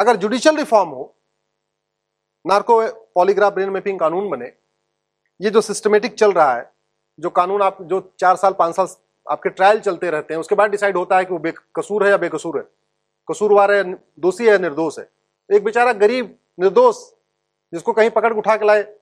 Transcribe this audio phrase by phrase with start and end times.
[0.00, 1.14] अगर judicial reform हो
[2.46, 2.80] narco
[3.14, 4.52] polygraph brain mapping कानून बने,
[5.40, 6.72] ये जो सिस्टमेटिक चल रहा है,
[7.18, 8.86] जो कानून आप, जो चार साल, पाँच साल
[9.26, 12.16] आपके ट्रायल चलते रहते हैं, उसके बाद डिसाइड होता है कि वो बेकसूर है या
[12.16, 12.64] बेकसूर है।
[13.28, 13.82] कसूरवार है,
[14.18, 15.08] दोषी है निर्दोष है।
[15.50, 16.96] एक बेचारा गरीब, निर्दोष,
[17.72, 18.96] जिसको कहीं पकड़ उठा के लाए,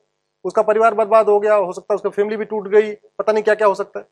[0.45, 3.45] उसका परिवार बर्बाद हो गया, हो सकता है उसकी फैमिली भी टूट गई, पता नहीं
[3.45, 4.09] क्या क्या हो सकता है।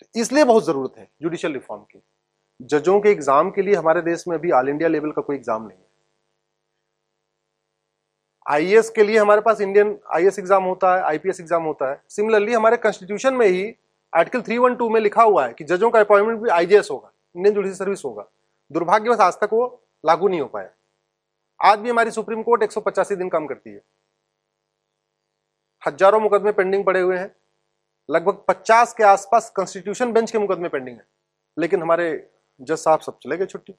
[0.00, 2.02] तो इसलिए बहुत ज़रूरत है जुडिशियल रिफॉर्म की।
[2.60, 5.62] जजों के एग्ज़ाम के लिए हमारे देश में अभी ऑल इंडिया लेवल का कोई एग्ज़ाम
[5.62, 5.84] नहीं है।
[8.46, 12.52] आईएएस के लिए हमारे पास इंडियन आईएएस एग्ज़ाम होता है आईपीएस एग्ज़ाम होता है। सिमिलरली
[12.52, 13.74] हमारे कॉन्स्टिट्यूशन में ही
[14.12, 17.76] आर्टिकल 312 में लिखा हुआ है कि जजों का अपॉइंटमेंट भी आईजीएस होगा इंडियन जुडिशियल
[17.76, 18.26] सर्विस होगा।
[18.70, 19.66] दुर्भाग्यवश आज तक वो
[20.04, 20.70] लागू नहीं हो पाया।
[21.60, 23.80] आज भी हमारी सुप्रीम कोर्ट एक सौ पचासी दिन काम करती है।
[25.82, 27.34] हज़ारों मुकदमे पेंडिंग पड़े हुए हैं।
[28.08, 31.06] लगभग 50 के आसपास कॉन्स्टिट्यूशन बेंच के मुकदमे पेंडिंग है।
[31.56, 32.08] लेकिन हमारे
[32.60, 33.72] जज साहब सब चले गए छुट्टी।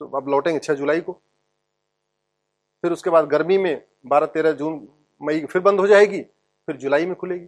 [0.00, 1.12] तो अब लौटेंगे छह जुलाई को।
[2.84, 4.88] फिर उसके बाद गर्मी में बारह, तेरह जून,
[5.20, 7.46] मई फिर बंद हो जाएगी, फिर जुलाई में खुलेगी।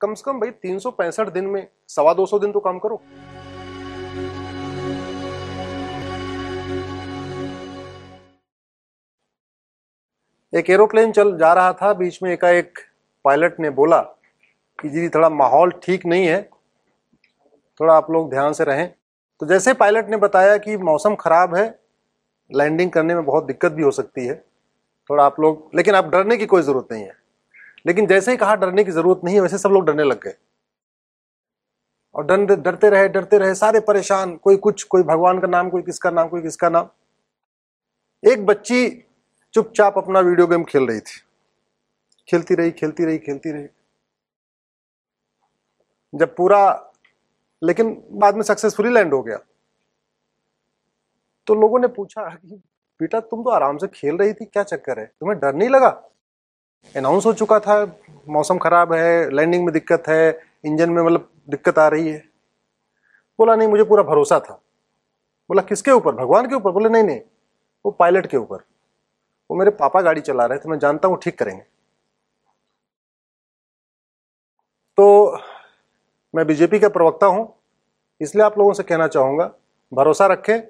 [0.00, 2.78] कम से कम भाई तीन सौ पैंसठ दिन में सवा दो सौ दिन तो काम
[2.78, 3.02] करो।
[10.52, 12.78] एक एरोप्लेन चल जा रहा था, बीच में एकाएक
[13.24, 14.00] पायलट ने बोला
[14.78, 16.48] कि, जी, थोड़ा माहौल ठीक नहीं है।
[17.80, 18.94] थोड़ा आप लोग ध्यान से रहें।
[19.40, 21.80] तो जैसे पायलट ने बताया कि मौसम खराब है,
[22.54, 24.44] लैंडिंग करने में बहुत दिक्कत भी हो सकती है,
[25.10, 27.16] थोड़ा आप लोग, लेकिन आप डरने की कोई ज़रूरत नहीं है।
[27.86, 30.34] लेकिन जैसे ही कहा डरने की ज़रूरत नहीं है, वैसे सब लोग डरने लग गए।
[32.14, 35.82] और डर, डरते रहे डरते रहे, सारे परेशान, कोई कुछ, कोई भगवान का नाम, कोई
[35.82, 36.88] किसका नाम, कोई किसका नाम।
[38.30, 39.04] एक बच्ची
[39.54, 41.22] चुपचाप अपना वीडियो गेम खेल रही थी।
[42.28, 43.66] खेलती रही खेलती रही खेलती रही।
[46.14, 46.92] जब पूरा
[47.62, 49.38] लेकिन बाद में सक्सेसफुली लैंड हो गया।
[51.46, 52.54] तो लोगों ने पूछा कि,
[53.00, 55.06] बेटा, तुम तो आराम से खेल रही थी, क्या चक्कर है?
[55.06, 55.88] तुम्हें डर नहीं लगा?
[56.96, 57.84] अनाउंस हो चुका था,
[58.28, 62.18] मौसम खराब है लैंडिंग में दिक्कत है इंजन में मतलब दिक्कत आ रही है।
[63.38, 64.54] बोला, नहीं, मुझे पूरा भरोसा था।
[65.50, 66.14] बोला, किसके ऊपर?
[66.14, 66.70] भगवान के ऊपर?
[66.70, 67.20] बोले, नहीं नहीं,
[67.84, 68.64] वो पायलट के ऊपर।
[69.50, 71.62] वो मेरे पापा गाड़ी चला रहे थे, मैं जानता हूँ ठीक करेंगे।
[74.98, 75.38] तो
[76.36, 77.46] मैं बीजेपी का प्रवक्ता हूँ,
[78.20, 79.44] इसलिए आप लोगों से कहना चाहूँगा,
[79.92, 80.60] भरोसा रखें,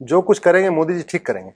[0.00, 1.52] जो कुछ करेंगे मोदी जी ठीक करेंगे।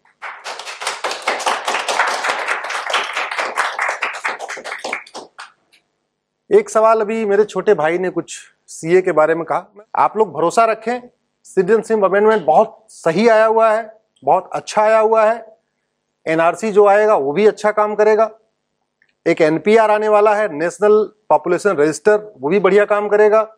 [6.51, 10.33] एक सवाल अभी मेरे छोटे भाई ने कुछ सीए के बारे में कहा। आप लोग
[10.33, 11.01] भरोसा रखें,
[11.47, 13.93] सिटीजनशिप अमेंडमेंट बहुत सही आया हुआ है,
[14.23, 15.45] बहुत अच्छा आया हुआ है,
[16.27, 18.31] एनआरसी जो आएगा वो भी अच्छा काम करेगा।
[19.27, 23.57] एक एनपीआर आने वाला है नेशनल पॉपुलेशन रजिस्टर वो भी बढ़िया काम करेगा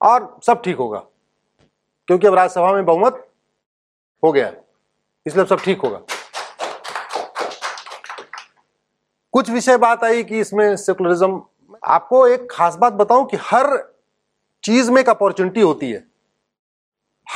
[0.00, 0.98] और सब ठीक होगा।
[2.08, 3.32] क्योंकि अब राज्यसभा में बहुमत
[4.24, 4.52] हो गया
[5.26, 6.00] इसलिए सब ठीक होगा।
[9.32, 11.42] कुछ विषय बात आई कि इसमें सेकुलरिज्म
[11.84, 13.94] आपको एक खास बात बताऊँ कि हर
[14.64, 16.04] चीज़ में एक अपॉर्चुनिटी होती है।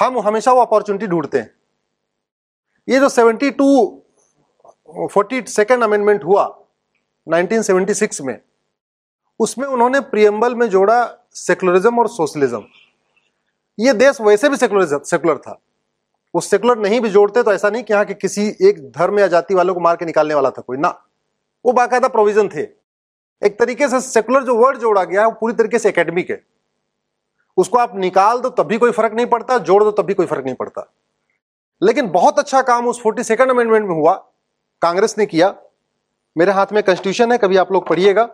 [0.00, 1.54] हम हमेशा वो अपॉर्चुनिटी ढूंढते हैं।
[2.88, 6.57] ये जो 72 फोर्टी सेकेंड अमेंडमेंट हुआ
[7.28, 8.38] 1976 में,
[9.40, 12.62] उसमें उन्होंने प्रियम्बल में जोड़ा सेकुलरिज्म और सोशलिज्म।
[13.78, 15.58] ये देश वैसे भी सेकुलर सेकुलर था।
[16.34, 19.26] वो सेकुलर नहीं भी जोड़ते तो ऐसा नहीं कि यहाँ के किसी एक धर्म या
[19.26, 20.88] जाति वालों को मार के निकालने वाला था कोई। ना,
[21.64, 22.62] वो बाकायदा प्रोविज़न थे।
[23.42, 26.42] एक तरीके से सेकुलर जो वर्ड जोड़ा गया है वो पूरी तरीके से एकेडमिक है।
[27.56, 30.54] उसको आप निकाल दो तभी कोई फ़र्क नहीं पड़ता, जोड़ दो तभी कोई फ़र्क नहीं
[30.54, 30.92] पड़ता।
[31.82, 34.12] लेकिन बहुत अच्छा काम उस फोर्टी सेकेंड अमेंडमेंट में हुआ,
[34.82, 35.48] कांग्रेस ने किया।
[36.36, 38.28] मेरे हाथ में कॉन्स्टिट्यूशन है, कभी आप लोग पढ़िएगा।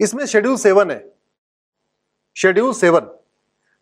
[0.00, 1.12] इसमें शेड्यूल सेवन है।
[2.36, 3.10] शेड्यूल सेवन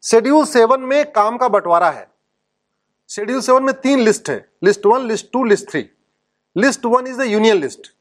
[0.02, 2.08] शेड्यूल सेवन में काम का बंटवारा है।
[3.10, 5.90] शेड्यूल सेवन में तीन लिस्ट है। List one list two list three
[6.56, 7.92] list one is the union list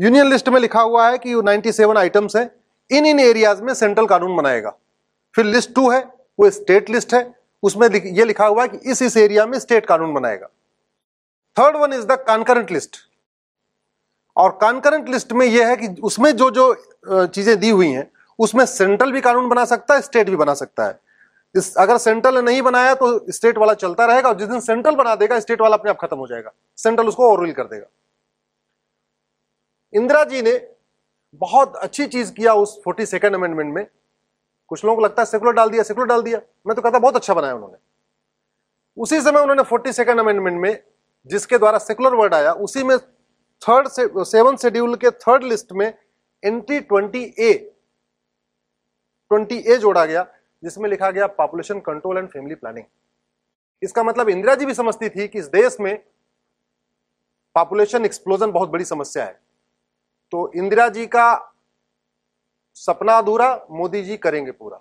[0.00, 2.50] union list में लिखा हुआ है कि 97 आइटम्स है।
[2.90, 4.70] इन इन एरियाज़ में सेंट्रल कानून बनाएगा।
[5.36, 6.00] फिर लिस्ट टू है,
[6.40, 9.86] वो स्टेट लिस्ट है। उसमें ये लिखा हुआ है कि इस इस एरिया में स्टेट
[9.86, 10.46] कानून बनाएगा।
[11.56, 12.96] Third one is the concurrent list
[14.36, 16.74] और कॉन्करेंट लिस्ट में यह है कि उसमें जो जो
[17.26, 20.86] चीज़ें दी हुई हैं, उसमें सेंट्रल भी कानून बना सकता है स्टेट भी बना सकता
[20.86, 20.98] है।
[21.54, 24.94] इस, अगर सेंट्रल ने नहीं बनाया तो स्टेट वाला चलता रहेगा और जिस दिन सेंट्रल
[24.96, 27.86] बना देगा स्टेट वाला अपने आप खत्म हो जाएगा। सेंट्रल उसको ओवरविल कर देगा।
[29.92, 30.58] इंदिरा जी ने
[31.40, 33.86] बहुत अच्छी चीज़ किया उस फोर्टी सेकेंड अमेंडमेंट में।
[34.70, 37.16] कुछ लोगों को लगता है सेकुलर डाल दिया सेकुलर डाल दिया। मैं तो कहता बहुत
[37.16, 37.76] अच्छा बनाया उन्होंने।
[38.96, 40.82] उसी समय उन्होंने फोर्टी सेकेंड अमेंडमेंट में
[41.30, 42.96] जिसके द्वारा सेकुलर वर्ड आया, उसी में
[43.62, 43.88] थर्ड
[44.24, 45.86] सेवन शेड्यूल के थर्ड लिस्ट में
[46.42, 47.52] entry twenty A
[49.30, 50.26] twenty A जोड़ा गया,
[50.62, 52.84] जिसमें लिखा गया population control and family planning
[53.82, 55.96] इसका मतलब इंदिरा जी भी समझती थी कि इस देश में
[57.56, 59.40] पॉपुलेशन एक्सप्लोजन बहुत बड़ी समस्या है।
[60.32, 61.24] तो इंदिरा जी का
[62.76, 64.80] सपना अधूरा, मोदी जी करेंगे पूरा।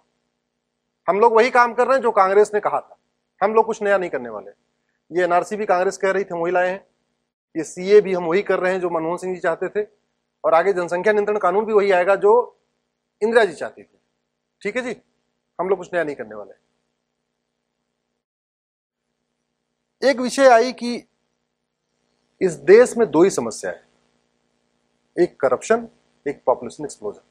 [1.07, 2.97] हम लोग वही काम कर रहे हैं जो कांग्रेस ने कहा था।
[3.41, 4.51] हम लोग कुछ नया नहीं करने वाले।
[5.11, 6.85] ये एनआरसी भी कांग्रेस कह रही थी, वही लाए हैं।
[7.55, 9.87] ये सीए भी हम वही कर रहे हैं जो मनमोहन सिंह जी चाहते थे।
[10.43, 12.33] और आगे जनसंख्या नियंत्रण कानून भी वही आएगा जो
[13.21, 13.99] इंदिरा जी चाहती थी।
[14.61, 14.95] ठीक है जी?
[15.59, 16.53] हम लोग कुछ नया नहीं करने वाले
[20.01, 20.95] एक विषय आई कि
[22.41, 23.87] इस देश में दो ही समस्या है।
[25.15, 25.87] एक करप्शन
[26.25, 27.21] एक पॉपुलेशन एक्सप्लोजन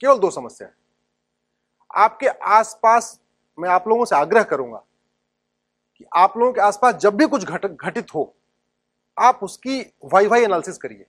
[0.00, 0.74] केवल दो समस्या है।
[1.96, 3.20] आपके आसपास,
[3.58, 4.78] मैं आप लोगों से आग्रह करूँगा
[5.96, 8.34] कि आप लोगों के आसपास जब भी कुछ घट, घटित हो
[9.18, 11.06] आप उसकी वाई वाई एनालिसिस करिए।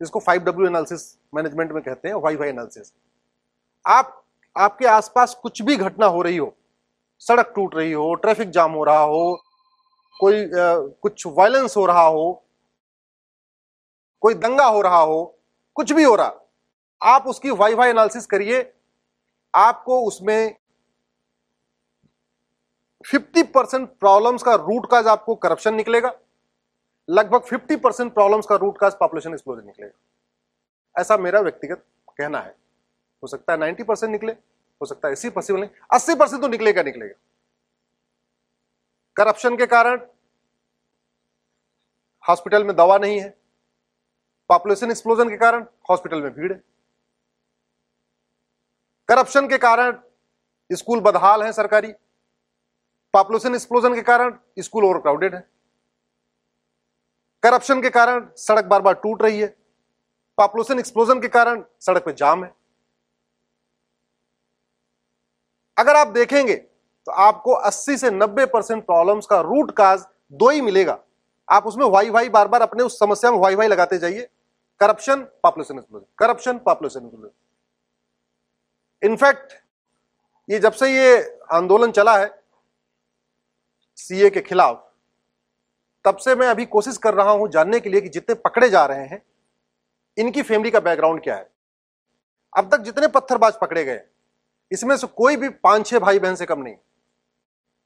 [0.00, 2.92] जिसको फाइव डब्ल्यू एनालिसिस मैनेजमेंट में कहते हैं वाई वाई एनालिसिस
[3.86, 4.24] आप
[4.56, 6.54] आपके आसपास कुछ भी घटना हो रही हो
[7.18, 9.42] सड़क टूट रही हो ट्रैफ़िक जाम हो रहा हो
[10.20, 12.44] कोई आ, कुछ वायलेंस हो रहा हो
[14.20, 15.38] कोई दंगा हो रहा हो
[15.74, 16.32] कुछ भी हो रहा
[17.02, 18.72] आप उसकी वाई वाई एनालिसिस करिए।
[19.54, 20.56] आपको उसमें
[23.14, 26.12] 50 परसेंट प्रॉब्लम्स का रूट काज आपको करप्शन निकलेगा।
[27.10, 31.84] लगभग 50 परसेंट प्रॉब्लम्स का रूट काज पॉपुलेशन एक्सप्लोजन निकलेगा। ऐसा मेरा व्यक्तिगत
[32.18, 32.56] कहना है।
[33.22, 36.48] हो सकता है 90 परसेंट निकले, हो सकता है ऐसी पॉसिबल नहीं। अस्सी परसेंट तो
[36.48, 37.14] निकलेगा निकलेगा।
[39.16, 40.06] करप्शन के कारण
[42.28, 43.28] हॉस्पिटल में दवा नहीं है।
[44.48, 46.62] पॉपुलेशन एक्सप्लोजन के कारण हॉस्पिटल में भीड़ है।
[49.08, 49.98] करप्शन के कारण
[50.70, 51.92] स्कूल बदहाल है सरकारी।
[53.12, 55.57] पॉपुलेशन एक्सप्लोजन के कारण स्कूल ओवर क्राउडेड है।
[57.42, 59.46] करप्शन के कारण सड़क बार बार टूट रही है।
[60.38, 62.52] पॉपुलेशन एक्सप्लोजन के कारण सड़क पे जाम है।
[65.76, 70.60] अगर आप देखेंगे तो आपको 80 से 90 परसेंट प्रॉब्लम्स का रूट काज दो ही
[70.60, 70.98] मिलेगा।
[71.48, 74.28] आप उसमें वाई वाई बार बार अपने उस समस्या में वाई वाई लगाते जाइए।
[74.80, 77.30] Corruption population explosion corruption population explosion
[79.02, 79.52] in fact
[80.48, 81.16] ये जब से ये
[81.52, 82.30] आंदोलन चला है
[83.98, 84.87] सीए के खिलाफ
[86.04, 88.84] तब से मैं अभी कोशिश कर रहा हूँ जानने के लिए कि जितने पकड़े जा
[88.86, 89.22] रहे हैं,
[90.16, 91.48] इनकी फैमिली का बैकग्राउंड क्या है?
[92.52, 94.00] अब तक जितने पत्थरबाज पकड़े गए,
[94.70, 96.76] इसमें से कोई भी पाँच छह भाई बहन से कम नहीं।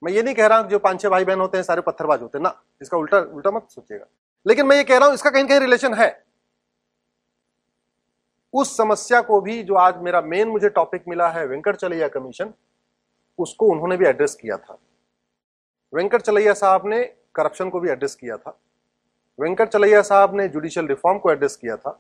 [0.03, 2.23] मैं ये नहीं कह रहा हूँ जो पाँच छह भाई बहन होते हैं, सारे पत्थरबाज
[2.23, 4.07] होते हैं। ना, इसका उल्टा उल्टा मत सोचिएगा।
[4.47, 6.25] लेकिन मैं ये कह रहा हूँ, इसका कहीं कहीं रिलेशन है।
[8.55, 12.53] उस समस्या को भी जो आज मेरा मेन मुझे टॉपिक मिला है वेंकट चलैया कमीशन
[13.39, 14.79] उसको उन्होंने भी एड्रेस किया था।
[15.93, 17.03] वेंकट चलैया साहब ने
[17.35, 18.59] करप्शन को भी एड्रेस किया था।
[19.39, 21.99] वेंकट चलैया साहब ने जुडिशियल रिफॉर्म को एड्रेस किया था।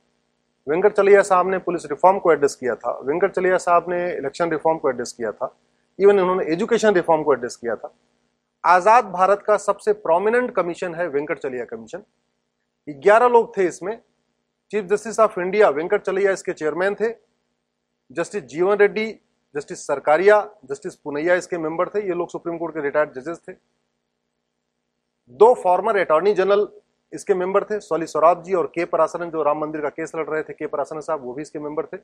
[0.67, 4.51] वेंकट चलैया साहब ने पुलिस रिफॉर्म को एड्रेस किया था। वेंकट चलैया साहब ने इलेक्शन
[4.51, 5.55] रिफॉर्म को एड्रेस किया था।
[5.99, 7.93] इवन उन्होंने एजुकेशन रिफॉर्म को एड्रेस किया था।
[8.65, 12.03] आज़ाद भारत का सबसे प्रोमिनेंट कमीशन है वेंकट चलैया कमीशन
[12.89, 13.99] ग्यारह लोग थे इसमें।
[14.73, 15.69] Chief justice of India
[16.03, 17.11] Venkatachaliah इसके चेयरमैन थे।
[18.11, 19.07] Justice Jeevan Reddy
[19.55, 23.53] justice Sarkaria justice Punnayya इसके मेंबर थे। ये लोग सुप्रीम कोर्ट के रिटायर्ड जजेस थे।
[25.31, 26.67] दो फॉर्मर अटॉर्नी जनरल
[27.13, 30.27] इसके मेंबर थे सोली सौराब जी और के परासरन जो राम मंदिर का केस लड़
[30.27, 31.97] रहे थे के परासरन साहब, वो भी इसके मेंबर थे।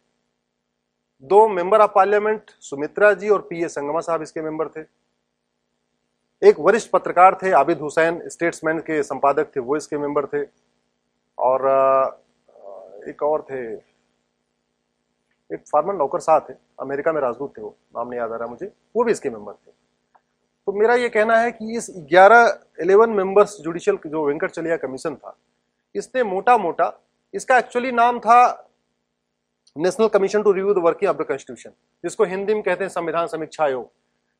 [1.24, 4.80] दो member of parliament Sumitra ji और पी ए संगमा साहब इसके मेंबर थे।
[6.42, 10.44] एक वरिष्ठ पत्रकार थे आबिद हुसैन स्टेट्समैन के संपादक थे, वो इसके मेंबर थे।
[11.38, 11.66] और
[13.08, 13.62] एक और थे,
[15.50, 18.48] एक फार्मर नौकर साह थे, अमेरिका में राजदूत थे वो, नाम नहीं याद आ रहा
[18.48, 19.70] मुझे, वो भी इसके मेंबर थे।
[20.68, 22.42] तो मेरा ये कहना है कि इस 11
[22.80, 25.34] 11 मेंबर्स जुडिशियल जो वेंकट चलिया कमीशन था,
[25.94, 26.90] इसने मोटा मोटा
[27.34, 28.36] इसका एक्चुअली नाम था
[29.76, 31.70] national commission to review the working of the constitution
[32.04, 33.88] जिसको हिंदी में कहते हैं संविधान समीक्षा आयोग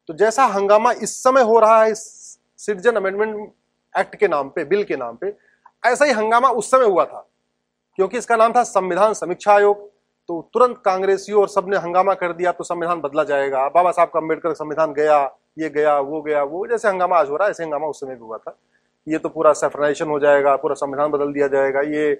[0.08, 2.04] तो जैसा हंगामा इस समय हो रहा है इस
[2.58, 3.34] सिटीजन अमेंडमेंट
[3.94, 5.34] एक्ट के नाम पे, बिल के नाम पे,
[5.82, 7.26] ऐसा ही हंगामा उस समय हुआ था,
[7.98, 9.90] क्योंकि इसका नाम था संविधान समीक्षा आयोग
[10.28, 14.18] तो तुरंत कांग्रेसियों और सबने हंगामा कर दिया तो संविधान बदला जाएगा। बाबा साहब का
[14.20, 15.26] अंबेडकर संविधान गया
[15.58, 18.14] ये गया, वो गया, वो जैसे हंगामा आज हो रहा है ऐसे हंगामा उस समय
[18.14, 18.56] भी हुआ था।
[19.06, 22.14] ये तो पूरा सेफराइजेशन हो जाएगा, पूरा संविधान बदल दिया जाएगा। ये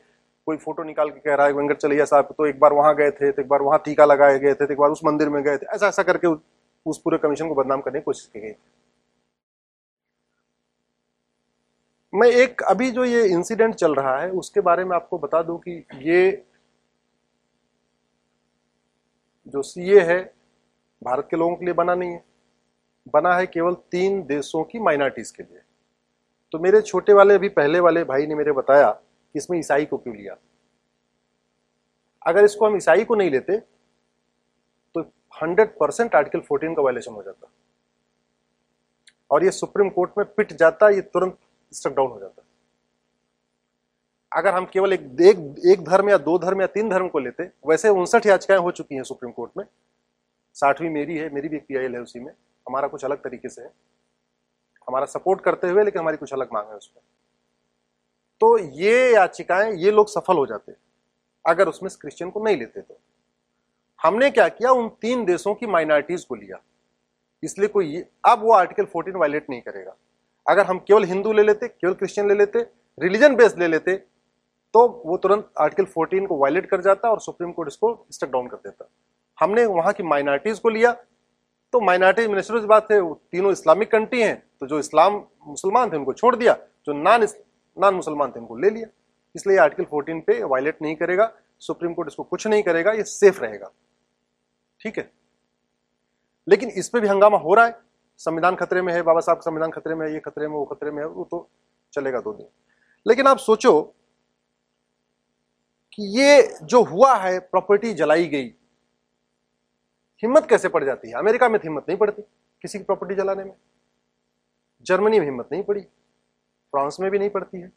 [0.46, 3.10] कोई फ़ोटो निकाल के कह रहा है, वेंकट चलैया साहब। तो एक बार वहाँ गए
[3.10, 5.42] थे तो एक बार वहाँ टीका लगाए गए थे तो एक बार उस मंदिर में
[5.44, 6.28] गए थे। ऐसा ऐसा करके
[6.86, 8.52] उस पूरे कमीशन को बदनाम करने की कोशिश की गई।
[12.12, 15.58] मैं एक, अभी जो ये इंसिडेंट चल रहा है, उसके बारे में आपको बता दूँ
[15.58, 16.44] कि ये
[19.46, 20.20] जो सीए है,
[21.02, 22.22] भारत के लोगों के लिए बना नहीं है।
[23.14, 25.60] बना है केवल तीन देशों की माइनॉरिटीज के लिए।
[26.54, 29.96] तो मेरे छोटे वाले अभी पहले वाले भाई ने मेरे बताया कि इसमें ईसाई को
[29.96, 30.36] क्यों लिया।
[32.22, 33.56] अगर इसको हम ईसाई को नहीं लेते
[34.94, 35.02] तो
[35.34, 37.50] 100 परसेंट आर्टिकल 14 का वायलेशन हो जाता।
[39.30, 41.36] और ये सुप्रीम कोर्ट में पिट जाता ये तुरंत
[41.72, 42.42] स्टक डाउन हो जाता।
[44.32, 47.50] अगर हम केवल एक एक, एक धर्म या दो धर्म या तीन धर्म को लेते
[47.68, 49.64] वैसे उनसठ याचिकाएँ हो चुकी हैं सुप्रीम कोर्ट में।
[50.56, 52.32] साठवीं मेरी है मेरी भी एक पीआईएल है उसी में।
[52.68, 53.70] हमारा कुछ अलग तरीके से है।
[54.88, 57.02] हमारा सपोर्ट करते हुए, लेकिन हमारी कुछ अलग मांग है उसमें।
[58.40, 60.72] तो ये याचिकाएँ, ये लोग सफल हो जाते
[61.44, 62.98] अगर उसमें क्रिश्चियन को नहीं लेते तो।
[64.00, 64.70] हमने क्या किया?
[64.70, 66.60] उन तीन देशों की माइनॉरिटीज को लिया।
[67.42, 69.94] इसलिए कोई अब वो आर्टिकल 14 वायलेट नहीं करेगा।
[70.46, 72.60] अगर हम केवल हिंदू ले लेते, केवल क्रिश्चियन ले लेते
[72.98, 73.96] रिलीजन बेस्ड ले लेते
[74.74, 78.46] तो वो तुरंत आर्टिकल 14 को वायलेट कर जाता और सुप्रीम कोर्ट इसको स्टक डाउन
[78.48, 78.88] कर देता।
[79.38, 80.92] हमने वहाँ की माइनॉरिटीज को लिया
[81.72, 85.14] तो माइनॉरिटी मिनिस्टर बात है तीनों इस्लामिक कंट्री हैं तो जो इस्लाम
[85.46, 86.54] मुसलमान थे, उनको छोड़ दिया,
[86.86, 87.26] जो नॉन
[87.76, 88.86] नॉन मुसलमान थे, उनको ले लिया।
[89.34, 93.40] इसलिए आर्टिकल 14 पे वायलेट नहीं करेगा सुप्रीम कोर्ट इसको कुछ नहीं करेगा, ये सेफ़
[93.40, 93.70] रहेगा।
[94.80, 95.10] ठीक है?
[96.48, 97.80] लेकिन इस पे भी हंगामा हो रहा है।
[98.18, 100.90] संविधान खतरे में है, बाबा साहब संविधान खतरे में है, ये खतरे में, वो खतरे
[100.90, 101.48] में है, वो तो
[101.92, 102.46] चलेगा दो दिन।
[103.06, 103.82] लेकिन आप सोचो
[105.92, 108.48] कि ये जो हुआ है प्रॉपर्टी जलाई गई
[110.22, 111.14] हिम्मत कैसे पड़ जाती है?
[111.14, 112.22] अमेरिका में तो हिम्मत नहीं पड़ती
[112.62, 113.54] किसी की प्रॉपर्टी जलाने में।
[114.86, 117.72] जर्मनी में हिम्मत नहीं पड़ी। फ्रांस में भी नहीं पड़ती है।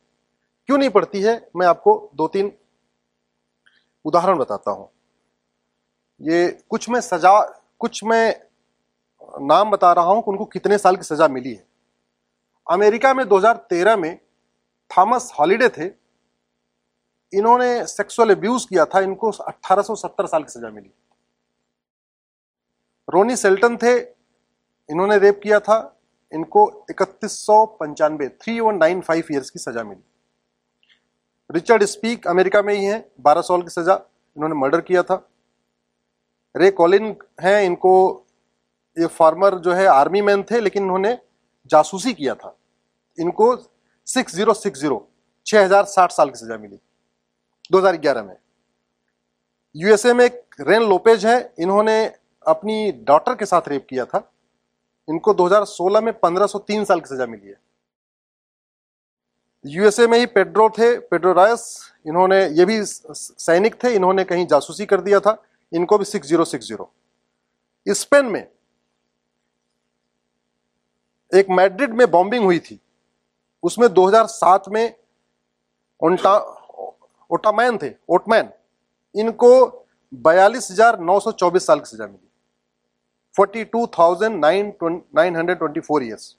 [0.66, 1.50] क्यों नहीं पड़ती है?
[1.56, 2.52] मैं आपको दो तीन
[4.06, 4.90] उदाहरण बताता हूँ।
[6.22, 7.42] ये कुछ में सजा,
[7.80, 8.42] कुछ में
[9.42, 11.68] नाम बता रहा हूँ कि उनको कितने साल की सजा मिली है।
[12.72, 14.20] अमेरिका में 2013 में
[14.98, 15.86] थॉमस हॉलिडे थे।
[17.34, 20.94] इन्होंने सेक्सुअल अब्यूज किया था। इनको 1870 साल की सजा मिली।
[23.08, 23.98] रोनी सेल्टन थे,
[24.90, 25.98] इन्होंने रेप किया था,
[26.32, 30.04] इनको इकतीस सौ पंचानवे, three one nine five years की सजा मिली।
[31.50, 33.94] रिचर्ड स्पीक अमेरिका में ही हैं, बारह साल की सजा,
[34.38, 35.16] इन्होंने मर्डर किया था।
[36.56, 38.26] रे कॉलिन हैं, इनको,
[38.98, 41.18] ये फार्मर जो है, आर्मी मैन थे, लेकिन इन्होंने
[41.70, 42.56] जासूसी किया था।
[43.18, 43.56] इनको
[44.08, 45.08] सिक्स ज़ीरो सिक्स ज़ीरो,
[45.46, 46.80] छह हज़ार साठ साल की सजा मिली
[47.72, 48.36] 2011 में।
[49.76, 52.14] यूएसए में एक रेन लोपेज है, इन्होंने
[52.46, 54.30] अपनी डॉटर के साथ रेप किया था।
[55.08, 57.60] इनको 2016 में 1503 साल की सजा मिली है।
[59.66, 61.64] यूएसए में ही पेड्रो थे पेड्रो रायस
[62.08, 65.38] इन्होंने ये भी सैनिक थे, इन्होंने कहीं जासूसी कर दिया था,
[65.72, 66.88] इनको भी 6060
[67.88, 68.48] स्पेन में
[71.32, 72.80] एक मैड्रिड में बॉम्बिंग हुई थी।
[73.64, 74.94] उसमें 2007 में
[76.02, 76.36] ओंटा
[77.32, 78.50] ओटामैन थे, ओटमैन।
[79.16, 79.52] इनको
[80.14, 82.31] बयालीस हज़ार नौ सौ चौबीस साल की सजा मिली।
[83.36, 86.36] Forty two thousand nine nine hundred twenty four years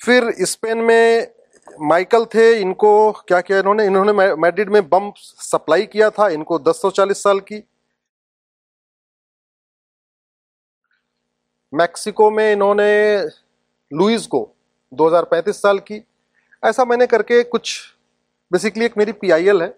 [0.00, 1.34] फिर स्पेन में
[1.80, 2.90] माइकल थे, इनको
[3.28, 3.84] क्या किया इन्होंने?
[3.86, 7.62] इन्होंने मैड्रिड में बम सप्लाई किया था, इनको दस सौ चालीस साल की।
[11.72, 12.90] मैक्सिको में इन्होंने
[13.90, 14.40] लुइस को
[14.92, 16.02] 2035 साल की।
[16.62, 17.78] ऐसा मैंने करके कुछ
[18.52, 19.68] बेसिकली एक मेरी पीआईएल है।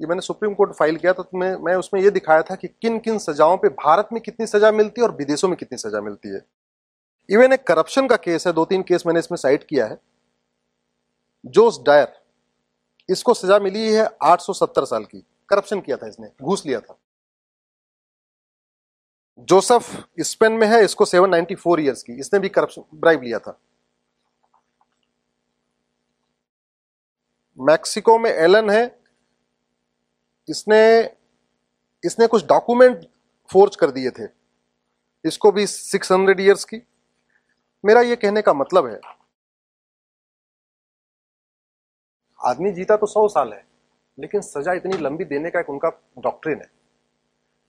[0.00, 2.68] ये मैंने सुप्रीम कोर्ट फ़ाइल किया था तो मैं मैं उसमें ये दिखाया था कि
[2.68, 6.00] किन किन सजाओं पे भारत में कितनी सजा मिलती है और विदेशों में कितनी सजा
[6.00, 6.40] मिलती है।
[7.28, 9.98] इवन एक करप्शन का केस है दो तीन केस मैंने इसमें साइट किया है।
[11.44, 12.12] जोस डायर
[13.08, 16.98] इसको सजा मिली है 870 साल की। करप्शन किया था इसने, घूस लिया था।
[19.38, 23.58] जोसेफ स्पेन में है, इसको 794 इयर्स की। इसने भी करप्शन ब्राइब लिया था।
[27.58, 29.05] मैक्सिको में एलन है
[30.48, 30.80] इसने
[32.04, 33.04] इसने कुछ डॉक्यूमेंट
[33.50, 34.26] फोर्ज कर दिए थे।
[35.24, 36.80] इसको भी 600 इयर्स की।
[37.84, 38.98] मेरा ये कहने का मतलब है,
[42.40, 43.64] आदमी जीता तो सौ साल है,
[44.18, 45.88] लेकिन सजा इतनी लंबी देने का एक उनका
[46.18, 46.70] डॉक्ट्रिन है।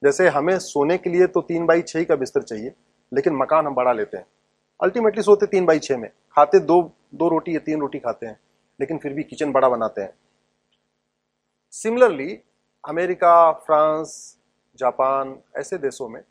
[0.02, 2.74] जैसे हमें सोने के लिए तो तीन बाई छह का बिस्तर चाहिए,
[3.12, 4.26] लेकिन मकान हम बड़ा लेते हैं।
[4.80, 6.82] अल्टीमेटली सोते तीन बाई छह में। खाते दो
[7.16, 8.40] दो रोटी या तीन रोटी खाते हैं,
[8.80, 10.14] लेकिन फिर भी किचन बड़ा बनाते हैं।
[11.74, 12.40] सिमिलरली
[12.88, 14.38] अमेरिका, फ्रांस,
[14.80, 16.22] जापान, ऐसे देशों में,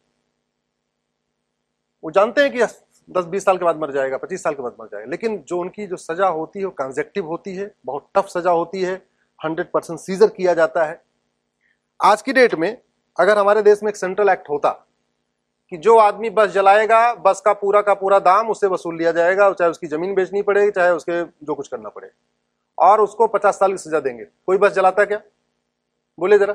[2.04, 2.62] वो जानते हैं कि
[3.08, 5.58] दस बीस साल के बाद मर जाएगा, पच्चीस साल के बाद मर जाएगा, लेकिन जो
[5.58, 8.94] उनकी जो सजा होती है, वो कंजेक्टिव होती है, बहुत टफ सजा होती है
[9.40, 11.00] हंड्रेड परसेंट सीजर किया जाता है।
[12.00, 12.76] आज की डेट में,
[13.18, 14.70] अगर हमारे देश में एक सेंट्रल एक्ट होता,
[15.72, 19.52] कि जो आदमी बस जलाएगा, बस का पूरा का पूरा दाम उससे वसूल लिया जाएगा
[19.52, 22.10] चाहे उसकी ज़मीन बेचनी पड़ेगी, चाहे उसके जो कुछ करना पड़े,
[22.78, 25.20] और उसको पचास साल की सजा देंगे, कोई बस जलाता क्या?
[26.18, 26.52] बोले जरा,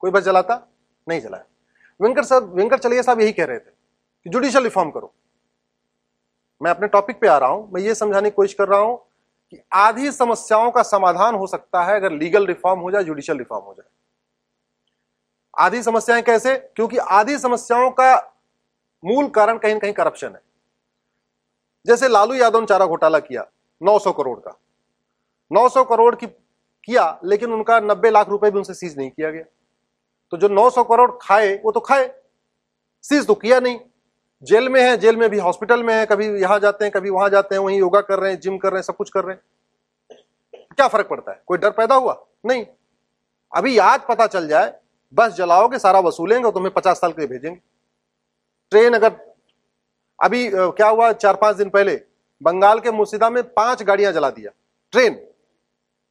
[0.00, 0.68] कोई बस जलाता?
[1.08, 1.44] नहीं जलाया।
[2.00, 3.70] वेंकट साहब वेंकट चलिए साहब यही कह रहे थे
[4.24, 5.14] कि जुडिशियल रिफॉर्म करो।
[6.62, 8.96] मैं अपने टॉपिक पे आ रहा हूँ, मैं ये समझाने की कोशिश कर रहा हूँ
[9.50, 13.64] कि आधी समस्याओं का समाधान हो सकता है अगर लीगल रिफॉर्म हो जाए जुडिशियल रिफॉर्म
[13.64, 13.88] हो जाए।
[15.58, 16.56] आधी समस्याएँ कैसे?
[16.56, 18.34] क्योंकि आधी समस्याओं का
[19.04, 20.40] मूल कारण कहीं ना कहीं करप्शन है।
[21.86, 23.46] जैसे लालू यादव ने चारा घोटाला किया
[23.82, 24.58] 900 करोड़ का।
[25.52, 26.26] 900 करोड़ की
[26.88, 29.44] किया, लेकिन उनका 90 लाख रुपए भी उनसे सीज नहीं किया गया।
[30.30, 32.10] तो जो 900 करोड़ खाए, वो तो खाए।
[33.04, 33.80] सीज तो किया नहीं।
[34.42, 37.28] जेल में है, जेल में भी हॉस्पिटल में है, कभी यहाँ जाते हैं, कभी वहाँ
[37.28, 39.36] जाते हैं, वहीं योगा कर रहे हैं जिम कर रहे हैं, सब कुछ कर रहे
[39.36, 39.42] हैं।
[40.76, 41.42] क्या फ़र्क पड़ता है?
[41.46, 42.26] कोई डर पैदा हुआ?
[42.46, 42.66] नहीं।
[43.52, 44.72] अभी आज पता चल जाए,
[45.14, 47.60] बस जलाओगे, सारा वसूलेंगे तुम्हें पचास साल के लिए भेजेंगे।
[48.70, 49.16] ट्रेन अगर,
[50.22, 52.00] अभी क्या हुआ, चार पाँच दिन पहले,
[52.42, 54.50] बंगाल के मुर्शिदा में पाँच गाड़ियाँ जला दिया।
[54.92, 55.24] ट्रेन।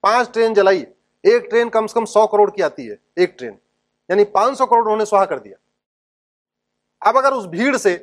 [0.03, 0.85] पाँच ट्रेन जलाई
[1.23, 3.57] एक ट्रेन कम से कम सौ करोड़ की आती है एक ट्रेन।
[4.09, 5.57] यानी पाँच सौ करोड़ उन्होंने सुहा कर दिया।
[7.01, 7.93] अब अगर उस भीड़ से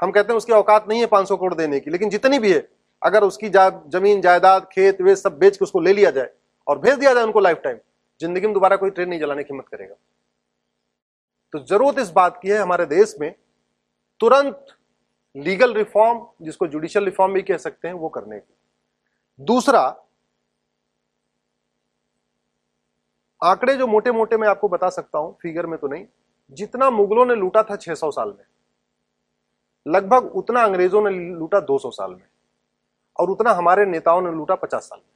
[0.00, 2.52] हम कहते हैं उसकी औकात नहीं है पाँच सौ करोड़ देने की लेकिन जितनी भी
[2.52, 2.68] है
[3.02, 6.30] अगर उसकी जा, ज़मीन जायदाद खेत वे सब बेच के उसको ले लिया जाए
[6.66, 7.78] और भेज दिया जाए उनको लाइफ टाइम
[8.20, 9.94] ज़िंदगी में दोबारा कोई ट्रेन नहीं जलाने की हिम्मत करेगा।
[11.52, 13.32] तो ज़रूरत इस बात की है हमारे देश में
[14.20, 14.66] तुरंत
[15.34, 18.54] लीगल रिफॉर्म जिसको जुडिशियल रिफॉर्म भी कह सकते हैं वो करने की।
[19.40, 19.88] दूसरा
[23.42, 26.06] आंकड़े जो मोटे मोटे मैं आपको बता सकता हूँ फिगर में तो नहीं
[26.52, 28.44] जितना मुगलों ने लूटा था 600 साल में
[29.86, 32.26] लगभग उतना अंग्रेज़ों ने लूटा 200 साल में
[33.18, 35.06] और उतना हमारे नेताओं ने लूटा 50 साल में।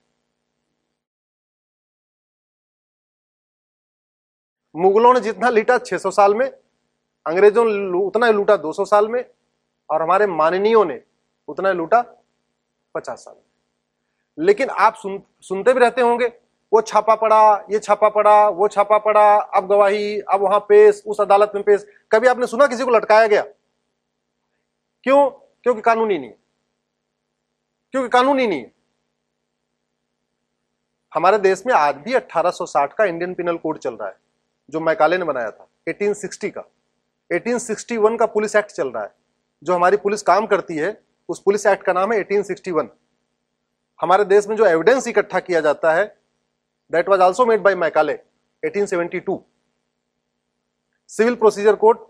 [4.75, 9.25] मुगलों ने जितना लूटा 600 साल में अंग्रेज़ों ने उतना ही लूटा 200 साल में
[9.91, 11.01] और हमारे माननीयों ने
[11.49, 12.01] उतना ही लूटा
[12.95, 16.33] 50 साल में। लेकिन आप सुन, सुनते भी रहते होंगे
[16.73, 21.21] वो छापा पड़ा, ये छापा पड़ा, वो छापा पड़ा, अब गवाही, अब वहाँ पेश, उस
[21.21, 23.43] अदालत में पेश। कभी आपने सुना किसी को लटकाया गया?
[25.05, 25.31] क्यों?
[25.63, 26.31] क्योंकि कानूनी नहीं
[27.93, 28.65] क्योंकि कानूनी नहीं
[31.15, 34.17] हमारे देश में आज भी 1860 का इंडियन पिनल कोड चल रहा है,
[34.71, 36.65] जो मैकाले ने बनाया था 1860 का।
[37.31, 39.15] 1861 का पुलिस एक्ट चल रहा है,
[39.63, 42.89] जो हमारी पुलिस काम करती है, उस पुलिस एक्ट का नाम है 1861
[44.01, 46.22] हमारे देश में जो एविडेंस इकट्ठा किया जाता है
[46.93, 48.19] that was also made by Macaulay
[48.63, 49.39] 1872
[51.11, 52.07] civil procedure code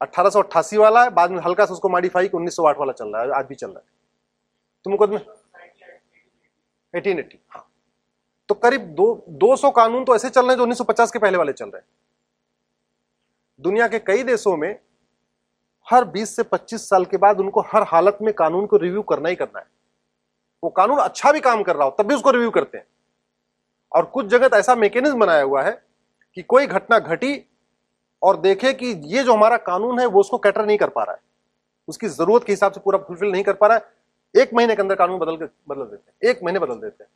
[0.00, 3.46] 1888 वाला है, बाद में हल्का सा उसको मॉडिफाई 1908 वाला चल रहा है, आज
[3.46, 3.86] भी चल रहा है।
[4.84, 5.18] तो मुकदमे
[6.94, 7.66] 1880 हाँ।
[8.48, 11.52] तो करीब दो 200 कानून तो ऐसे चल रहे हैं जो 1950 के पहले वाले
[11.52, 11.86] चल रहे हैं।
[13.60, 14.78] दुनिया के कई देशों में
[15.86, 19.28] हर 20 से 25 साल के बाद उनको हर हालत में कानून को रिव्यू करना
[19.28, 19.66] ही करना है।
[20.62, 22.86] वो कानून अच्छा भी काम कर रहा हो, तब भी उसको रिव्यू करते हैं।
[23.94, 25.72] और कुछ जगह तो ऐसा मैकेनिज्म बनाया हुआ है
[26.36, 27.34] कि कोई घटना घटी
[28.22, 31.14] और देखे कि ये जो हमारा कानून है वो उसको कैटर नहीं कर पा रहा
[31.14, 31.20] है।
[31.88, 34.82] उसकी ज़रूरत के हिसाब से पूरा फुलफिल नहीं कर पा रहा है। एक महीने के
[34.82, 37.10] अंदर कानून बदल बदल देते हैं। एक महीने बदल देते हैं।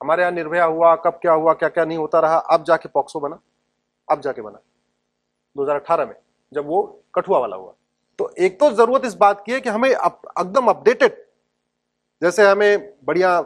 [0.00, 3.20] हमारे यहाँ निर्भया हुआ कब क्या हुआ क्या क्या नहीं होता रहा अब जाके पॉक्सो
[3.20, 3.40] बना।
[4.08, 4.58] अब जाके बना।
[5.56, 6.14] 2018 में
[6.52, 6.82] जब वो
[7.14, 7.74] कठुआ वाला हुआ।
[8.18, 11.24] तो एक तो ज़रूरत इस बात की है कि हमें एकदम अप, अपडेटेड
[12.22, 13.40] जैसे हमें बढ़िया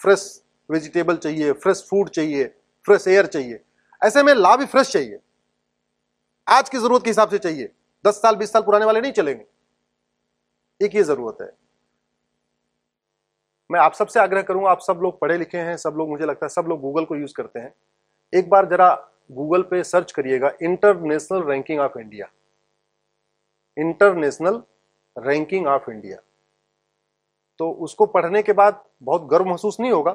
[0.00, 2.44] फ्रेश वेजिटेबल चाहिए, फ्रेश फ़ूड चाहिए,
[2.86, 3.60] फ्रेश एयर चाहिए।
[4.00, 5.18] ऐसे में ला भी फ्रेश चाहिए।
[6.46, 7.70] आज की ज़रूरत के हिसाब से चाहिए।
[8.04, 9.44] दस साल, बीस साल पुराने वाले नहीं चलेंगे।
[10.80, 11.50] एक ये ज़रूरत है।
[13.70, 16.46] मैं आप सबसे आग्रह करूँगा, आप सब लोग पढ़े लिखे हैं, सब लोग, मुझे लगता
[16.46, 17.72] है सब लोग गूगल को यूज़ करते हैं।
[18.32, 18.94] एक बार जरा
[19.32, 22.28] गूगल पे सर्च करिएगा international ranking of India
[23.76, 24.62] international
[25.16, 26.16] ranking of India
[27.60, 30.12] तो उसको पढ़ने के बाद बहुत गर्व महसूस नहीं होगा।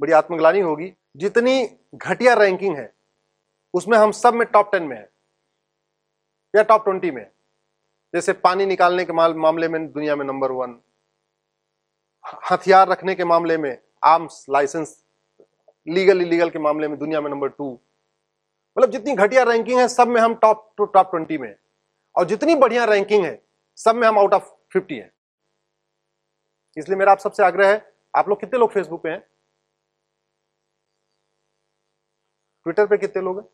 [0.00, 2.92] बड़ी आत्मग्लानी होगी। जितनी घटिया रैंकिंग है,
[3.74, 5.08] उसमें हम सब में टॉप टेन में है।
[6.56, 7.26] या टॉप ट्वेंटी में।
[8.14, 10.78] जैसे पानी निकालने के मामले में दुनिया में नंबर वन
[12.50, 15.04] हथियार रखने के मामले में आर्म्स लाइसेंस
[15.88, 17.72] लीगल इलीगल के मामले में दुनिया में नंबर टू
[18.78, 21.54] मतलब जितनी घटिया रैंकिंग है, सब में हम टॉप टू टॉप ट्वेंटी में
[22.16, 23.42] और जितनी बढ़िया रैंकिंग है,
[23.76, 25.12] सब में हम आउट ऑफ़ फिफ्टी है।
[26.76, 29.26] इसलिए मेरा आप सबसे आग्रह है, आप लोग कितने लोग फेसबुक पे हैं?
[32.68, 33.48] ट्विटर पे कितने लोग हैं?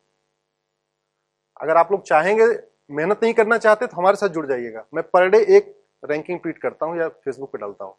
[1.61, 2.44] अगर आप लोग चाहेंगे
[2.90, 5.74] मेहनत नहीं करना चाहते तो हमारे साथ जुड़ जाइएगा। मैं पर डे एक
[6.05, 7.94] रैंकिंग ट्वीट करता हूँ या फेसबुक पे डालता हूँ।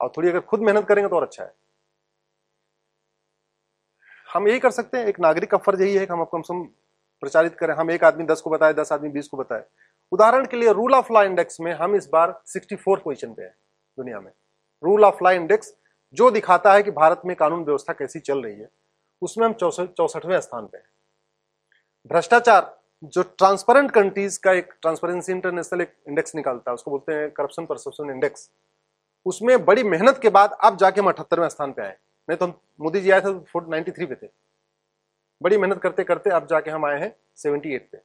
[0.00, 1.54] और थोड़ी अगर खुद मेहनत करेंगे तो और अच्छा है।
[4.28, 6.54] हम यही कर सकते हैं। एक नागरिक का फ़र्ज़ यही है कि हम कम से
[6.54, 6.62] कम
[7.22, 9.64] प्रचारित करें। हम एक आदमी दस को बताए, दस आदमी बीस को बताए।
[10.12, 13.54] उदाहरण के लिए रूल ऑफ़ लॉ इंडेक्स में हम इस बार 64 पोजिशन पे हैं
[13.98, 14.32] दुनिया में।
[14.82, 15.74] रूल ऑफ़ लॉ इंडेक्स
[16.14, 18.68] जो दिखाता है कि भारत में कानून व्यवस्था कैसी चल रही है।
[19.22, 20.88] उसमें हम चौसठ, चौसठवें स्थान पे हैं।
[22.06, 22.74] भ्रष्टाचार,
[23.04, 27.66] जो ट्रांसपेरेंट कंट्रीज़ का एक ट्रांसपेरेंसी इंटरनेशनल एक इंडेक्स निकालता है, उसको बोलते हैं करप्शन
[27.66, 28.50] परसेप्शन इंडेक्स
[29.26, 31.96] उसमें बड़ी मेहनत के बाद अब जाके हम अठहत्तरवें स्थान पे आए
[32.28, 34.28] नहीं तो हम मोदी जी आए थे तो नाइन्टी थ्री पे थे।
[35.42, 37.98] बड़ी मेहनत करते करते अब जाके हम आए हैं सेवेंटी एट पे।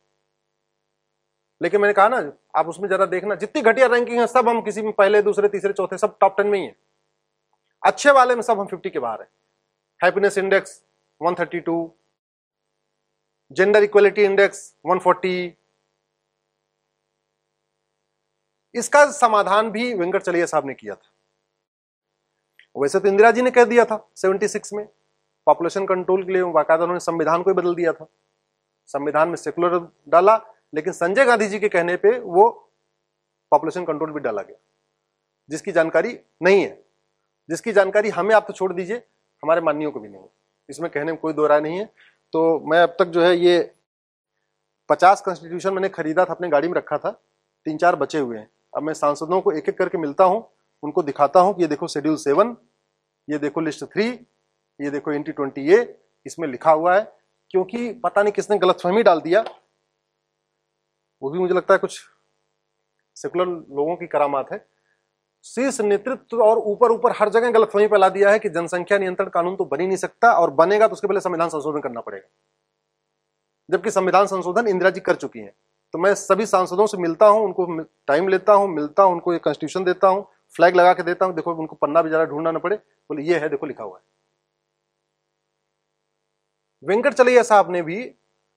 [1.61, 4.81] लेकिन मैंने कहा ना, आप उसमें जरा देखना, जितनी घटिया रैंकिंग है, सब हम किसी
[4.81, 6.75] में पहले, दूसरे, तीसरे, चौथे, सब टॉप टेन में ही है।
[7.83, 9.27] अच्छे वाले में सब हम फिफ्टी के बाहर है।
[10.03, 10.81] Happiness index
[11.21, 11.89] 132
[13.51, 15.51] gender equality index 140
[18.75, 21.11] इसका समाधान भी वेंकट चलिया साहब ने किया था।
[22.77, 24.85] वैसे तो इंदिरा जी ने कह दिया था 76 में।
[25.45, 28.07] पॉपुलेशन कंट्रोल के लिए बाकायदा उन्होंने संविधान को ही बदल दिया था।
[28.85, 30.37] संविधान में सेकुलर डाला,
[30.73, 32.71] लेकिन संजय गांधी जी के कहने पे वो
[33.51, 34.57] पॉपुलेशन कंट्रोल भी डाला गया।
[35.49, 36.85] जिसकी जानकारी नहीं है।
[37.49, 38.97] जिसकी जानकारी हमें आप तो छोड़ दीजिए,
[39.43, 40.40] हमारे माननीयों को भी नहीं है।
[40.71, 41.85] इसमें कहने में कोई दो राय नहीं है।
[42.33, 43.59] तो मैं अब तक जो है ये
[44.89, 47.11] पचास कॉन्स्टिट्यूशन मैंने खरीदा था, अपने गाड़ी में रखा था।
[47.65, 50.43] तीन चार बचे हुए हैं। अब मैं सांसदों को एक एक करके मिलता हूँ,
[50.83, 52.55] उनको दिखाता हूँ कि ये देखो शेड्यूल सेवन,
[53.27, 54.07] ये देखो लिस्ट थ्री
[54.79, 55.79] ये देखो एन ट्वेंटी ए
[56.25, 57.01] इसमें लिखा हुआ है।
[57.51, 59.43] क्योंकि पता नहीं किसने गलतफहमी डाल दिया।
[61.21, 61.99] वो भी मुझे लगता है कुछ
[63.17, 64.57] सेकुलर लोगों की करामात है।
[65.45, 69.55] शीर्ष नेतृत्व और ऊपर ऊपर हर जगह गलतफहमी फैला दिया है कि जनसंख्या नियंत्रण कानून
[69.55, 72.27] तो बनी नहीं सकता और बनेगा तो उसके पहले संविधान संशोधन करना पड़ेगा।
[73.69, 75.53] जबकि संविधान संशोधन इंदिरा जी कर चुकी हैं।
[75.93, 77.65] तो मैं सभी सांसदों से मिलता हूँ, उनको
[78.07, 80.25] टाइम लेता हूँ, मिलता हूँ, उनको एक कॉन्स्टिट्यूशन देता हूँ
[80.55, 83.39] फ्लैग लगा के देता हूँ, देखो उनको पन्ना भी ज़्यादा ढूंढना ना पड़े, बोले, ये
[83.39, 84.03] है, देखो, लिखा हुआ है।
[86.83, 88.03] वेंकट चलैया साहब ने भी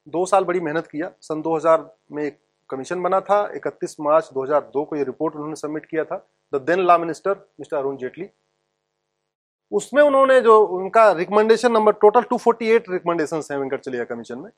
[0.06, 2.38] दो साल बड़ी मेहनत किया। सन 2000 में एक
[2.70, 6.16] कमीशन बना था 31 मार्च 2002 को ये रिपोर्ट उन्होंने सबमिट किया था।
[6.54, 8.28] The then law minister, mister Arun Jaitley.
[9.72, 14.50] उसमें उन्होंने जो उनका रिकमेंडेशन नंबर टोटल 248 रिकमेंडेशन है वेंकट चलिया कमीशन में।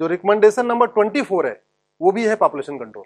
[0.00, 1.62] जो रिकमेंडेशन नंबर 24 है,
[2.00, 3.04] वो भी है पॉपुलेशन कंट्रोल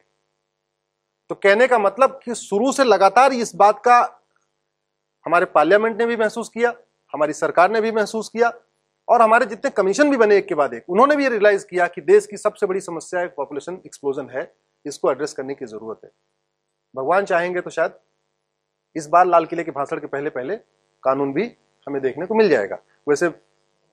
[1.30, 3.98] तो कहने का मतलब कि शुरू से लगातार इस बात का
[5.26, 6.74] हमारे पार्लियामेंट ने भी महसूस किया,
[7.12, 8.52] हमारी सरकार ने भी महसूस किया,
[9.08, 12.00] और हमारे जितने कमीशन भी बने एक के बाद एक। उन्होंने भी रियलाइज़ किया कि
[12.00, 14.54] देश की सबसे बड़ी समस्या पॉपुलेशन एक्सप्लोजन है।
[14.86, 16.10] इसको एड्रेस करने की ज़रूरत है।
[16.96, 17.92] भगवान चाहेंगे तो शायद
[18.96, 20.56] इस बार लाल किले के भाषण के पहले पहले
[21.02, 21.44] कानून भी
[21.86, 23.28] हमें देखने को मिल जाएगा। वैसे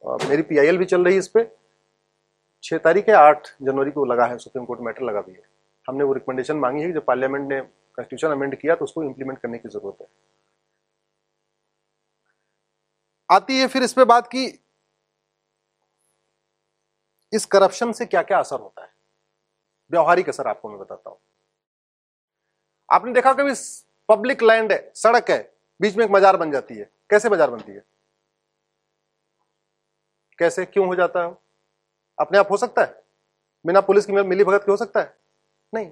[0.04, 1.48] मेरी पीआईएल भी चल रही है इस पर
[2.64, 5.42] छह तारीख है, आठ जनवरी को लगा है, सुप्रीम कोर्ट मैटर लगा भी है।
[5.86, 9.58] हमने वो रिकमेंडेशन मांगी है जब पार्लियामेंट ने कॉन्स्टिट्यूशन अमेंड किया तो उसको इम्प्लीमेंट करने
[9.58, 10.08] की ज़रूरत है।
[13.30, 14.46] आती है फिर इस पे बात की,
[17.34, 18.92] इस करप्शन से क्या क्या असर होता है?
[19.92, 21.18] व्यवहारिक असर आपको मैं बताता हूँ।
[22.90, 23.54] आपने देखा कभी
[24.10, 25.40] पब्लिक लैंड है, सड़क है,
[25.80, 27.84] बीच में एक मजार बन जाती है। कैसे बाज़ार बनती है?
[30.40, 30.66] कैसे?
[30.66, 31.36] क्यों हो जाता है
[32.18, 33.02] अपने आप हो सकता है?
[33.66, 35.16] बिना पुलिस की मिली भगत के हो सकता है?
[35.74, 35.90] नहीं।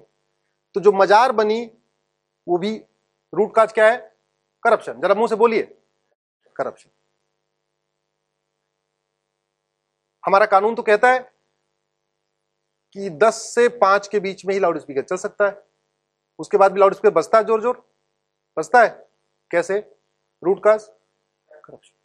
[0.74, 1.64] तो जो मजार बनी,
[2.46, 2.76] वो भी
[3.32, 3.96] रूट काज क्या है?
[4.62, 5.62] करप्शन। जरा मुँह से बोलिए।
[6.56, 6.90] करप्शन।
[10.24, 11.18] हमारा कानून तो कहता है
[12.96, 15.62] कि 10 से 5 के बीच में ही लाउड स्पीकर चल सकता है।
[16.38, 17.86] उसके बाद भी लाउड स्पीकर बजता है ज़ोर ज़ोर
[18.58, 18.88] बजता है?
[19.50, 19.78] कैसे?
[20.42, 20.88] रूट काज
[21.48, 21.96] करप्शन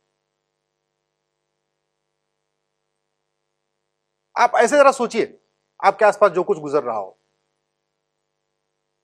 [4.35, 5.39] आप ऐसे जरा सोचिए,
[5.79, 7.17] आपके आसपास जो कुछ गुजर रहा हो।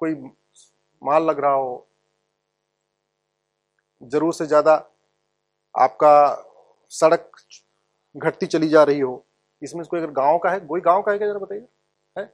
[0.01, 0.13] कोई
[1.01, 1.87] माल लग रहा हो।
[4.01, 4.73] ज़रूर से ज़्यादा
[5.75, 6.13] आपका
[6.91, 7.31] सड़क
[8.15, 9.25] घटती चली जा रही हो।
[9.61, 11.67] इसमें कोई अगर गाँव का है, कोई गाँव का है क्या जरा बताइए?
[12.15, 12.33] है?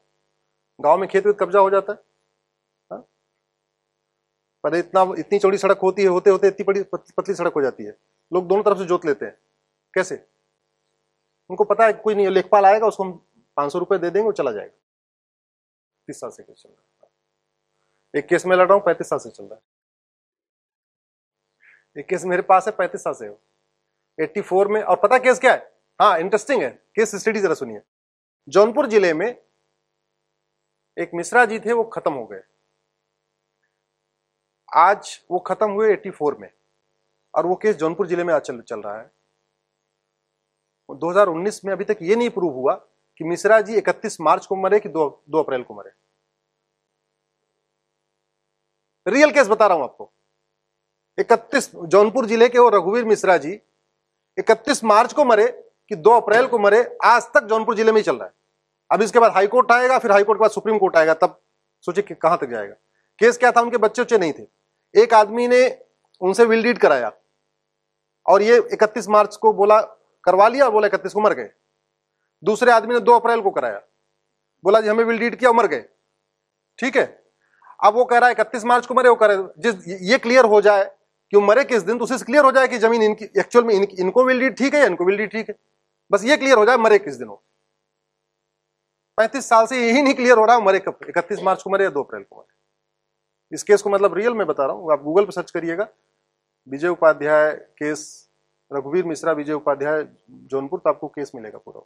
[0.79, 2.04] गाँव में खेत वेत कब्जा हो जाता हाँ?
[4.65, 7.83] पहले इतना, इतनी चौड़ी सड़क होती है, होते होते इतनी बड़ी पतली सड़क हो जाती
[7.83, 7.97] है।
[8.33, 9.37] लोग दोनों तरफ़ से जोत लेते हैं।
[9.93, 10.25] कैसे?
[11.49, 13.11] उनको पता है कोई नहीं, लेखपाल आएगा, उसको हम
[13.57, 14.73] पाँच सौ रुपए दे देंगे वो चला जाएगा।
[16.07, 19.19] तीस साल से केस चल रहा है। एक केस में लड़ रहा हूँ, पैंतीस साल
[19.19, 19.61] से चल रहा है।
[21.99, 23.39] एक केस मेरे पास है, पैंतीस साल से हो।
[24.19, 25.73] 84 में, और पता केस क्या है?
[26.01, 27.81] हाँ इंटरेस्टिंग है। केस स्टडी जरा सुनिए।
[28.47, 29.27] जौनपुर ज़िले में
[30.97, 32.41] एक मिश्रा जी थे, वो खत्म हो गए।
[34.75, 36.49] आज वो खत्म हुए 84 में
[37.33, 39.11] और वो केस जौनपुर ज़िले में आज चल, चल रहा है।
[40.89, 42.73] 2019 में अभी तक ये नहीं प्रूव हुआ
[43.19, 45.91] कि मिश्रा जी 31 मार्च को मरे कि 2 दो अप्रैल को मरे।
[49.05, 50.11] रियल केस बता रहा हूँ आपको।
[51.17, 53.59] 31 जौनपुर ज़िले के वो रघुवीर मिश्रा जी
[54.37, 55.47] 31 मार्च को मरे
[55.91, 58.33] कि 2 अप्रैल को मरे आज तक जौनपुर ज़िले में ही चल रहा है।
[58.91, 61.39] अब इसके बाद हाईकोर्ट आएगा फिर हाईकोर्ट के बाद सुप्रीम कोर्ट आएगा तब
[61.87, 62.75] सोचिए कहाँ तक जाएगा।
[63.21, 64.43] केस क्या था उनके बच्चे उच्चे नहीं थे।
[64.95, 65.81] एक आदमी ने
[66.21, 67.11] उनसे विल डीड कराया
[68.25, 69.81] और ये 31 मार्च को बोला
[70.23, 71.49] करवा लिया और बोला इकतीस को मर गए।
[72.43, 73.81] दूसरे आदमी ने दो अप्रैल को कराया।
[74.63, 75.85] बोला जी हमें विल डीड किया मर गए।
[76.79, 77.23] ठीक है?
[77.83, 80.61] अब वो कह रहा है इकतीस मार्च को मरे वो करे। जिस ये क्लियर हो
[80.61, 80.85] जाए
[81.31, 83.73] कि वो मरे किस दिन तो उसे क्लियर हो जाए कि ज़मीन इनकी एक्चुअल में
[83.75, 85.55] इन, इनको विल डीड ठीक है या इनको विल डीड ठीक है?
[86.11, 87.43] बस ये क्लियर हो जाए मरे किस दिन हो।
[89.17, 90.99] पैंतीस साल से यही नहीं क्लियर हो रहा मरे कब?
[91.09, 92.53] इकतीस मार्च को मरे या दो अप्रैल को मरे।
[93.51, 95.87] इस केस को मतलब रियल में बता रहा हूँ, आप गूगल पर सर्च करिएगा।
[96.67, 98.29] विजय उपाध्याय केस,
[98.71, 101.81] रघुवीर मिश्रा, विजय उपाध्याय, जौनपुर तो आपको केस मिलेगा पूरा।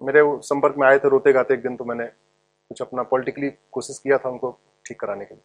[0.00, 3.98] मेरे संपर्क में आए थे रोते गाते एक दिन तो मैंने कुछ अपना पॉलिटिकली कोशिश
[3.98, 4.50] किया था उनको
[4.84, 5.44] ठीक कराने के लिए।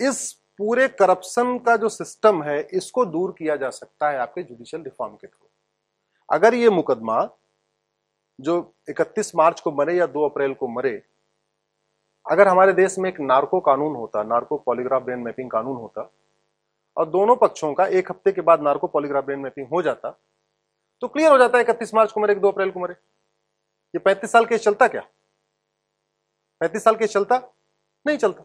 [0.00, 4.82] इस पूरे करप्शन का जो सिस्टम है, इसको दूर किया जा सकता है आपके जुडिशियल
[4.82, 5.48] रिफॉर्म के थ्रू
[6.28, 7.22] अगर ये मुकदमा
[8.38, 10.90] जो 31 मार्च को मरे या 2 अप्रैल को मरे,
[12.26, 16.10] अगर हमारे देश में एक नार्को कानून होता, नार्को पॉलीग्राफ ब्रेन मैपिंग कानून होता,
[16.96, 20.10] और दोनों पक्षों का एक हफ़्ते के बाद नार्को पॉलीग्राफ ब्रेन मैपिंग हो जाता
[21.02, 22.94] तो क्लियर हो जाता है इकतीस मार्च को मरे दो अप्रैल को मरे।
[23.94, 25.00] ये पैंतीस साल केस चलता क्या?
[26.60, 27.36] पैंतीस साल केस चलता?
[28.06, 28.44] नहीं चलता।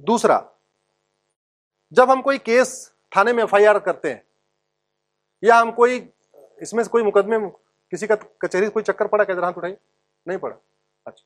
[0.00, 0.36] दूसरा,
[1.92, 4.22] जब हम कोई केस थाने में एफआईआर करते हैं,
[5.42, 5.96] या हम कोई,
[6.62, 7.38] इसमें से कोई मुकदमे
[7.92, 9.36] किसी का कचहरी कोई चक्कर पड़ा क्या?
[9.36, 9.76] हाथ उठाई
[10.26, 10.56] नहीं पड़ा।
[11.06, 11.24] अच्छा।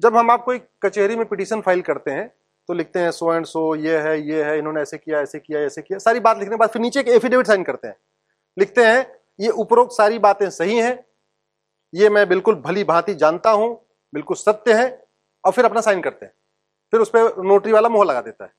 [0.00, 2.28] जब हम आप कोई कचहरी में पिटीशन फ़ाइल करते हैं
[2.68, 5.60] तो लिखते हैं, सो एंड सो, ये है ये है, इन्होंने ऐसे किया ऐसे किया
[5.60, 7.96] ऐसे किया। सारी बात लिखने के बाद फिर नीचे एक एफिडेविट साइन करते हैं।
[8.58, 9.06] लिखते हैं,
[9.40, 11.06] ये उपरोक्त सारी बातें सही हैं।
[11.94, 14.88] ये मैं बिल्कुल भली भांति जानता हूँ, बिल्कुल सत्य है।
[15.44, 16.32] और फिर अपना साइन करते हैं।
[16.92, 18.52] फिर उस पर नोटरी वाला मोहर लगा देता है।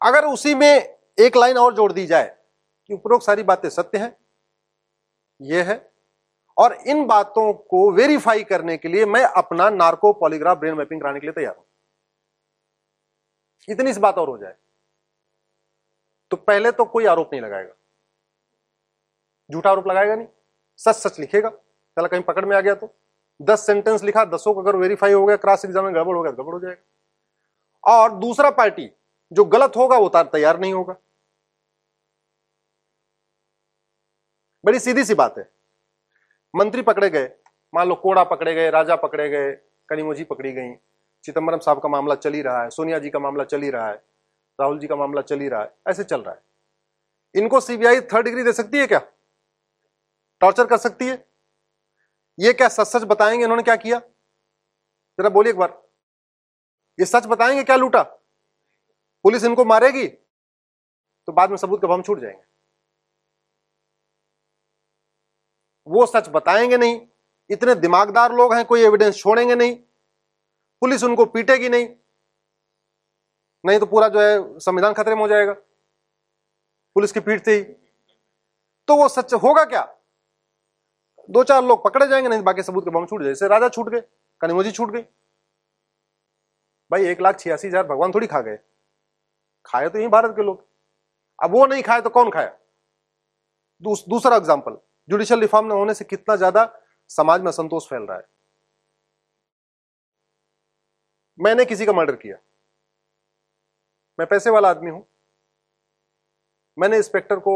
[0.00, 2.36] अगर उसी में एक लाइन और जोड़ दी जाए
[2.90, 4.16] कि उपरोक्त सारी बातें सत्य हैं
[5.40, 5.78] यह है।
[6.56, 11.20] और इन बातों को वेरीफाई करने के लिए मैं अपना नार्को पॉलीग्राफ ब्रेन मैपिंग कराने
[11.20, 11.64] के लिए तैयार हूँ।
[13.68, 14.54] इतनी सी बात और हो जाए
[16.30, 17.74] तो पहले तो कोई आरोप नहीं लगाएगा।
[19.50, 20.26] झूठा आरोप लगाएगा नहीं,
[20.78, 22.94] सच सच लिखेगा। चला कहीं पकड़ में आ गया तो
[23.40, 26.32] दस सेंटेंस लिखा, दसों को अगर वेरीफाई हो गया क्रॉस एग्ज़ाम में गड़बड़ हो गया
[26.32, 28.90] गड़बड़ हो जाएगा। और दूसरा पार्टी
[29.32, 30.96] जो गलत होगा वो तैयार नहीं होगा।
[34.64, 35.48] बड़ी सीधी सी बात है।
[36.54, 37.30] मंत्री पकड़े गए,
[37.74, 39.52] मान लो कोड़ा पकड़े गए, राजा पकड़े गए
[39.88, 40.74] कनीमोजी पकड़ी गई
[41.24, 43.88] चिदम्बरम साहब का मामला चल ही रहा है, सोनिया जी का मामला चल ही रहा
[43.88, 44.02] है,
[44.60, 46.42] राहुल जी का मामला चल ही रहा है, ऐसे चल रहा है।
[47.34, 49.00] इनको सीबीआई थर्ड डिग्री दे सकती है क्या?
[50.40, 51.24] टॉर्चर कर सकती है?
[52.38, 53.98] ये क्या सच सच बताएँगे इन्होंने क्या किया?
[55.18, 55.82] जरा बोलिए एक बार।
[56.98, 58.02] ये सच बताएँगे क्या लूटा?
[59.24, 60.06] पुलिस इनको मारेगी?
[60.08, 62.49] तो बाद में सबूत कब हम छूट जाएँगे।
[65.86, 67.00] वो सच बताएँगे नहीं।
[67.50, 69.74] इतने दिमागदार लोग हैं कोई एविडेंस छोड़ेंगे नहीं।
[70.82, 71.88] पुलिस उनको पीटेगी नहीं।
[73.64, 75.52] नहीं तो पूरा जो है संविधान खतरे में हो जाएगा।
[76.96, 77.62] पुलिस की पीट से ही।
[78.88, 79.82] तो वो सच होगा क्या?
[81.28, 83.88] दो चार लोग पकड़े जाएँगे नहीं बाकी सबूत के बम छूट जाए जैसे राजा छूट
[83.88, 84.00] गए
[84.40, 85.02] कनिमोजी छूट गई।
[86.90, 88.58] भाई एक लाख छियासी हज़ार भगवान थोड़ी खा गए।
[89.66, 90.64] खाए तो यही भारत के लोग।
[91.38, 92.56] अब वो नहीं खाए तो कौन खाया
[93.82, 94.78] दूस, दूसरा एग्ज़ाम्पल
[95.10, 96.68] जुडिशियल रिफॉर्म न होने से कितना ज़्यादा
[97.10, 98.24] समाज में असंतोष फैल रहा है?
[101.38, 102.36] मैंने किसी का मर्डर किया।
[104.18, 105.06] मैं पैसे वाला आदमी हूँ।
[106.76, 107.54] मैंने इंस्पेक्टर को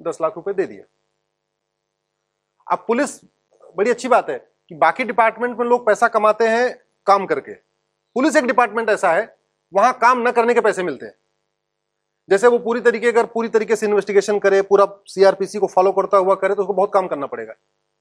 [0.00, 0.84] दस लाख रुपए दे दिया
[2.66, 3.20] अब पुलिस,
[3.76, 6.74] बड़ी अच्छी बात है कि बाकी डिपार्टमेंट में लोग पैसा कमाते हैं
[7.06, 7.54] काम करके।
[8.16, 9.36] पुलिस एक डिपार्टमेंट ऐसा है,
[9.72, 11.14] वहाँ काम न करने के पैसे मिलते हैं।
[12.30, 16.16] जैसे वो पूरी तरीके, अगर पूरी तरीके से इन्वेस्टिगेशन करे, पूरा सीआरपीसी को फॉलो करता
[16.16, 17.54] हुआ करे तो उसको बहुत काम करना पड़ेगा।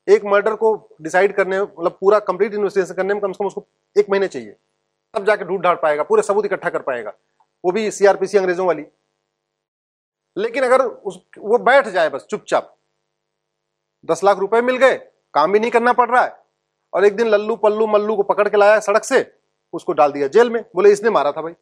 [0.07, 3.65] एक मर्डर को डिसाइड करने मतलब पूरा कंप्लीट इन्वेस्टिगेशन करने में कम से कम उसको
[3.95, 4.55] एक महीने चाहिए।
[5.13, 7.13] तब जाके ढूंढ ढाड़ पाएगा, पूरे सबूत इकट्ठा कर पाएगा,
[7.63, 8.85] वो भी सीआरपीसी अंग्रेज़ों वाली।
[10.37, 12.75] लेकिन अगर उस, वो बैठ जाए बस चुपचाप,
[14.03, 14.95] दस लाख रुपए मिल गए,
[15.33, 16.35] काम भी नहीं करना पड़ रहा है,
[16.93, 19.25] और एक दिन लल्लू पल्लू मल्लू को पकड़ के लाया सड़क से,
[19.73, 21.53] उसको डाल दिया जेल में, बोले इसने मारा था भाई।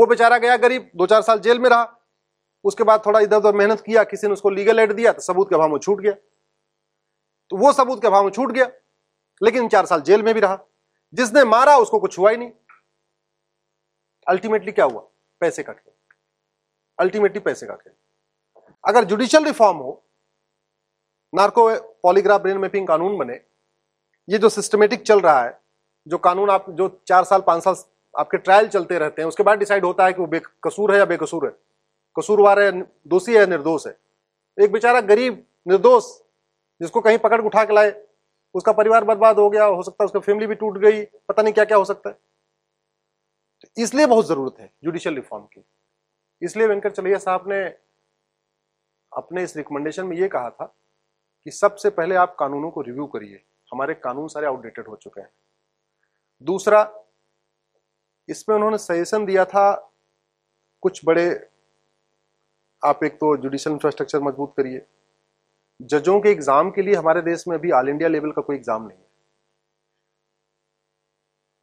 [0.00, 1.96] वो बेचारा गया गरीब दो चार साल जेल में रहा।
[2.64, 5.48] उसके बाद थोड़ा इधर उधर मेहनत किया, किसी ने उसको लीगल एड दिया तो सबूत
[5.48, 6.12] के अभाव में छूट गया।
[7.50, 8.70] तो वो सबूत के अभाव में छूट गया,
[9.40, 10.58] लेकिन चार साल जेल में भी रहा।
[11.14, 12.50] जिसने मारा, उसको कुछ हुआ ही नहीं।
[14.26, 15.00] अल्टीमेटली क्या हुआ?
[15.40, 15.92] पैसे का खेल।
[16.98, 17.92] अल्टीमेटली पैसे का खेल।
[18.84, 20.02] अगर जुडिशियल रिफॉर्म हो,
[21.32, 21.68] नार्को
[22.02, 23.40] पॉलीग्राफ ब्रेन मैपिंग कानून बने,
[24.28, 25.58] ये जो सिस्टमेटिक चल रहा है,
[26.06, 27.74] जो कानून आप, जो चार साल, पाँच साल
[28.14, 31.04] आपके ट्रायल चलते रहते हैं, उसके बाद डिसाइड होता है कि वो बेकसूर है या
[31.04, 31.52] बेकसूर है।
[32.16, 33.96] कसूरवार है, दोषी है, निर्दोष है।
[34.58, 36.04] एक बेचारा गरीब, निर्दोष,
[36.80, 37.92] जिसको कहीं पकड़ उठा के लाए,
[38.54, 41.52] उसका परिवार बर्बाद हो गया, हो सकता है उसका फैमिली भी टूट गई, पता नहीं
[41.54, 42.18] क्या क्या हो सकता है।
[43.62, 45.64] तो इसलिए बहुत ज़रूरत है जुडिशियल रिफॉर्म की।
[46.42, 47.62] इसलिए वेंकट चलैया साहब ने
[49.12, 50.64] अपने इस रिकमेंडेशन में ये कहा था
[51.46, 53.42] कि सबसे पहले आप कानूनों को रिव्यू करिए।
[53.72, 55.30] हमारे कानून सारे आउटडेटेड हो चुके हैं।
[56.42, 56.82] दूसरा
[58.30, 59.70] इसमें उन्होंने सजेशन दिया था
[60.82, 61.28] कुछ बड़े,
[62.82, 64.86] आप एक तो जुडिशल इंफ्रास्ट्रक्चर मज़बूत करिए।
[65.80, 68.82] जजों के एग्ज़ाम के लिए हमारे देश में अभी ऑल इंडिया लेवल का कोई एग्ज़ाम
[68.82, 69.08] नहीं है।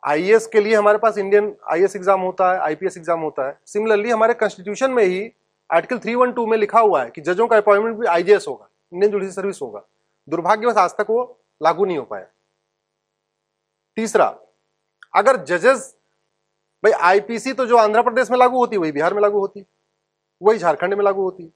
[0.04, 4.10] आईएएस के लिए हमारे पास इंडियन आईएएस एग्ज़ाम होता है आईपीएस एग्ज़ाम होता है। सिमिलरली
[4.10, 5.32] हमारे कॉन्स्टिट्यूशन में ही
[5.70, 9.32] आर्टिकल 312 में लिखा हुआ है कि जजों का अपॉइंटमेंट भी आईजेएस होगा इंडियन जुडिशल
[9.32, 9.86] सर्विस होगा।
[10.28, 11.24] दुर्भाग्यवश आज तक वो
[11.62, 12.26] लागू नहीं हो पाया।
[13.98, 14.26] तीसरा,
[15.14, 15.97] अगर जजेस
[16.84, 19.66] भाई आईपीसी तो जो आंध्र प्रदेश में लागू होती है, वही बिहार में लागू होती
[20.42, 21.52] वही झारखंड में लागू होती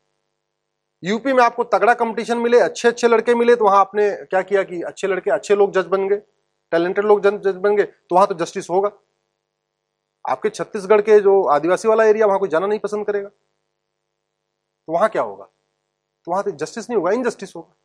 [1.03, 4.63] यूपी में आपको तगड़ा कंपटीशन मिले अच्छे अच्छे लड़के मिले तो वहाँ आपने क्या किया
[4.63, 6.17] कि अच्छे लड़के, अच्छे लोग जज बन गए
[6.71, 8.91] टैलेंटेड लोग जज बन गए तो वहाँ तो जस्टिस होगा।
[10.25, 15.09] आपके छत्तीसगढ़ के जो आदिवासी वाला एरिया वहाँ कोई जाना नहीं पसंद करेगा। तो वहाँ
[15.09, 15.45] क्या होगा?
[16.27, 17.75] तो वहाँ तो जस्टिस नहीं होगा इनजस्टिस होगा।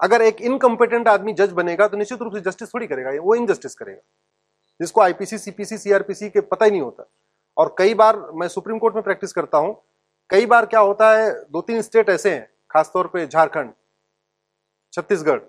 [0.00, 3.74] अगर एक इनकम्पिटेंट आदमी जज बनेगा तो निश्चित रूप से जस्टिस थोड़ी करेगा, वो इनजस्टिस
[3.74, 4.00] करेगा।
[4.82, 7.04] जिसको आईपीसी सीपीसी सीआरपीसी के पता ही नहीं होता।
[7.56, 9.74] और कई बार मैं सुप्रीम कोर्ट में प्रैक्टिस करता हूँ,
[10.30, 13.72] कई बार क्या होता है दो तीन स्टेट ऐसे हैं, खासतौर पे झारखंड,
[14.92, 15.40] छत्तीसगढ़,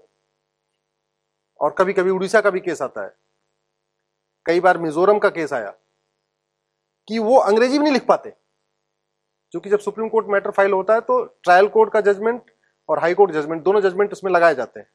[1.60, 3.16] और कभी कभी उड़ीसा का भी केस आता है।
[4.46, 5.74] कई बार मिजोरम का केस आया
[7.08, 8.30] कि वो अंग्रेज़ी भी नहीं लिख पाते।
[9.54, 12.52] क्योंकि जब सुप्रीम कोर्ट मैटर फ़ाइल होता है तो ट्रायल कोर्ट का जजमेंट
[12.90, 14.88] और हाई कोर्ट जजमेंट, दोनों जजमेंट उसमें लगाए जाते हैं।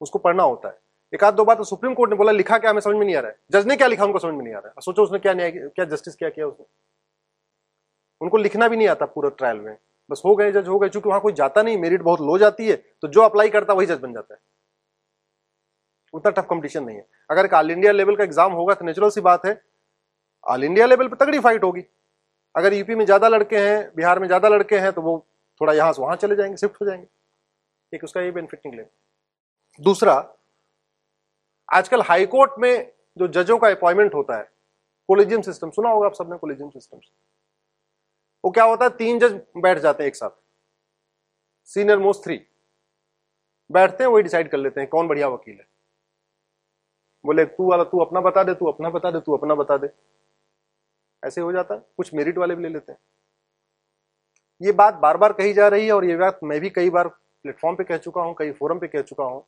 [0.00, 0.78] उसको पढ़ना होता है।
[1.12, 3.16] एक आध दो बार तो सुप्रीम कोर्ट ने बोला, लिखा क्या हमें समझ में नहीं
[3.16, 5.02] आ रहा है। जज ने क्या लिखा उनको समझ में नहीं आ रहा है। सोचो
[5.02, 6.66] उसने क्या न्याय, क्या जस्टिस क्या, किया उसने।
[8.20, 9.76] उनको लिखना भी नहीं आता पूरा ट्रायल में।
[10.10, 12.68] बस हो गए जज हो गए। क्योंकि वहाँ कोई जाता नहीं मेरिट बहुत लो जाती
[12.68, 14.40] है तो जो अप्लाई करता वही जज बन जाता है।
[16.14, 19.10] उतना टफ कंपटीशन नहीं है। अगर एक ऑल इंडिया लेवल का एग्ज़ाम होगा तो नेचुरल
[19.10, 19.60] सी बात है।
[20.46, 21.84] ऑल इंडिया लेवल पर तगड़ी फाइट होगी।
[22.54, 25.18] अगर यूपी में ज़्यादा लड़के हैं, बिहार में ज़्यादा लड़के हैं तो वो
[25.60, 27.06] थोड़ा यहाँ से वहाँ चले जाएँगे शिफ्ट हो जाएँगे।
[27.92, 28.84] एक उसका ये बेनिफिट निकले
[29.80, 30.14] दूसरा
[31.68, 34.48] आजकल हाईकोर्ट में जो जजों का अपॉइंटमेंट होता है,
[35.08, 37.00] कोलिजियम सिस्टम, सुना होगा आप सबने कोलिजियम सिस्टम
[38.44, 40.30] वो क्या होता है, तीन जज बैठ जाते हैं एक साथ।
[41.68, 42.36] सीनियर मोस्ट थ्री
[43.70, 45.66] बैठते हैं, वही डिसाइड कर लेते हैं, कौन बढ़िया वकील है।
[47.24, 49.88] बोले, तू वाला, तू अपना बता दे, तू अपना बता दे, तू अपना बता दे।
[51.22, 52.98] ऐसे हो जाता है, कुछ मेरिट वाले भी ले लेते हैं।
[54.60, 57.08] ये बात बार बार कही जा रही है और ये बात मैं भी कई बार
[57.08, 59.44] प्लेटफॉर्म पे कह चुका हूँ, कई फोरम पे कह चुका हूँ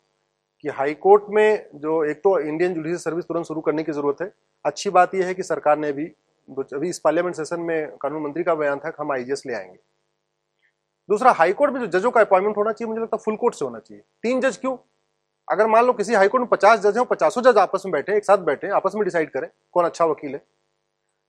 [0.64, 4.22] कि हाई कोर्ट में जो एक तो इंडियन जुडिशियल सर्विस तुरंत शुरू करने की ज़रूरत
[4.22, 4.32] है।
[4.64, 6.04] अच्छी बात यह है कि सरकार ने भी
[6.74, 9.78] अभी इस पार्लियामेंट सेशन में कानून मंत्री का बयान था कि हम आईजीएस ले आएँगे।
[11.08, 13.64] दूसरा हाईकोर्ट में जो जजों का अपॉइंटमेंट होना चाहिए, मुझे लगता है फुल कोर्ट से
[13.64, 14.76] होना चाहिए। तीन जज क्यों?
[15.48, 18.24] अगर मान लो किसी हाईकोर्ट में पचास जज हैं पचासों जज आपस में बैठे एक
[18.24, 20.42] साथ बैठे आपस में डिसाइड करें कौन अच्छा वकील है।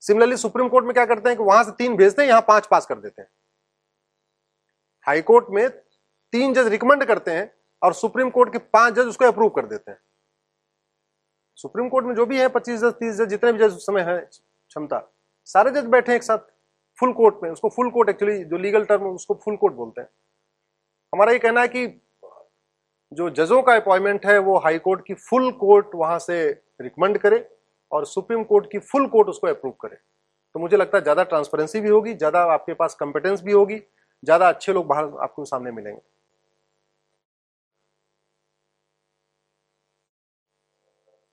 [0.04, 2.68] सिमिलरली सुप्रीम कोर्ट में क्या करते हैं कि वहाँ से तीन भेजते हैं, यहाँ पाँच
[2.68, 3.30] पास कर देते हैं।
[5.08, 5.70] हाईकोर्ट में
[6.34, 9.92] तीन जज रिकमेंड करते हैं और सुप्रीम कोर्ट के पाँच जज उसको अप्रूव कर देते
[9.92, 9.98] हैं।
[11.58, 14.02] सुप्रीम कोर्ट में जो भी है, पच्चीस जज, तीस जज, जितने भी जज उस समय
[14.02, 15.02] है, क्षमता,
[15.48, 16.38] सारे जज बैठे एक साथ
[17.00, 20.02] फुल कोर्ट में, उसको फुल कोर्ट एक्चुअली जो लीगल टर्म है, उसको फुल कोर्ट बोलते
[20.02, 20.10] हैं।
[21.14, 21.88] हमारा ये कहना है कि
[23.12, 26.50] जो जजों का अपॉइंटमेंट है, वो हाई कोर्ट की फुल कोर्ट वहाँ से
[26.82, 27.48] रिकमेंड करे
[27.92, 29.96] और सुप्रीम कोर्ट की फुल कोर्ट उसको अप्रूव करे।
[30.56, 33.78] तो मुझे लगता है ज़्यादा ट्रांसपेरेंसी भी होगी, ज़्यादा आपके पास कंपिटेंस भी होगी,
[34.24, 36.02] ज़्यादा अच्छे लोग बाहर आपको सामने मिलेंगे।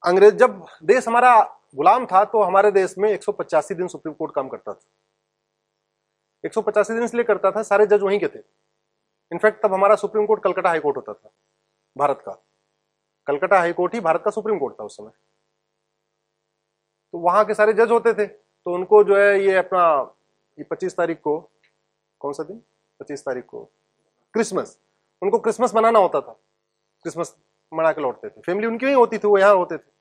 [0.06, 1.38] अंग्रेज़, जब देश हमारा
[1.76, 4.80] गुलाम था तो हमारे देश में एक सौ पचासी दिन सुप्रीम कोर्ट काम करता था।
[6.44, 8.38] एक सौ पचासी दिन इसलिए करता था, सारे जज वहीं के थे।
[9.32, 11.30] इनफैक्ट तब हमारा supreme court Calcutta high court होता था,
[11.96, 12.32] भारत का।
[13.26, 15.10] कलकत्ता हाई कोर्ट ही भारत का सुप्रीम कोर्ट था उस समय।
[17.14, 19.82] तो वहाँ के सारे जज होते थे तो उनको जो है ये अपना,
[20.58, 21.38] ये पच्चीस तारीख को,
[22.20, 22.62] कौन सा दिन?
[23.00, 23.64] पच्चीस तारीख को,
[24.34, 24.78] क्रिसमस।
[25.22, 26.32] उनको क्रिसमस मनाना होता था।
[27.04, 27.36] क्रिसमस
[27.72, 29.94] मना के लौटते थे। फैमिली उनकी ही होती थी, वो यहाँ होते थे।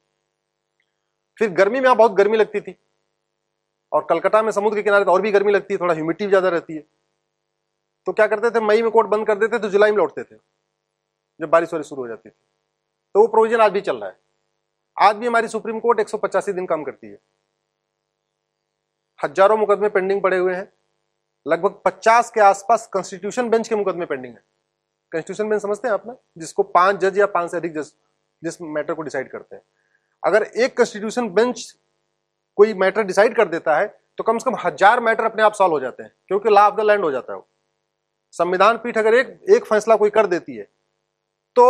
[1.39, 2.75] फिर गर्मी में यहाँ बहुत गर्मी लगती थी।
[3.91, 6.49] और कलकत्ता में समुद्र के किनारे तो और भी गर्मी लगती है, थोड़ा ह्यूमिडिटी ज़्यादा
[6.49, 6.83] रहती है।
[8.07, 10.35] तो क्या करते थे, मई में कोर्ट बंद कर देते तो जुलाई में लौटते थे,
[11.39, 12.35] जब बारिश वारिश शुरू हो जाती थी।
[13.15, 14.17] तो वो प्रोविज़न आज भी चल रहा है।
[14.97, 17.17] आज भी हमारी सुप्रीम कोर्ट एक सौ पचासी दिन काम करती है।
[19.19, 20.71] हज़ारों मुकदमे पेंडिंग पड़े हुए हैं।
[21.45, 24.43] लगभग 50 के आसपास कॉन्स्टिट्यूशन बेंच के मुकदमे पेंडिंग है।
[25.11, 26.15] कॉन्स्टिट्यूशन बेंच समझते हैं आप ना?
[26.37, 27.91] जिसको पाँच जज या पाँच से अधिक जज
[28.43, 29.63] जिस मैटर को डिसाइड करते हैं।
[30.25, 31.75] अगर एक कॉन्स्टिट्यूशन बेंच
[32.57, 35.73] कोई मैटर डिसाइड कर देता है तो कम से कम हज़ार मैटर अपने आप सॉल्व
[35.73, 37.47] हो जाते हैं, क्योंकि लॉ ऑफ़ द लैंड हो जाता है वो।
[38.33, 40.63] संविधान पीठ अगर एक एक फैसला कोई कर देती है
[41.55, 41.65] तो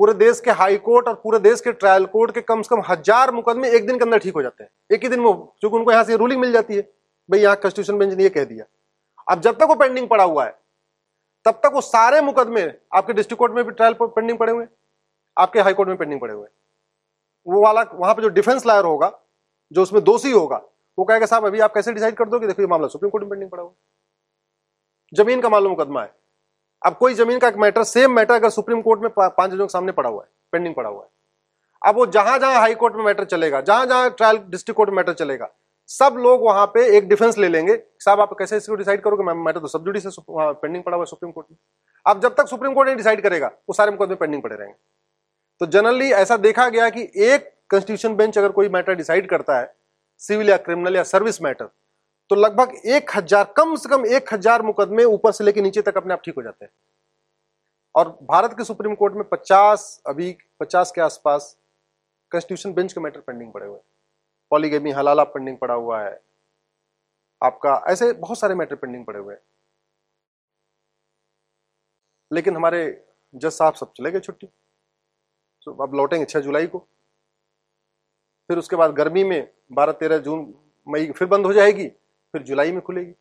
[0.00, 2.82] पूरे देश के हाई कोर्ट और पूरे देश के ट्रायल कोर्ट के कम से कम
[2.88, 5.76] हज़ार मुकदमे एक दिन के अंदर ठीक हो जाते हैं। एक ही दिन में क्योंकि
[5.76, 6.82] उनको यहाँ से रूलिंग मिल जाती है,
[7.28, 8.64] भाई यहाँ कॉन्स्टिट्यूशन बेंच ने ये कह दिया।
[9.26, 10.54] अब जब तक वो पेंडिंग पड़ा हुआ है,
[11.46, 12.62] तब तक वो सारे मुकदमे
[12.92, 14.70] आपके डिस्ट्रिक्ट कोर्ट में भी ट्रायल पेंडिंग पड़े हुए हैं,
[15.36, 16.46] आपके हाई कोर्ट में पेंडिंग पड़े हुए
[17.48, 19.12] वो वाला, वहाँ पे जो डिफेंस लायर होगा,
[19.72, 20.60] जो उसमें दोषी होगा,
[20.98, 22.46] वो कहेगा, साहब, अभी आप कैसे डिसाइड कर दोगे?
[22.46, 23.72] देखो, ये मामला सुप्रीम कोर्ट में पेंडिंग पड़ा हुआ
[25.12, 26.12] ज़मीन का मालूम मुकदमा है।
[26.82, 29.72] अब कोई ज़मीन का एक मैटर सेम मैटर अगर सुप्रीम कोर्ट में पाँच जजों के
[29.72, 31.08] सामने पड़ा हुआ है पेंडिंग पड़ा हुआ है।
[31.82, 34.96] अब वो जहाँ जहाँ हाई कोर्ट में मैटर चलेगा जहाँ जहाँ ट्रायल डिस्ट्रिक्ट कोर्ट में
[34.96, 35.48] मैटर चलेगा,
[35.90, 39.34] सब लोग वहाँ पे एक डिफेंस ले लेंगे। साहब, आप कैसे इसको डिसाइड करोगे?
[39.34, 41.56] मैटर तो सब जुड़ी से पेंडिंग पड़ा हुआ है सुप्रीम कोर्ट में।
[42.06, 44.76] अब जब तक सुप्रीम कोर्ट नहीं डिसाइड करेगा, वो सारे मुकदमे पेंडिंग पड़े रहेंगे।
[45.60, 49.74] तो जनरली ऐसा देखा गया कि एक कॉन्स्टिट्यूशन बेंच अगर कोई मैटर डिसाइड करता है
[50.22, 51.68] सिविल या क्रिमिनल या सर्विस मैटर
[52.30, 55.96] तो लगभग एक हज़ार, कम से कम एक हज़ार मुकदमे ऊपर से लेकर नीचे तक
[55.96, 56.72] अपने आप ठीक हो जाते हैं।
[57.94, 61.56] और भारत के सुप्रीम कोर्ट में 50 अभी 50 के आसपास
[62.32, 63.84] कॉन्स्टिट्यूशन बेंच के मैटर पेंडिंग पड़े हुए हैं।
[64.52, 66.20] पॉलीगेमी हलाला पेंडिंग पड़ा हुआ है।
[67.42, 69.40] आपका ऐसे बहुत सारे मैटर पेंडिंग पड़े हुए हैं।
[72.30, 72.84] लेकिन हमारे
[73.34, 74.48] जज साहब सब चले गए छुट्टी।
[75.66, 76.78] तो अब लौटेंगे छह जुलाई को।
[78.50, 80.54] फिर उसके बाद गर्मी में बारह, तेरह जून,
[80.86, 83.12] मई फिर बंद हो जाएगी, फिर जुलाई में खुलेगी।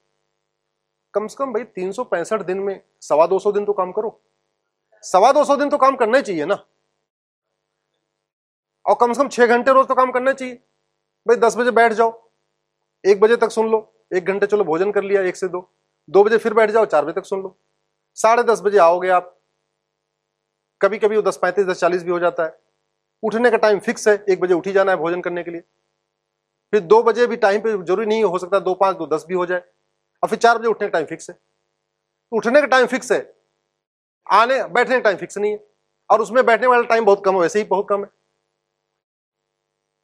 [1.14, 3.92] कम से कम भाई तीन सौ पैंसठ दिन में सवा दो सौ दिन तो काम
[3.92, 4.20] करो।
[5.04, 6.56] सवा दो सौ दिन तो काम करना चाहिए ना।
[8.86, 10.56] और कम से कम छह घंटे रोज तो काम करना चाहिए।
[11.26, 12.12] भाई दस बजे बैठ जाओ,
[13.04, 15.70] एक बजे तक सुन लो, एक घंटे चलो भोजन कर लिया, एक से दो।
[16.10, 17.58] दो बजे फिर बैठ जाओ, चार बजे तक सुन लो।
[18.18, 19.37] साढ़े दस बजे आओगे आप
[20.82, 22.60] कभी कभी वो दस पैंतीस, दस चालीस भी हो जाता है।
[23.24, 25.62] उठने का टाइम फिक्स है, एक बजे उठी जाना है भोजन करने के लिए।
[26.72, 29.34] फिर दो बजे भी टाइम पे ज़रूरी नहीं हो सकता, दो पाँच, दो दस भी
[29.34, 29.60] हो जाए।
[30.24, 31.34] और फिर चार बजे उठने का टाइम फिक्स है।
[32.32, 33.36] तो उठने का टाइम फिक्स है।
[34.32, 35.68] आने, बैठने का टाइम फिक्स नहीं है।
[36.10, 38.10] और उसमें बैठने वाला टाइम बहुत कम है, वैसे ही बहुत कम है।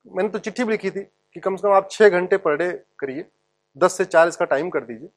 [0.08, 2.84] मैंने तो चिट्ठी भी लिखी थी कि कम से कम आप छह घंटे पर डे
[3.00, 3.26] करिए।
[3.78, 5.10] दस से चार इसका टाइम कर दीजिए।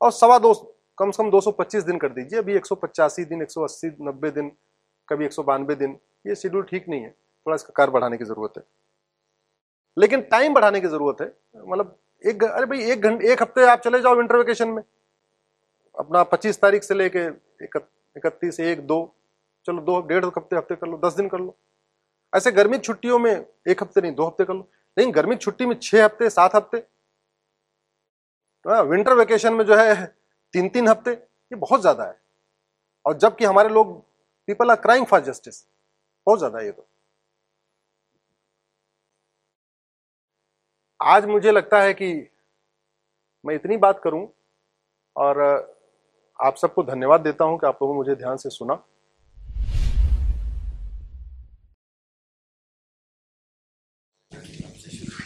[0.00, 3.42] और सवा दो, कम से कम 225 दिन कर दीजिए। अभी एक सौ पचासी दिन
[3.42, 4.56] 180 90 दिन
[5.08, 8.24] कभी एक सौ बानवे दिन, ये शेड्यूल ठीक नहीं है। थोड़ा इसका कार बढ़ाने की
[8.24, 8.64] ज़रूरत है।
[9.96, 11.26] लेकिन टाइम बढ़ाने की ज़रूरत है।
[11.58, 14.82] मतलब एक अरे भाई, एक घंटे एक हफ़्ते आप चले जाओ विंटर वेकेशन में।
[15.94, 17.26] अपना 25 तारीख से लेके
[18.16, 19.14] इकतीस, एक, दो,
[19.66, 21.56] चलो दो, डेढ़ हफ़्ते हफ़्ते कर लो, दस दिन कर लो।
[22.32, 25.78] ऐसे गर्मी छुट्टियों में एक हफ़्ते नहीं, दो हफ़्ते कर लो। लेकिन गर्मी छुट्टी में
[25.78, 26.78] छह हफ़्ते, सात हफ़्ते
[28.64, 30.04] तो विंटर वेकेशन में जो है
[30.54, 32.18] तीन तीन हफ़्ते, ये बहुत ज़्यादा है।
[33.06, 34.02] और जबकि हमारे लोग
[34.48, 35.64] people are crying for justice
[36.26, 36.86] बहुत ज़्यादा ये तो।
[41.00, 42.12] आज मुझे लगता है कि
[43.44, 44.26] मैं इतनी बात करूँ
[45.16, 45.40] और
[46.38, 48.82] आप सबको धन्यवाद देता हूँ कि आप लोगों ने मुझे ध्यान से सुना।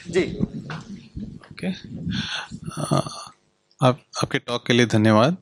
[0.08, 1.74] जी। ओके। okay.
[3.80, 5.36] आप, आपके टॉक के लिए धन्यवाद।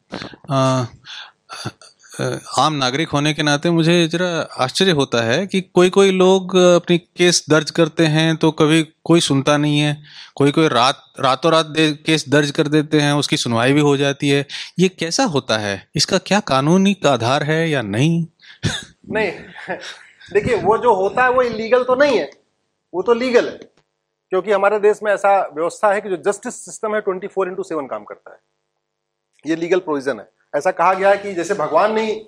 [2.59, 6.99] आम नागरिक होने के नाते मुझे जरा आश्चर्य होता है कि कोई कोई लोग अपनी
[6.99, 10.03] केस दर्ज करते हैं तो कभी कोई सुनता नहीं है
[10.35, 14.29] कोई कोई रात रातों रात केस दर्ज कर देते हैं, उसकी सुनवाई भी हो जाती
[14.29, 14.47] है।
[14.79, 15.91] ये कैसा होता है?
[15.95, 18.27] इसका क्या कानूनी का आधार है या नहीं?
[19.11, 19.33] नहीं,
[20.33, 22.31] देखिए, वो जो होता है वो इलीगल तो नहीं है,
[22.95, 23.59] वो तो लीगल है,
[24.31, 27.63] क्योंकि हमारे देश में ऐसा व्यवस्था है कि जो जस्टिस सिस्टम है ट्वेंटी फोर इंटू
[27.63, 28.39] सेवन काम करता है।
[29.47, 32.21] ये लीगल प्रोविज़न है। ऐसा कहा गया है कि जैसे भगवान नहीं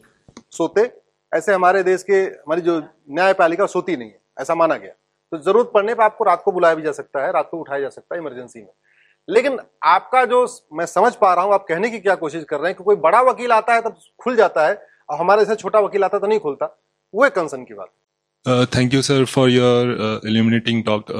[0.53, 0.91] सोते
[1.33, 2.79] ऐसे हमारे देश के हमारी जो
[3.11, 4.93] न्यायपालिका सोती नहीं है ऐसा माना गया।
[5.33, 7.81] तो ज़रूरत पड़ने पर आपको रात को बुलाया भी जा सकता है रात को उठाया
[7.81, 8.73] जा सकता है इमरजेंसी में।
[9.29, 12.66] लेकिन आपका जो मैं समझ पा रहा हूँ आप कहने की क्या कोशिश कर रहे
[12.66, 14.75] हैं कि कोई बड़ा वकील आता है तब खुल जाता है
[15.09, 16.66] और हमारे से छोटा वकील आता तो नहीं खुलता।
[17.14, 17.89] वो एक कंसर्न की बात।
[18.75, 21.11] Thank you sir for your illuminating talk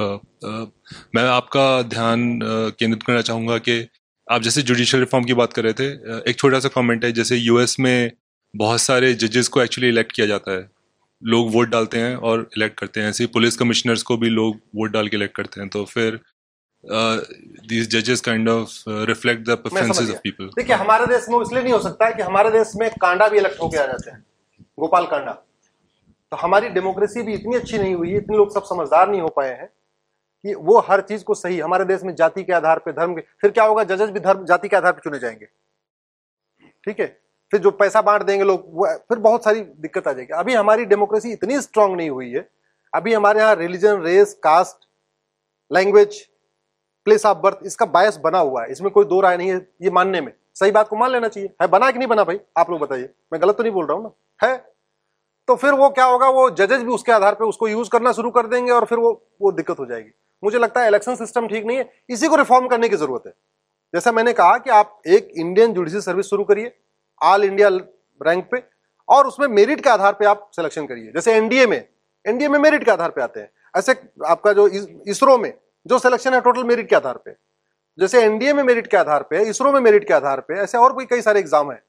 [1.15, 3.79] मैं आपका ध्यान uh, केंद्रित करना चाहूँगा कि
[4.31, 5.85] आप जैसे जुडिशियल रिफॉर्म की बात कर रहे थे
[6.29, 8.11] एक छोटा सा कमेंट है जैसे यूएस में
[8.53, 10.69] बहुत सारे जजेस को एक्चुअली इलेक्ट किया जाता है।
[11.21, 14.91] लोग वोट डालते हैं और इलेक्ट करते हैं। ऐसे पुलिस कमिश्नर्स को भी लोग वोट
[14.91, 16.19] डाल के इलेक्ट करते हैं। तो फिर
[16.83, 18.69] दीज जजेस kind of
[19.09, 22.23] reflect the preferences of people देखिए हमारे देश में इसलिए नहीं हो सकता है कि
[22.23, 24.23] हमारे देश में कांडा भी इलेक्ट होके आ जाते हैं।
[24.79, 25.31] गोपाल कांडा।
[26.31, 29.27] तो हमारी डेमोक्रेसी भी इतनी अच्छी नहीं हुई है इतने लोग सब समझदार नहीं हो
[29.37, 29.69] पाए हैं।
[30.45, 33.21] कि वो हर चीज़ को सही, हमारे देश में जाति के आधार पे, धर्म के,
[33.21, 33.83] फिर क्या होगा?
[33.83, 35.45] जजेस भी धर्म, जाति के आधार पर चुने जाएँगे।
[36.85, 37.21] ठीक है?
[37.51, 40.85] फिर जो पैसा बांट देंगे लोग, वो, फिर बहुत सारी दिक्कत आ जाएगी। अभी हमारी
[40.85, 42.49] डेमोक्रेसी इतनी स्ट्रांग नहीं हुई है।
[42.93, 44.87] अभी हमारे यहाँ religion race caste
[45.73, 46.27] language
[47.05, 49.89] place of birth इसका बायस बना हुआ है। इसमें कोई दो राय नहीं है ये
[49.89, 52.39] मानने में। सही बात को मान लेना चाहिए। है, बना कि नहीं बना भाई?
[52.57, 54.47] आप लोग बताइए। मैं गलत तो नहीं बोल रहा हूँ ना?
[54.47, 54.70] है?
[55.51, 58.29] तो फिर वो क्या होगा, वो जजेस भी उसके आधार पर उसको यूज़ करना शुरू
[58.31, 59.09] कर देंगे और फिर वो
[59.41, 60.11] वो दिक्कत हो जाएगी।
[60.43, 63.33] मुझे लगता है इलेक्शन सिस्टम ठीक नहीं है, इसी को रिफॉर्म करने की ज़रूरत है।
[63.93, 66.71] जैसा मैंने कहा कि आप एक इंडियन जुडिशियल सर्विस शुरू करिए
[67.21, 68.63] ऑल इंडिया रैंक पे,
[69.07, 71.77] और उसमें मेरिट के आधार पे आप सिलेक्शन करिए। जैसे एनडीए में
[72.25, 73.95] एनडीए में मेरिट के आधार पे आते हैं। ऐसे
[74.27, 75.53] आपका जो इसरो में,
[75.85, 77.35] जो सिलेक्शन है टोटल मेरिट के आधार पे।
[77.97, 80.95] जैसे एनडीए में मेरिट के आधार पे, इसरो में मेरिट के आधार पे, ऐसे और
[80.95, 81.81] भी कई सारे एग्ज़ाम है,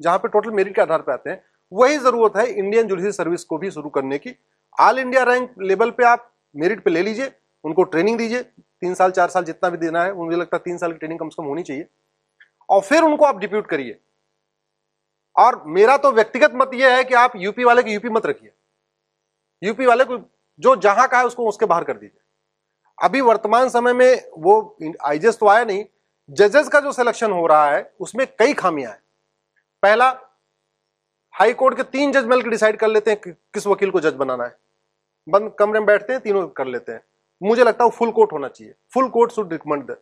[0.00, 1.42] जहाँ पे टोटल मेरिट के आधार पर आते हैं।
[1.72, 4.34] वही ज़रूरत है इंडियन जुडिशल सर्विस को भी शुरू करने की।
[4.80, 7.32] ऑल इंडिया रैंक लेवल पे आप मेरिट पे ले लीजिए,
[7.64, 10.78] उनको ट्रेनिंग दीजिए। तीन साल, चार साल जितना भी देना है, मुझे लगता है तीन
[10.78, 11.86] साल की ट्रेनिंग कम से कम होनी चाहिए।
[12.68, 13.98] और फिर उनको आप डिप्यूट करिए।
[15.36, 18.50] और मेरा तो व्यक्तिगत मत यह है कि आप यूपी वाले को यूपी मत रखिए।
[19.62, 20.18] यूपी वाले को
[20.60, 22.20] जो जहाँ का है उसको उसके बाहर कर दीजिए।
[22.98, 25.84] अभी वर्तमान समय में वो आईजेस तो आया नहीं
[26.30, 29.00] जजेस का जो सिलेक्शन हो रहा है, उसमें कई खामियाँ हैं।
[29.82, 30.10] पहला
[31.38, 34.14] हाई कोर्ट के तीन जज मिलकर डिसाइड कर लेते हैं कि किस वकील को जज
[34.14, 34.56] बनाना है।
[35.28, 37.00] बंद कमरे में बैठते हैं, तीनों कर लेते हैं।
[37.42, 39.96] मुझे लगता है फुल कोर्ट होना चाहिए। Full court should recommend the.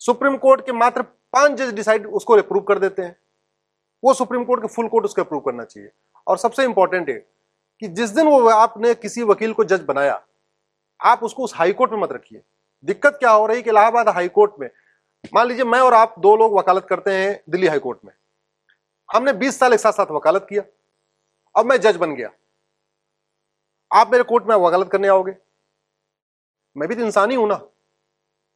[0.00, 3.16] Supreme court के मात्र पाँच जज डिसाइड उसको अप्रूव कर देते हैं।
[4.02, 5.90] वो सुप्रीम कोर्ट के फुल कोर्ट उसको अप्रूव करना चाहिए।
[6.26, 7.18] और सबसे इंपॉर्टेंट है
[7.82, 10.20] कि जिस दिन वो आपने किसी वकील को जज बनाया,
[11.00, 12.42] आप उसको उस हाई कोर्ट में मत रखिए।
[12.84, 14.70] दिक्कत क्या हो रही है कि इलाहाबाद हाई कोर्ट में,
[15.34, 18.12] मान लीजिए मैं और आप दो लोग वकालत करते हैं दिल्ली हाई कोर्ट में।
[19.10, 20.62] हमने 20 साल एक साथ साथ वकालत किया।
[21.54, 22.30] अब मैं जज बन गया।
[23.90, 25.34] आप मेरे कोर्ट में वकालत करने आओगे?
[26.76, 27.60] मैं भी तो इंसान ही हूँ ना।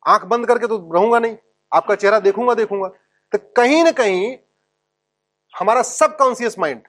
[0.06, 1.36] आँख बंद करके तो रहूँगा नहीं।
[1.72, 2.88] आपका चेहरा देखूँगा देखूँगा।
[3.32, 4.36] तो कहीं ना कहीं
[5.54, 6.82] हमारा सब कॉन्सियस माइंड,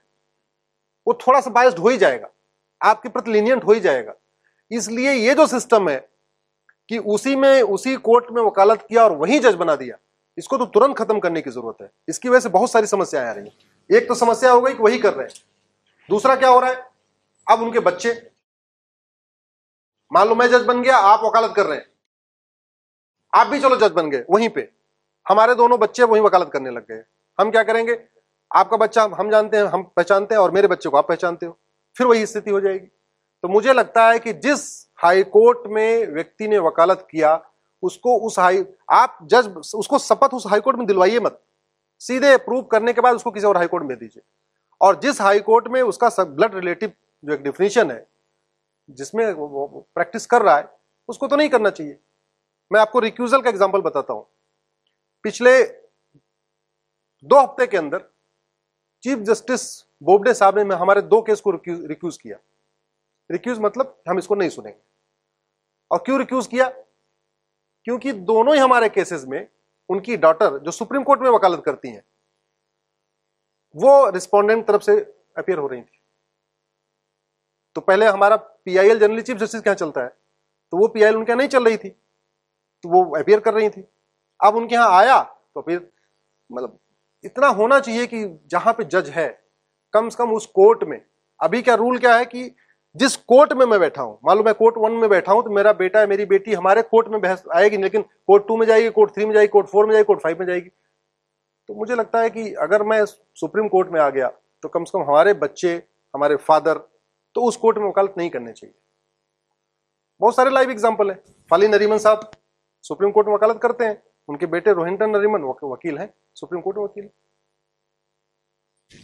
[1.08, 2.30] वो थोड़ा सा बायस्ड हो ही जाएगा।
[2.82, 4.14] आपके प्रति लीनियंट हो ही जाएगा।
[4.72, 5.98] इसलिए ये जो सिस्टम है
[6.90, 9.98] कि उसी में, उसी कोर्ट में वकालत किया और वहीं जज बना दिया
[10.38, 13.32] इसको तो तुरंत खत्म करने की ज़रूरत है। इसकी वजह से बहुत सारी समस्याएँ आ
[13.32, 15.44] रही हैं। एक तो समस्या हो गई कि वही कर रहे हैं।
[16.10, 16.90] दूसरा क्या हो रहा है?
[17.52, 18.32] अब उनके बच्चे।
[20.14, 21.86] मान लो मैं जज बन गया, आप वकालत कर रहे हैं।
[23.34, 24.70] आप भी चलो जज बन गए, वहीं पे।
[25.28, 27.04] हमारे दोनों बच्चे वहीं वकालत करने लग गए।
[27.40, 28.06] हम क्या करेंगे?
[28.56, 31.60] आपका बच्चा, हम जानते हैं, हम पहचानते हैं और मेरे बच्चे को आप पहचानते हो।
[31.98, 32.88] फिर वही स्थिति हो जाएगी।
[33.44, 37.36] तो मुझे लगता है कि जिस हाई कोर्ट में व्यक्ति ने वकालत किया
[37.84, 41.42] उसको उस हाई, आप जज, उसको शपथ उस हाईकोर्ट में दिलवाइए मत।
[42.02, 44.24] सीधे अप्रूव करने के बाद उसको किसी और हाईकोर्ट में दीजिए।
[44.82, 48.06] और जिस हाईकोर्ट में उसका ब्लड रिलेटिव जो एक डिफिनेशन है,
[48.90, 50.70] जिसमें प्रैक्टिस कर रहा है,
[51.10, 51.98] उसको तो नहीं करना चाहिए।
[52.72, 54.26] मैं आपको रिक्यूजल का एग्ज़ाम्पल बताता हूँ।
[55.26, 55.64] पिछले
[57.26, 58.10] दो हफ़्ते के अंदर
[59.04, 59.64] चीफ जस्टिस
[60.02, 62.38] बोबडे साहब ने हमारे दो केस को रिक्यूज किया।
[63.30, 64.80] रिक्यूज मतलब हम इसको नहीं सुनेंगे।
[65.92, 66.72] और क्यों रिक्यूज किया?
[67.88, 69.48] क्योंकि दोनों ही हमारे केसेस में
[69.90, 72.04] उनकी डॉटर जो सुप्रीम कोर्ट में वकालत करती हैं,
[73.76, 75.00] वो रिस्पोंडेंट तरफ़ से
[75.38, 76.00] अपियर हो रही थी।
[77.76, 80.08] तो पहले हमारा पीआईएल जनरली चीफ जस्टिस क्या चलता है
[80.74, 83.84] तो वो पीआईएल उनके नहीं चल रही थी तो वो अपियर कर रही थी।
[84.40, 85.88] अब उनके यहाँ आया तो फिर
[86.50, 86.80] मतलब
[87.24, 89.28] इतना होना चाहिए कि जहाँ पे जज है,
[89.94, 91.00] कम से कम उस कोर्ट में।
[91.40, 92.44] अभी क्या रूल क्या है कि
[92.96, 95.50] जिस कोर्ट में मैं बैठा हूँ, मान लो मैं कोर्ट वन में बैठा हूँ तो
[95.50, 98.90] मेरा बेटा है, मेरी बेटी हमारे कोर्ट में बहस आएगी, लेकिन कोर्ट टू में जाएगी,
[98.92, 100.70] कोर्ट थ्री में जाएगी, कोर्ट फोर में जाएगी, कोर्ट फाइव में जाएगी।
[101.70, 104.28] तो मुझे लगता है कि अगर मैं सुप्रीम कोर्ट में आ गया
[104.64, 105.76] तो कम से कम हमारे बच्चे,
[106.14, 106.78] हमारे फादर
[107.36, 108.74] तो उस कोर्ट में वकालत नहीं करने चाहिए।
[110.22, 111.16] बहुत सारे लाइव एग्ज़ाम्पल है।
[111.52, 112.30] फाली नरीमन साहब,
[112.86, 116.84] सुप्रीम कोर्ट में वकालत करते हैं। उनके बेटे रोहिंटन नरीमन वकील हैं। सुप्रीम कोर्ट में
[116.84, 117.10] वकील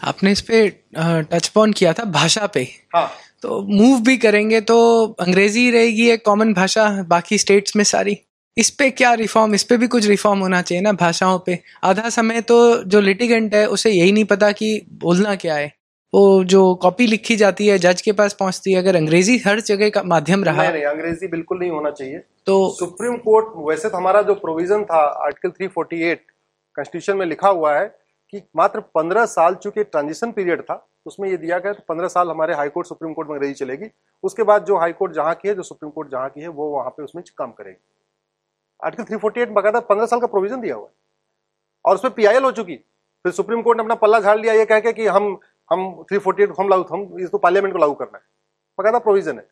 [0.01, 0.67] आपने इस पे
[0.97, 3.09] टच पॉन किया था भाषा पे। हाँ।
[3.41, 4.77] तो मूव भी करेंगे तो
[5.19, 8.17] अंग्रेज़ी रहेगी एक कॉमन भाषा बाकी स्टेट्स में सारी।
[8.57, 12.09] इस पे क्या रिफॉर्म इस पे भी कुछ रिफॉर्म होना चाहिए ना भाषाओं पे। आधा
[12.09, 15.71] समय तो जो लिटिगेंट है उसे यही नहीं पता कि बोलना क्या है।
[16.13, 19.89] वो जो कॉपी लिखी जाती है जज के पास पहुँचती है अगर अंग्रेज़ी हर जगह
[19.89, 23.97] का माध्यम रहा। नहीं नहीं अंग्रेज़ी बिल्कुल नहीं होना चाहिए। तो सुप्रीम कोर्ट वैसे तो
[23.97, 26.19] हमारा जो प्रोविज़न था आर्टिकल 348
[26.77, 27.85] कॉन्स्टिट्यूशन में लिखा हुआ है
[28.33, 32.29] कि मात्र पंद्रह साल चूँकि ट्रांजिशन पीरियड था, उसमें ये दिया गया तो पंद्रह साल
[32.29, 33.89] हमारे हाई कोर्ट सुप्रीम कोर्ट में अंग्रेज़ी चलेगी।
[34.23, 36.69] उसके बाद जो हाई कोर्ट जहाँ की है, जो सुप्रीम कोर्ट जहाँ की है, वो
[36.69, 37.77] वहाँ पे उसमें काम करेगी।
[38.83, 40.93] आर्टिकल थ्री फोर्टी एट बकायदा पंद्रह साल का प्रोविज़न दिया हुआ है।
[41.85, 44.79] और उसमें पीआईएल हो चुकी। फिर सुप्रीम कोर्ट ने अपना पल्ला झाड़ लिया, ये कह
[44.79, 45.39] के कि हम
[45.71, 48.23] हम थ्री फोर्टी एट हम लागू, हम इसको पार्लियामेंट को लागू करना है।
[48.79, 49.47] बकायदा प्रोविज़न है।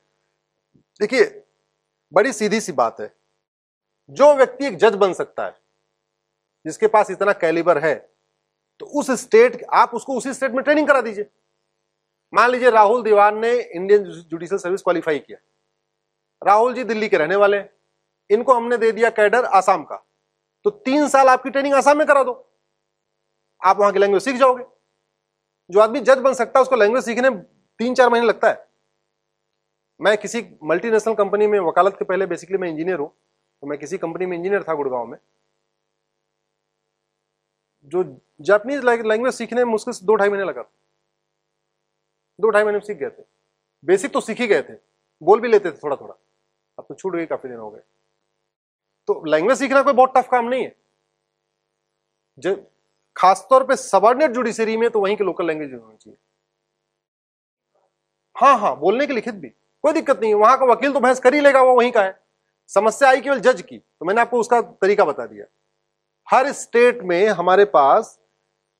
[0.99, 1.43] देखिए,
[2.13, 3.13] बड़ी सीधी सी बात है।
[4.09, 5.55] जो व्यक्ति एक जज बन सकता है,
[6.65, 7.95] जिसके पास इतना कैलिबर है
[8.79, 11.29] तो उस स्टेट, आप उसको उसी स्टेट में ट्रेनिंग करा दीजिए।
[12.33, 15.37] मान लीजिए राहुल दीवान ने इंडियन जुडिशियल सर्विस क्वालिफाई किया।
[16.41, 17.69] राहुल जी दिल्ली के रहने वाले हैं।
[18.29, 20.03] इनको हमने दे दिया कैडर आसाम का।
[20.65, 22.33] तो तीन साल आपकी ट्रेनिंग आसाम में करा दो।
[23.61, 24.63] आप वहाँ की लैंग्वेज सीख जाओगे।
[25.69, 27.29] जो आदमी जज बन सकता है, उसको लैंग्वेज सीखने
[27.79, 28.65] तीन चार महीने लगता है।
[29.99, 33.07] मैं किसी मल्टीनेशनल कंपनी में वकालत के पहले बेसिकली मैं इंजीनियर हूँ।
[33.63, 35.17] तो मैं किसी कंपनी में इंजीनियर था गुड़गांव में।
[37.87, 38.03] जो
[38.41, 40.71] जापानीज लैंग्वेज सीखने में मुश्किल से दो ढाई महीने लगा था।
[42.39, 43.23] दो ढाई महीने में सीख गए थे।
[43.83, 44.73] बेसिक तो सीख ही गए थे।
[45.21, 46.13] बोल भी लेते थे थोड़ा थोड़ा
[46.77, 47.81] अब तो छूट गई, काफ़ी दिन हो गए।
[49.07, 50.75] तो लैंग्वेज सीखना कोई बहुत टफ काम नहीं है।
[52.37, 52.65] जब
[53.15, 56.17] खासतौर पे सबॉर्डिनेट जुडिशरी में तो वहीं के लोकल लैंग्वेज होनी चाहिए।
[58.35, 59.49] हाँ हाँ बोलने की लिखित भी।
[59.83, 62.03] कोई दिक्कत नहीं है। वहाँ का वकील तो बहस कर ही लेगा, वो वहीं का
[62.03, 62.19] है।
[62.71, 65.45] समस्या आई केवल जज की। तो मैंने आपको उसका तरीका बता दिया।
[66.27, 68.19] हर स्टेट में हमारे पास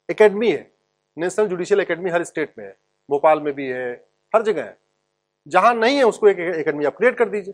[0.10, 0.72] एकेडमी है,
[1.18, 2.72] नेशनल जुडिशियल एकेडमी हर स्टेट में है,
[3.10, 3.92] भोपाल में भी है,
[4.34, 4.78] हर जगह है।
[5.48, 7.54] जहाँ नहीं है उसको एक एकेडमी क्रिएट कर दीजिए।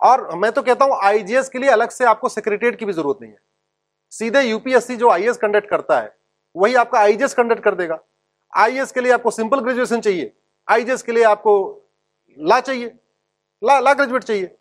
[0.00, 3.18] और मैं तो कहता हूँ आईजीएस के लिए अलग से आपको सेक्रेटरीट की भी ज़रूरत
[3.22, 3.38] नहीं है।
[4.12, 6.14] सीधे यूपीएससी जो आईएएस कंडक्ट करता है,
[6.54, 7.98] वही आपका आईजीएस कंडक्ट कर देगा।
[8.52, 10.32] आईएएस के लिए आपको सिंपल ग्रेजुएशन चाहिए।
[10.68, 11.54] आईजीएस के लिए आपको
[12.38, 12.94] ला चाहिए।
[13.62, 14.56] ला ला ग्रेजुएट चाहिए।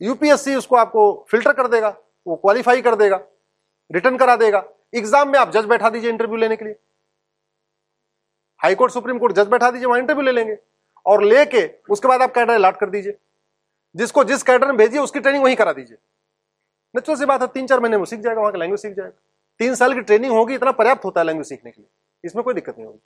[0.00, 1.96] यूपीएससी उसको आपको फ़िल्टर कर देगा,
[2.26, 3.20] वो क्वालिफाई कर देगा
[3.90, 6.74] रिटर्न करा देगा। एग्ज़ाम में आप जज बैठा दीजिए इंटरव्यू लेने के लिए।
[8.60, 10.56] हाईकोर्ट सुप्रीम कोर्ट जज बैठा दीजिए, वहाँ इंटरव्यू ले लेंगे।
[11.06, 13.16] और लेके उसके बाद आप कैडर अलाट कर दीजिए।
[13.94, 15.96] जिसको जिस कैडर में भेजिए उसकी ट्रेनिंग वहीं करा दीजिए।
[16.94, 19.18] नेचुरल सी बात है, तीन चार महीने में सीख जाएगा, वहाँ का लैंग्वेज सीख जाएगा।
[19.60, 21.88] तीन साल की ट्रेनिंग होगी, इतना पर्याप्त होता है लैंग्वेज सीखने के लिए।
[22.24, 23.00] इसमें कोई दिक्कत नहीं होगी।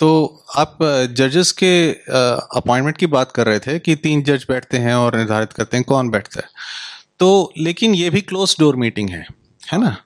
[0.00, 0.78] तो आप
[1.12, 5.52] जजेस के अपॉइंटमेंट की बात कर रहे थे कि तीन जज बैठते हैं और निर्धारित
[5.52, 6.48] करते हैं कौन बैठता है।
[7.20, 9.26] तो लेकिन ये भी क्लोज डोर मीटिंग है
[9.62, 9.96] है ना?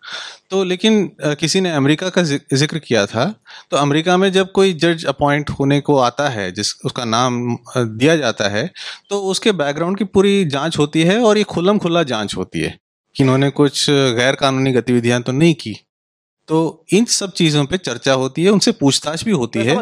[0.50, 1.10] तो लेकिन
[1.40, 3.24] किसी ने अमेरिका का ज़िक्र किया था
[3.70, 8.16] तो अमेरिका में जब कोई जज अपॉइंट होने को आता है, जिस, उसका नाम दिया
[8.16, 8.70] जाता है
[9.10, 12.76] तो उसके बैकग्राउंड की पूरी जाँच होती है और ये खुल्लम खुला जाँच होती है
[13.16, 15.76] कि इन्होंने कुछ गैर कानूनी गतिविधियाँ तो नहीं की।
[16.50, 19.76] तो इन सब चीज़ों पे चर्चा होती है उनसे पूछताछ भी होती है।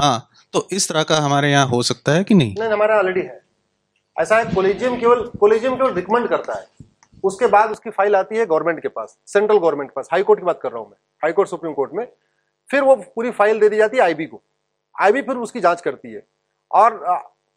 [0.00, 2.54] हाँ तो इस तरह का हमारे यहाँ हो सकता है कि नहीं?
[2.58, 3.40] नहीं हमारे ऑलरेडी है।
[4.16, 6.66] ऐसा है कोलेजियम केवल कोलेजियम केवल रिकमेंड करता है।
[7.24, 10.40] उसके बाद उसकी फ़ाइल आती है गवर्नमेंट के पास सेंट्रल गवर्नमेंट के पास। हाई कोर्ट
[10.40, 12.06] की बात कर रहा हूँ मैं। हाई कोर्ट सुप्रीम कोर्ट में।
[12.70, 14.42] फिर वो पूरी फ़ाइल दे दी जाती है आईबी को।
[14.96, 16.22] आईबी फिर उसकी जाँच करती है।
[16.70, 16.98] और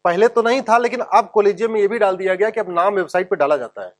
[0.04, 2.70] पहले तो नहीं था लेकिन अब कोलेजियम में ये भी डाल दिया गया कि अब
[2.70, 3.92] नाम वेबसाइट पे डाला जाता है।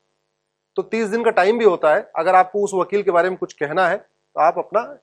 [0.77, 3.37] तो तीस दिन का टाइम भी होता है। अगर आपको उस वकील के बारे में
[3.37, 4.05] कुछ कहना है
[4.35, 4.97] तो आप अपना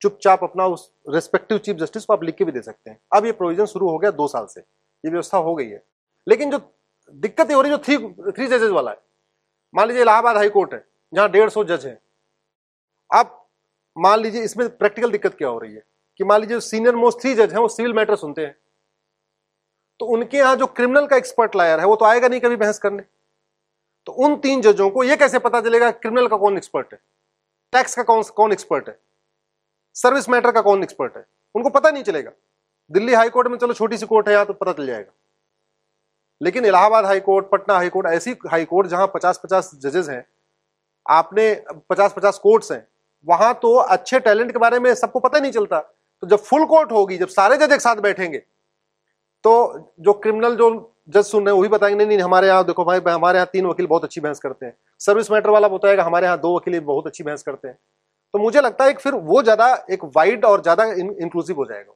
[0.00, 3.26] चुपचाप अपना उस रेस्पेक्टिव चीफ जस्टिस को आप लिख के भी दे सकते हैं। अब
[3.26, 5.82] ये प्रोविज़न शुरू हो गया दो साल से। ये व्यवस्था हो गई है।
[6.28, 6.74] लेकिन जो
[7.10, 7.98] दिक्कत हो रही जो थ्री
[8.32, 8.98] थ्री जजेज वाला है।
[9.74, 12.02] मान लीजिए इलाहाबाद हाई कोर्ट है, जहाँ डेढ़ सौ जज है।
[13.14, 13.48] आप
[13.98, 15.82] मान लीजिए इसमें प्रैक्टिकल दिक्कत क्या हो रही है?
[16.18, 18.56] कि मान लीजिए सीनियर मोस्ट थ्री जज हैं, वो सिविल मैटर सुनते हैं।
[20.00, 22.78] तो उनके यहाँ जो क्रिमिनल का एक्सपर्ट लायर है, वो तो आएगा नहीं कभी बहस
[22.78, 23.02] करने।
[24.06, 26.98] तो उन तीन जजों को ये कैसे पता चलेगा क्रिमिनल का कौन एक्सपर्ट है?
[27.72, 28.98] टैक्स का कौन कौन एक्सपर्ट है?
[29.96, 31.24] सर्विस मैटर का कौन एक्सपर्ट है?
[31.54, 32.30] उनको पता नहीं चलेगा।
[32.90, 35.12] दिल्ली हाई कोर्ट में चलो, छोटी सी कोर्ट है, यहाँ तो पता चल जाएगा।
[36.40, 40.24] लेकिन Allahabad high court Patna high court ऐसी हाई कोर्ट जहाँ पचास पचास जजेस हैं,
[41.06, 41.54] आपने
[41.90, 42.86] पचास पचास कोर्ट्स हैं,
[43.26, 45.80] वहाँ तो अच्छे टैलेंट के बारे में सबको पता नहीं चलता।
[46.22, 48.38] तो जब फुल कोर्ट होगी, जब सारे जज एक साथ बैठेंगे
[49.44, 50.68] तो जो क्रिमिनल जो
[51.08, 53.66] जज सुन रहे हैं, वही बताएँगे, नहीं नहीं, हमारे यहाँ देखो भाई, हमारे यहाँ तीन
[53.66, 57.06] वकील बहुत अच्छी बहस करते हैं। सर्विस मैटर वाला बताएगा हमारे यहाँ दो वकील बहुत
[57.06, 57.78] अच्छी बहस करते हैं।
[58.34, 61.92] तो मुझे लगता है कि फिर वो ज़्यादा एक वाइड और ज़्यादा इंक्लूसिव हो जाएगा।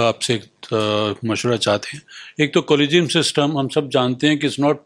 [0.00, 2.02] आपसे एक मशुरा चाहते हैं।
[2.40, 4.84] एक तो कॉलेजियम सिस्टम हम सब जानते हैं कि इट्स नॉट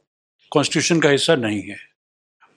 [0.53, 1.77] कॉन्स्टिट्यूशन का हिस्सा नहीं है।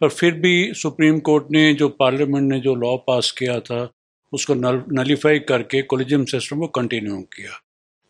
[0.02, 3.90] पर फिर भी सुप्रीम कोर्ट ने जो पार्लियामेंट ने जो लॉ पास किया था,
[4.34, 7.60] उसको नल नलीफाई करके कॉलेजियम सिस्टम को कंटिन्यू किया।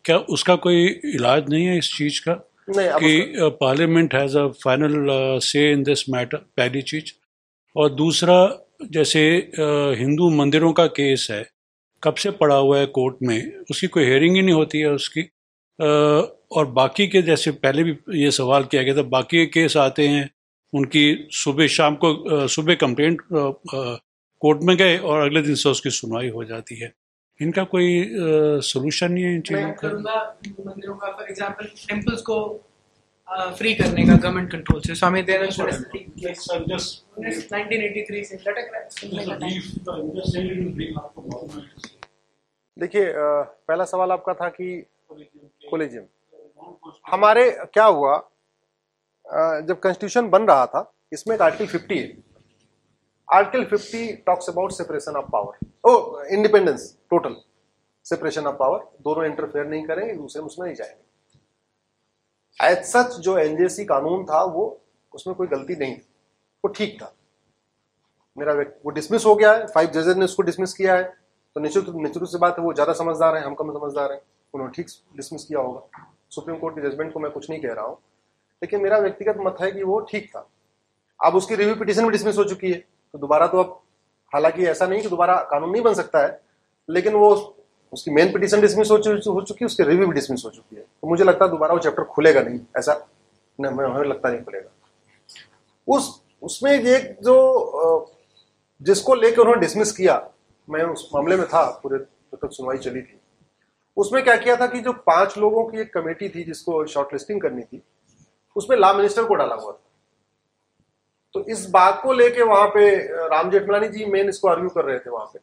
[0.04, 2.34] क्या उसका कोई इलाज नहीं है इस चीज़ का?
[2.68, 5.06] कि पार्लियामेंट हैज़ अ फाइनल
[5.42, 7.12] से इन दिस मैटर पहली चीज़।
[7.76, 8.36] और दूसरा
[8.92, 9.22] जैसे
[9.98, 11.44] हिंदू मंदिरों का केस है
[12.02, 15.22] कब से पड़ा हुआ है कोर्ट में उसकी कोई हेयरिंग ही नहीं होती है उसकी।
[16.52, 20.06] और बाकी के जैसे पहले भी ये सवाल किया गया था बाकी के केस आते
[20.08, 20.28] हैं
[20.72, 26.28] उनकी सुबह शाम को सुबह कंप्लेंट कोर्ट में गए और अगले दिन से उसकी सुनवाई
[26.28, 26.92] हो जाती है।
[27.40, 28.08] इनका कोई
[28.68, 29.88] सोल्यूशन नहीं है इन चीज़ों का?
[30.66, 32.66] मंदिरों का फॉर एग्जांपल टेंपल्स को
[33.58, 38.88] फ्री करने का गवर्नमेंट कंट्रोल से। स्वामी दयानंद 1983 से लटक रहा है।
[42.76, 44.86] देखिए पहला सवाल आपका था कि
[45.70, 46.04] कोलेजियम
[47.06, 48.16] हमारे क्या हुआ?
[49.60, 52.29] जब कॉन्स्टिट्यूशन बन रहा था इसमें एक आर्टिकल 50 है।
[53.34, 57.36] Article 50 talks about separation of power O independence total
[58.04, 61.10] separation of power दोनों इंटरफेयर नहीं करेंगे दूसरे उसमें नहीं जाएँगे।
[62.66, 64.80] एज सच जो एनजेसी कानून था, वो
[65.14, 66.08] उसमें कोई गलती नहीं थी।
[66.64, 67.14] वो ठीक था।
[68.38, 71.02] मेरा वो डिसमिस हो गया है। फाइव जजेस ने उसको डिसमिस किया है।
[71.54, 74.20] तो निश्चित निश्चित से बात है, वो ज़्यादा समझदार है, हम कम समझदार हैं।
[74.54, 77.84] उन्होंने ठीक डिसमिस किया होगा। सुप्रीम कोर्ट के जजमेंट को मैं कुछ नहीं कह रहा
[77.84, 77.98] हूँ।
[78.62, 80.48] लेकिन मेरा व्यक्तिगत मत है कि वो ठीक था।
[81.24, 82.84] अब उसकी रिव्यू पिटिशन भी डिसमिस हो चुकी है।
[83.14, 83.80] तो दोबारा तो अब,
[84.32, 86.40] हालाँकि ऐसा नहीं कि दोबारा कानून नहीं बन सकता है,
[86.88, 87.30] लेकिन वो
[87.92, 91.08] उसकी मेन पिटिशन डिसमिस हो चुकी है, उसकी रिव्यू भी डिसमिस हो चुकी है। तो
[91.08, 92.92] मुझे लगता है दोबारा वो चैप्टर खुलेगा नहीं, ऐसा
[93.58, 94.70] हमें लगता नहीं खुलेगा।
[95.88, 98.14] उस, उसमें एक जो
[98.80, 100.30] जिसको लेकर उन्होंने डिसमिस किया,
[100.68, 103.20] मैं उस मामले में था, पूरे जब तक सुनवाई चली थी,
[103.96, 107.40] उसमें क्या किया था कि जो पाँच लोगों की एक कमेटी थी जिसको शॉर्ट लिस्टिंग
[107.40, 107.82] करनी थी,
[108.56, 109.89] उसमें लॉ मिनिस्टर को डाला हुआ था।
[111.34, 112.96] तो इस बात को लेके वहाँ पे
[113.28, 115.38] राम जेठमलानी जी मेन इसको आर्ग्यू कर रहे थे वहाँ पे।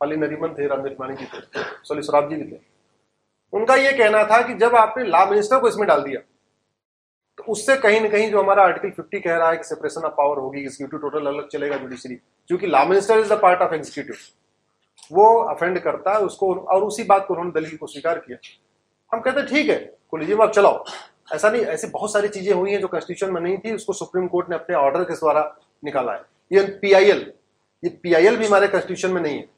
[0.00, 2.60] अली नरीमन थे, राम जेठमलानी जी थे सोली सराब जी थे।
[3.52, 6.20] उनका ये कहना था कि जब आपने लॉ मिनिस्टर को इसमें डाल दिया
[7.38, 10.12] तो उससे कहीं ना कहीं जो हमारा आर्टिकल 50 कह रहा है कि सेपरेशन ऑफ़
[10.12, 12.14] पावर होगी एग्जीक्यूटिव टोटल अलग चलेगा जुडिशरी
[12.48, 14.16] क्योंकि law minister is the part of executive
[15.10, 18.36] वो अफेंड करता है उसको और उसी बात को उन्होंने दलील को स्वीकार किया।
[19.12, 19.78] हम कहते ठीक है
[20.10, 20.84] कोलिजियम आप चलाओ।
[21.34, 24.26] ऐसा नहीं, ऐसी बहुत सारी चीज़ें हुई हैं जो कॉन्स्टिट्यूशन में नहीं थी, उसको सुप्रीम
[24.28, 27.32] कोर्ट ने अपने ऑर्डर के द्वारा निकाला है। ये पीआईएल
[27.84, 29.48] ये पीआईएल भी हमारे कॉन्स्टिट्यूशन में नहीं है।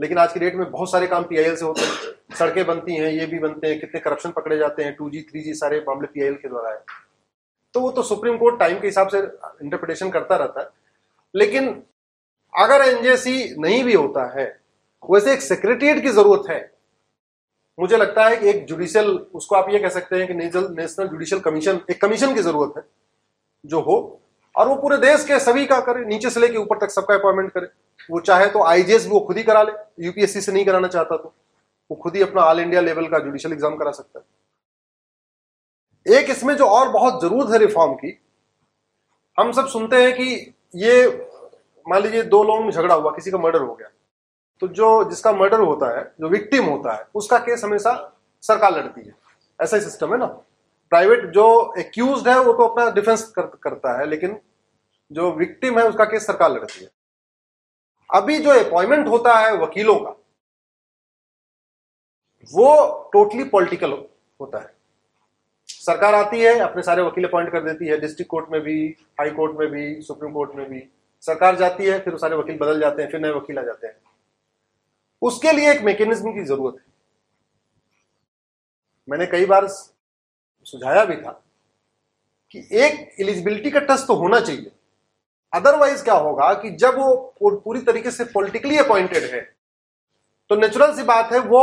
[0.00, 3.10] लेकिन आज की डेट में बहुत सारे काम पीआईएल से होते हैं। सड़कें बनती हैं,
[3.12, 6.06] ये भी बनते हैं, कितने करप्शन पकड़े जाते हैं टू जी थ्री जी सारे मामले
[6.06, 6.84] पीआईएल के द्वारा है।
[7.74, 10.68] तो वो तो सुप्रीम कोर्ट टाइम के हिसाब से इंटरप्रिटेशन करता रहता है।
[11.34, 11.82] लेकिन
[12.60, 14.60] अगर एनजेसी नहीं भी होता है,
[15.10, 16.73] वैसे एक सेक्रेटरिएट की ज़रूरत है।
[17.78, 21.40] मुझे लगता है कि एक जुडिशियल उसको आप ये कह सकते हैं कि नेशनल जुडिशियल
[21.42, 22.84] कमीशन एक कमीशन की ज़रूरत है,
[23.64, 24.20] जो हो,
[24.54, 27.50] और वो पूरे देश के सभी का करे, नीचे से लेके ऊपर तक सबका अपॉइंटमेंट
[27.52, 27.66] करे।
[28.10, 31.34] वो चाहे तो आईजेएस वो खुद ही करा ले यूपीएससी से नहीं कराना चाहता तो।
[31.90, 34.24] वो खुद ही अपना ऑल इंडिया लेवल का जुडिशियल एग्ज़ाम करा सकता है।
[36.18, 38.18] एक इसमें जो और बहुत ज़रूरत है रिफॉर्म की,
[39.38, 41.06] हम सब सुनते हैं कि ये,
[41.86, 43.88] मान लीजिए दो लोगों में झगड़ा हुआ, किसी का मर्डर हो गया।
[44.62, 47.92] तो जो जिसका मर्डर होता है जो विक्टिम होता है उसका केस हमेशा
[48.42, 49.14] सरकार लड़ती है।
[49.58, 50.26] ऐसा ही सिस्टम है ना?
[50.92, 54.38] प्राइवेट जो एक्यूज है वो तो अपना डिफेंस कर, करता है लेकिन
[55.10, 56.90] जो विक्टिम है उसका केस सरकार लड़ती है।
[58.10, 60.10] अभी जो अपॉइंटमेंट होता है वकीलों का
[62.50, 63.92] वो टोटली पॉलिटिकल
[64.40, 64.72] होता है।
[65.68, 68.74] सरकार आती है अपने सारे वकील अपॉइंट कर देती है डिस्ट्रिक्ट कोर्ट में भी
[69.20, 70.82] हाई कोर्ट में भी सुप्रीम कोर्ट में भी।
[71.24, 73.96] सरकार जाती है फिर सारे वकील बदल जाते हैं फिर नए वकील आ जाते हैं।
[75.24, 76.92] उसके लिए एक मैकेनिज्म की ज़रूरत है।
[79.08, 81.30] मैंने कई बार सुझाया भी था
[82.54, 84.70] कि एक एलिजिबिलिटी का टेस्ट तो होना चाहिए।
[85.52, 89.40] अदरवाइज़ क्या होगा कि जब वो पूरी तरीके से पॉलिटिकली अपॉइंटेड है
[90.50, 91.60] तो नेचुरल सी बात है वो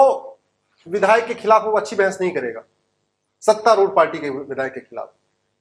[0.88, 2.64] विधायक के खिलाफ वो अच्छी बहस नहीं करेगा।
[3.44, 5.14] सत्तारूढ़ पार्टी के विधायक के खिलाफ,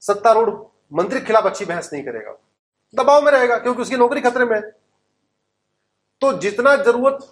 [0.03, 0.51] सत्तारूढ़
[0.93, 2.37] मंत्री के खिलाफ अच्छी बहस नहीं करेगा।
[2.95, 4.71] दबाव में रहेगा, क्योंकि उसकी नौकरी खतरे में है।
[6.23, 7.27] तो जितना ज़रूरत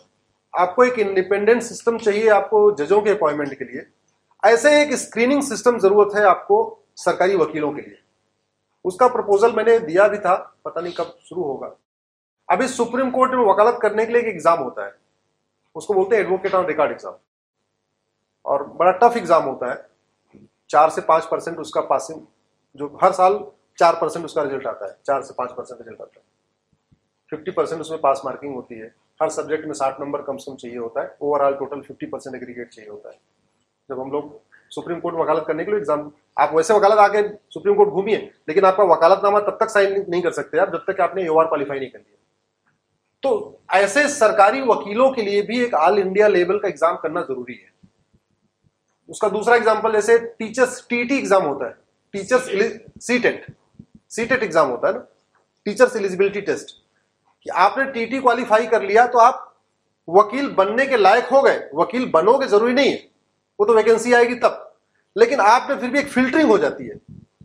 [0.55, 3.87] आपको एक इंडिपेंडेंट सिस्टम चाहिए आपको जजों के अपॉइंटमेंट के लिए।
[4.43, 6.57] ऐसे एक स्क्रीनिंग सिस्टम ज़रूरत है आपको
[6.97, 7.99] सरकारी वकीलों के लिए।
[8.85, 10.35] उसका प्रपोजल मैंने दिया भी था,
[10.65, 11.75] पता नहीं कब शुरू होगा।
[12.49, 14.95] अभी सुप्रीम कोर्ट में वकालत करने के लिए एक एग्ज़ाम होता है।
[15.77, 17.15] उसको बोलते हैं एडवोकेट ऑन रिकॉर्ड एग्ज़ाम
[18.45, 19.87] और बड़ा टफ एग्ज़ाम होता है।
[20.71, 22.21] चार से पाँच परसेंट उसका पासिंग
[22.77, 23.39] जो हर साल
[23.79, 26.25] चार परसेंट उसका रिज़ल्ट आता है। चार से पाँच परसेंट रिज़ल्ट आता है।
[27.33, 30.57] फिफ्टी परसेंट उसमें पास मार्किंग होती है। हर सब्जेक्ट में साठ नंबर कम से कम
[30.57, 33.17] चाहिए होता है। Overall total fifty percent aggregate चाहिए होता है।
[33.89, 34.39] जब हम लोग
[34.71, 38.17] सुप्रीम कोर्ट वकालत करने के लिए एग्ज़ाम आप वैसे वकालत आके सुप्रीम कोर्ट घूमिए,
[38.49, 41.79] लेकिन आपका वकालतनामा तब तक साइन नहीं कर सकते आप, जब तक आपने यू क्वालिफाई
[41.79, 42.17] नहीं कर लिया।
[43.23, 47.55] तो ऐसे सरकारी वकीलों के लिए भी एक ऑल इंडिया लेवल का एग्ज़ाम करना ज़रूरी
[47.55, 47.71] है।
[49.09, 51.77] उसका दूसरा एग्ज़ाम्पल जैसे टीचर्स टीटी एग्ज़ाम होता है।
[52.15, 52.51] टीचर्स
[53.07, 53.47] सीटेट
[54.11, 55.07] सीटेट एग्ज़ाम होता है ना।
[55.67, 56.77] टीचर्स एलिजिबिलिटी टेस्ट
[57.49, 59.45] कि आपने टीटी क्वालिफाई कर लिया तो आप
[60.09, 62.99] वकील बनने के लायक हो गए। वकील बनोगे ज़रूरी नहीं है।
[63.59, 64.65] वो तो वैकेंसी आएगी तब।
[65.17, 66.97] लेकिन आप में फिर भी एक फिल्टरिंग हो जाती है।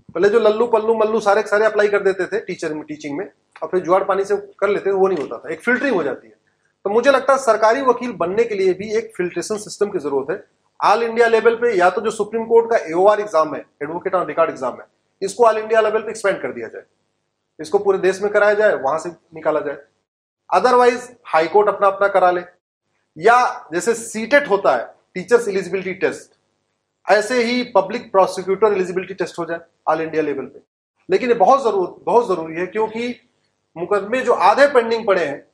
[0.09, 3.25] पहले जो लल्लू, पल्लू, मल्लू सारे सारे अप्लाई कर देते थे टीचर में टीचिंग में।
[3.63, 6.27] और फिर जुआड़ पानी से कर लेते वो नहीं होता था। एक फिल्टरिंग हो जाती
[6.27, 6.33] है।
[6.85, 10.31] तो मुझे लगता है सरकारी वकील बनने के लिए भी एक फिल्ट्रेशन सिस्टम की ज़रूरत
[10.31, 10.43] है।
[10.79, 14.25] ऑल इंडिया लेवल पे या तो जो सुप्रीम कोर्ट का एओआर एग्ज़ाम है एडवोकेट ऑन
[14.27, 14.85] रिकॉर्ड एग्ज़ाम है,
[15.21, 16.83] इसको ऑल इंडिया लेवल पे एक्सपेंड कर दिया जाए।
[17.59, 19.77] इसको पूरे देश में कराया जाए, वहाँ से निकाला जाए।
[20.53, 22.41] अदरवाइज़ हाईकोर्ट अपना अपना करा ले।
[23.17, 24.85] या जैसे सीटेट होता है
[25.15, 26.31] टीचर्स एलिजिबिलिटी टेस्ट
[27.07, 30.59] ऐसे ही पब्लिक प्रोसिक्यूटर एलिजिबिलिटी टेस्ट हो जाए ऑल इंडिया लेवल पे।
[31.09, 33.15] लेकिन ये बहुत ज़रूर, बहुत ज़रूरी है, क्योंकि
[33.75, 35.45] मुकदमे जो आधे पेंडिंग पड़े हैं,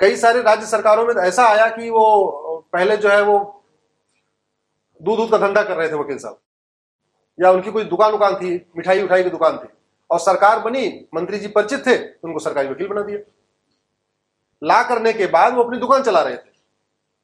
[0.00, 3.38] कई सारे राज्य सरकारों में तो ऐसा आया कि वो, पहले जो है वो
[5.00, 6.38] दूध दूध का धंधा कर रहे थे वकील साहब।
[7.38, 9.68] या उनकी कोई दुकान उकान थी मिठाई उठाई की दुकान थी।
[10.10, 13.18] और सरकार बनी, मंत्री जी परिचित थे, उनको सरकारी वकील बना दिया।
[14.64, 16.52] ला करने के बाद वो अपनी दुकान चला रहे थे।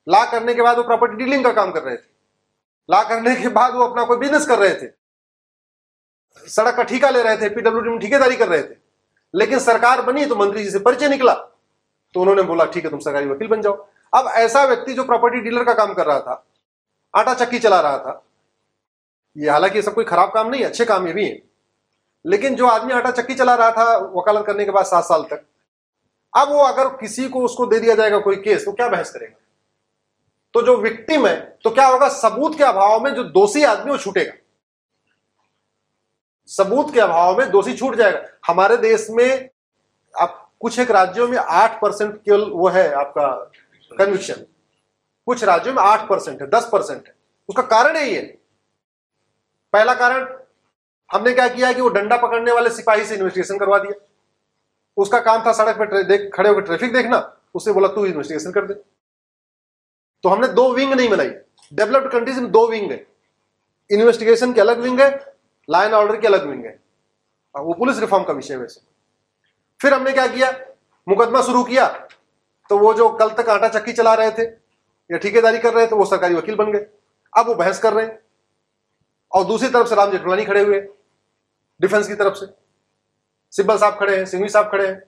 [0.06, 2.08] ला करने के बाद वो प्रॉपर्टी डीलिंग का काम कर रहे थे।
[2.90, 4.88] ला करने के बाद वो अपना कोई बिज़नेस कर रहे थे।
[6.48, 8.74] सड़क का ठेका ले रहे थे पीडब्ल्यूडी में ठेकेदारी कर रहे थे।
[9.34, 11.34] लेकिन सरकार बनी तो मंत्री जी से परिचय निकला।
[12.14, 15.40] तो उन्होंने बोला, ठीक है, तुम सरकारी वकील बन जाओ। अब ऐसा व्यक्ति जो प्रॉपर्टी
[15.40, 16.44] डीलर का काम कर रहा था,
[17.14, 18.22] आटा चक्की चला रहा था,
[19.36, 21.42] ये हालाँकि सब कोई खराब काम नहीं अच्छे काम ये भी है।
[22.26, 25.44] लेकिन जो आदमी आटा चक्की चला रहा था, वकालत करने के बाद सात साल तक
[26.34, 29.36] अब वो अगर किसी को उसको दे दिया जाएगा कोई केस तो क्या बहस करेगा?
[30.54, 32.08] तो जो विक्टिम है तो क्या होगा?
[32.08, 34.32] सबूत के अभाव में जो दोषी आदमी वो छूटेगा।
[36.48, 39.48] सबूत के अभाव में दोषी छूट जाएगा। हमारे देश में
[40.14, 43.28] आप कुछ एक राज्यों में आठ परसेंट केवल वो है आपका
[43.90, 44.44] कन्विक्शन
[45.26, 47.14] कुछ राज्यों में आठ परसेंट है, दस परसेंट है।
[47.48, 48.22] उसका कारण यही है।
[49.72, 50.26] पहला कारण,
[51.10, 54.06] हमने क्या किया कि वो डंडा पकड़ने वाले सिपाही से इन्वेस्टिगेशन करवा दिया।
[55.00, 58.66] उसका काम था सड़क पर देख, खड़े होकर ट्रैफ़िक देखना उससे बोला, तू इन्वेस्टिगेशन कर
[58.66, 58.74] दे।
[60.22, 61.30] तो हमने दो विंग नहीं बनाई।
[61.74, 63.06] डेवलप्ड कंट्रीज़ में दो विंग है।
[63.90, 65.34] इन्वेस्टिगेशन की अलग विंग है
[65.70, 66.80] लाइन ऑर्डर की अलग विंग है।
[67.56, 68.80] वो पुलिस रिफॉर्म का विषय वैसे।
[69.82, 70.74] फिर हमने क्या किया?
[71.08, 71.88] मुकदमा शुरू किया।
[72.68, 74.42] तो वो जो कल तक आटा चक्की चला रहे थे,
[75.12, 76.86] या ठेकेदारी कर रहे थे, वो सरकारी वकील बन गए।
[77.38, 78.18] अब वो बहस कर रहे हैं।
[79.32, 80.80] और दूसरी तरफ़ से राम जेठमलानी खड़े हुए
[81.80, 82.46] डिफेंस की तरफ़ से।
[83.52, 84.98] सिब्बल साहब खड़े हैं सिंघवी साहब खड़े हैं।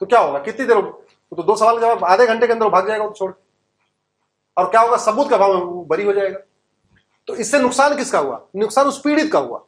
[0.00, 0.38] तो क्या होगा?
[0.38, 3.32] कितनी देर तो, तो दो सवाल जवाब आधे घंटे के अंदर भाग जाएगा तो छोड़
[4.56, 4.96] और क्या होगा?
[4.96, 6.38] सबूत का भाव बरी हो जाएगा।
[7.28, 8.40] तो इससे नुकसान किसका हुआ?
[8.56, 9.64] नुकसान उस पीड़ित का हुआ।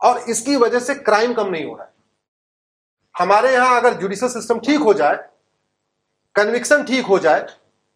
[0.00, 1.92] और इसकी वजह से क्राइम कम नहीं हो रहा है।
[3.14, 5.16] हमारे यहाँ अगर जुडिशियल सिस्टम ठीक हो जाए
[6.34, 7.46] कन्विक्शन ठीक हो जाए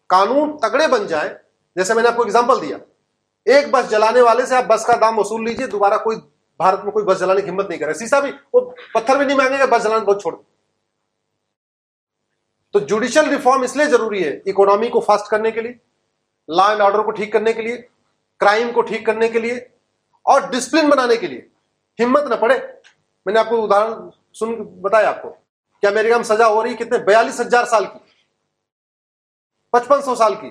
[0.09, 1.29] कानून तगड़े बन जाए
[1.75, 2.77] जैसे मैंने आपको एग्जांपल दिया।
[3.47, 6.15] एक बस जलाने वाले से आप बस का दाम वसूल लीजिए दोबारा कोई
[6.61, 8.61] भारत में कोई बस जलाने की हिम्मत नहीं करे सीसा भी, वो
[8.95, 10.35] पत्थर भी नहीं मांगेगा, बस जलाना बहुत छोड़
[12.73, 15.79] तो जुडिशियल रिफॉर्म इसलिए ज़रूरी है इकोनॉमी को फास्ट करने के लिए
[16.49, 17.77] लॉ एंड ऑर्डर को ठीक करने के लिए
[18.41, 19.69] क्राइम को ठीक करने के लिए,
[20.25, 21.47] और डिसिप्लिन बनाने के लिए।
[21.99, 22.55] हिम्मत ना पड़े।
[23.25, 26.97] मैंने आपको उदाहरण सुन, बताया आपको कि अमेरिका में सजा हो रही कितने?
[26.99, 27.99] बयालीस हज़ार साल की।
[29.73, 30.47] पचपन सौ साल की।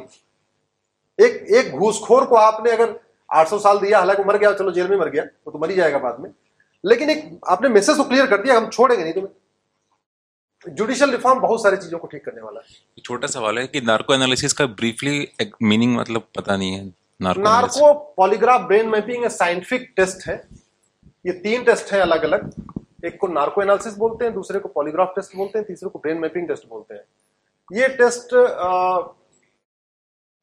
[1.18, 2.98] एक एक घूसखोर को आपने अगर
[3.30, 5.76] 800 साल दिया हालाँकि मर गया चलो जेल में मर गया वो तो मर ही
[5.76, 6.30] जाएगा बाद में।
[6.84, 11.62] लेकिन एक आपने मैसेज को क्लियर कर दिया हम छोड़ेंगे नहीं तुम्हें। जुडिशियल रिफॉर्म बहुत
[11.62, 15.28] सारी चीज़ों को ठीक करने वाला है। छोटा सवाल है कि नार्को एनालिसिस का ब्रीफली
[15.62, 16.84] मीनिंग मतलब पता नहीं है
[17.20, 20.36] narco, narco polygraph brain mapping scientific test है।
[21.24, 22.50] ये तीन टेस्ट है अलग अलग
[23.04, 26.18] एक को नार्को एनालिसिस बोलते हैं दूसरे को पॉलीग्राफ टेस्ट बोलते हैं तीसरे को ब्रेन
[26.18, 27.04] मैपिंग टेस्ट बोलते हैं।
[27.70, 28.34] ये टेस्ट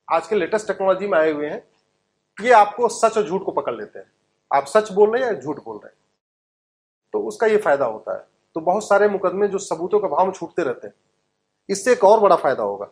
[0.08, 1.62] आज के लेटेस्ट टेक्नोलॉजी में आए हुए हैं।
[2.40, 4.12] ये आपको सच और झूठ को पकड़ लेते हैं।
[4.52, 5.96] आप सच बोल रहे हैं या झूठ बोल रहे हैं?
[7.14, 10.64] तो उसका ये फ़ायदा होता है। तो बहुत सारे मुकदमे जो सबूतों के भाव छूटते
[10.64, 10.94] रहते हैं,
[11.70, 12.92] इससे एक और बड़ा फ़ायदा होगा।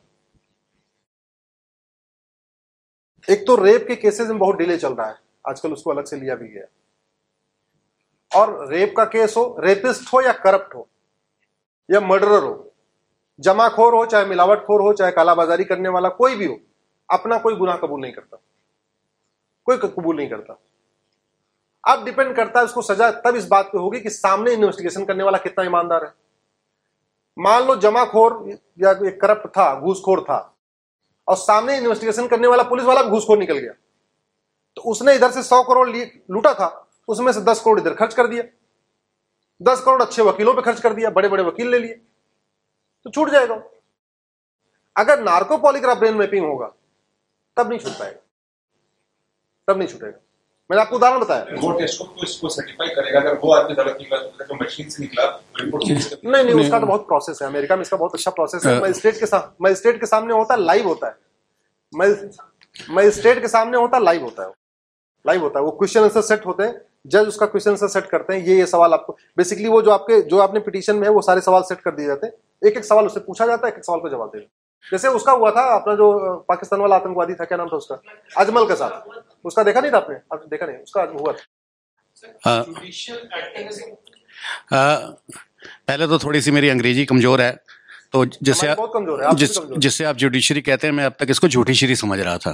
[3.27, 5.17] एक तो रेप के केसेस में बहुत डिले चल रहा है।
[5.49, 6.65] आजकल उसको अलग से लिया भी गया।
[8.31, 10.87] और रेप का केस हो, रेपिस्ट हो या करप्ट हो,
[11.89, 12.71] या मर्डरर हो,
[13.39, 16.59] जमाखोर हो, चाहे मिलावटखोर हो, चाहे कालाबाजारी करने वाला कोई भी हो,
[17.09, 18.37] अपना कोई गुनाह कबूल नहीं करता।
[19.67, 20.57] कोई कबूल नहीं करता।
[21.83, 25.23] अब डिपेंड करता है उसको सजा तब इस बात पे होगी कि सामने इन्वेस्टिगेशन करने
[25.23, 26.13] वाला कितना ईमानदार है।
[27.37, 30.55] मान लो जमाखोर या एक करप्ट था, घूसखोर था,
[31.27, 33.73] और सामने इन्वेस्टिगेशन करने वाला पुलिस वाला घूसखोर निकल गया।
[34.77, 38.27] तो उसने इधर से सौ करोड़ लूटा था, उसमें से दस करोड़ इधर खर्च कर
[38.27, 38.43] दिया।
[39.61, 41.93] दस करोड़ अच्छे वकीलों पे खर्च कर दिया बड़े बड़े वकील ले लिए
[43.05, 43.61] तो छूट जाएगा
[44.95, 46.71] अगर नार्को पॉलीग्राफ ब्रेन मैपिंग होगा,
[47.57, 48.19] तब नहीं छूट पाएगा।
[49.67, 50.19] तब नहीं छूटेगा।
[50.69, 54.17] मैंने आपको उदाहरण बताया। वो टेस्ट को इसको सर्टिफाई करेगा। अगर वो आदमी गलत निकला
[54.19, 55.25] तो जो मशीन से निकला
[55.59, 55.83] रिपोर्ट
[56.25, 59.19] नहीं नहीं उसका तो बहुत प्रोसेस है। अमेरिका में इसका बहुत अच्छा प्रोसेस है। मजिस्ट्रेट
[59.19, 61.15] के साथ मजिस्ट्रेट के सामने होता है लाइव होता है।
[61.93, 64.49] मजिस्ट्रेट के सामने होता है लाइव होता है।
[65.25, 68.33] लाइव होता है। वो क्वेश्चन आंसर सेट होते हैं। जज उसका क्वेश्चन आंसर सेट करते
[68.33, 71.21] हैं। ये ये सवाल आपको बेसिकली वो जो आपके जो आपने पिटीशन में है वो
[71.21, 73.77] सारे सवाल सेट कर दिए जाते हैं। एक एक सवाल उससे पूछा जाता है एक
[73.77, 74.45] एक सवाल का जवाब देगा
[74.91, 77.95] जैसे उसका हुआ था अपना जो पाकिस्तान वाला आतंकवादी था क्या नाम था उसका?
[78.37, 78.91] अजमल के साथ।
[79.45, 80.15] उसका देखा नहीं था आपने?
[80.15, 80.77] आपने देखा नहीं?
[80.79, 81.43] उसका हुआ था।
[85.87, 87.51] पहले तो थोड़ी सी मेरी अंग्रेज़ी कमज़ोर है
[88.13, 92.19] तो जिससे आप जिस जिससे आप जुडिशरी कहते हैं मैं अब तक इसको झूठी समझ
[92.19, 92.51] रहा था।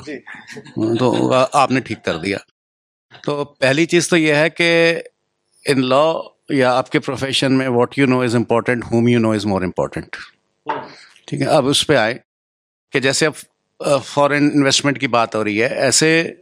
[0.98, 2.38] तो आपने ठीक कर दिया।
[3.24, 4.70] तो पहली चीज़ तो यह है कि
[5.66, 6.04] इन लॉ
[6.52, 10.16] या आपके प्रोफेशन में what you know is important whom you know is more important
[11.28, 12.14] ठीक है, अब उस पर आए
[12.94, 16.38] कि जैसे अब फॉरेन इन्वेस्टमेंट की बात हो रही है, ऐसे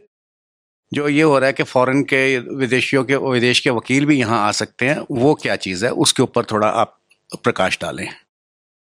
[0.92, 4.46] जो ये हो रहा है कि फॉरेन के विदेशियों के, विदेश के वकील भी यहाँ
[4.46, 6.96] आ सकते हैं, वो क्या चीज़ है, उसके ऊपर थोड़ा आप
[7.44, 8.08] प्रकाश डालें।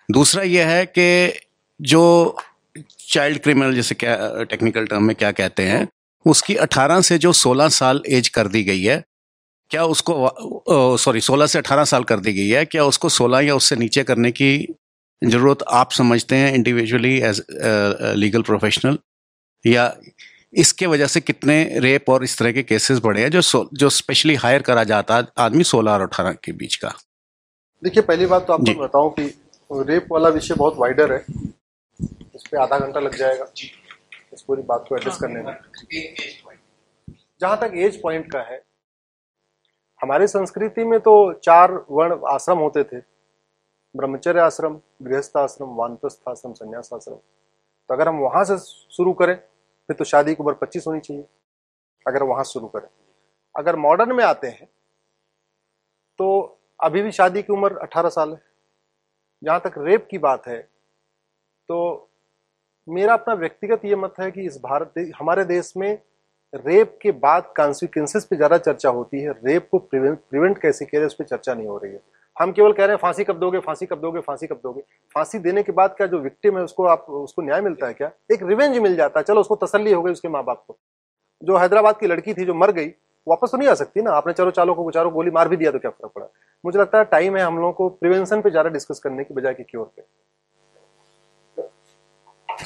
[0.09, 1.41] दूसरा यह है कि
[1.80, 2.37] जो
[3.09, 5.87] चाइल्ड क्रिमिनल जैसे क्या टेक्निकल टर्म में क्या कहते हैं,
[6.26, 9.03] उसकी 18 से जो 16 साल एज कर दी गई है,
[9.70, 13.55] क्या उसको सॉरी 16 से 18 साल कर दी गई है, क्या उसको 16 या
[13.55, 14.57] उससे नीचे करने की
[15.22, 17.42] ज़रूरत आप समझते हैं इंडिविजुअली एज
[18.16, 18.98] लीगल प्रोफेशनल
[19.64, 19.94] या
[20.54, 24.34] इसके वजह से कितने रेप और इस तरह के केसेस बढ़े हैं जो जो स्पेशली
[24.36, 26.92] हायर करा जाता है आदमी सोलह और अठारह के बीच का।
[27.82, 29.24] देखिए पहली बात तो आपको बताऊँ कि
[29.90, 31.24] रेप वाला विषय बहुत वाइडर है।
[32.00, 33.46] इस पर आधा घंटा लग जाएगा
[34.32, 35.54] इस पूरी बात को एड्रेस करने में।
[37.40, 38.62] जहाँ तक एज पॉइंट का है
[40.00, 43.11] हमारी संस्कृति में तो चार वर्ण आश्रम होते थे।
[43.95, 48.57] ब्रह्मचर्य आश्रम गृहस्थ आश्रम वानप्रस्थ आश्रम संन्यास आश्रम तो अगर हम वहाँ से
[48.90, 51.24] शुरू करें, फिर तो शादी की उम्र पच्चीस होनी चाहिए,
[52.07, 52.88] अगर वहाँ शुरू करें।
[53.55, 54.68] अगर मॉडर्न में आते हैं
[56.18, 58.40] तो अभी भी शादी की उम्र अठारह साल है।
[59.43, 60.59] जहाँ तक रेप की बात है
[61.68, 62.09] तो
[62.88, 65.93] मेरा अपना व्यक्तिगत ये मत है कि इस भारत हमारे देश में
[66.53, 71.07] रेप के बाद कॉन्सिक्वेंसेस पे ज़्यादा चर्चा होती है। रेप को प्रिवेंट कैसे किया जाए,
[71.07, 72.01] उस पर चर्चा नहीं हो रही है।
[72.37, 74.80] हम केवल कह रहे हैं, फांसी कब दोगे, फांसी कब दोगे, फांसी कब दोगे?
[75.14, 78.11] फांसी देने के बाद क्या जो विक्टिम है, उसको आप, उसको न्याय मिलता है क्या?
[78.33, 80.76] एक रिवेंज मिल जाता है। चलो, उसको तसल्ली हो गई उसके माँ बाप को।
[81.43, 82.89] जो हैदराबाद की लड़की थी, जो मर गई,
[83.26, 84.11] वापस तो नहीं आ सकती ना?
[84.12, 86.26] आपने चलो चालों को, चारों गोली मार भी दिया तो क्या फ़र्क पड़ा?
[86.64, 89.55] मुझे लगता है टाइम है हम लोगों को प्रिवेंशन पे ज़्यादा डिस्कस करने की बजाय
[89.55, 90.03] की क्योर पे।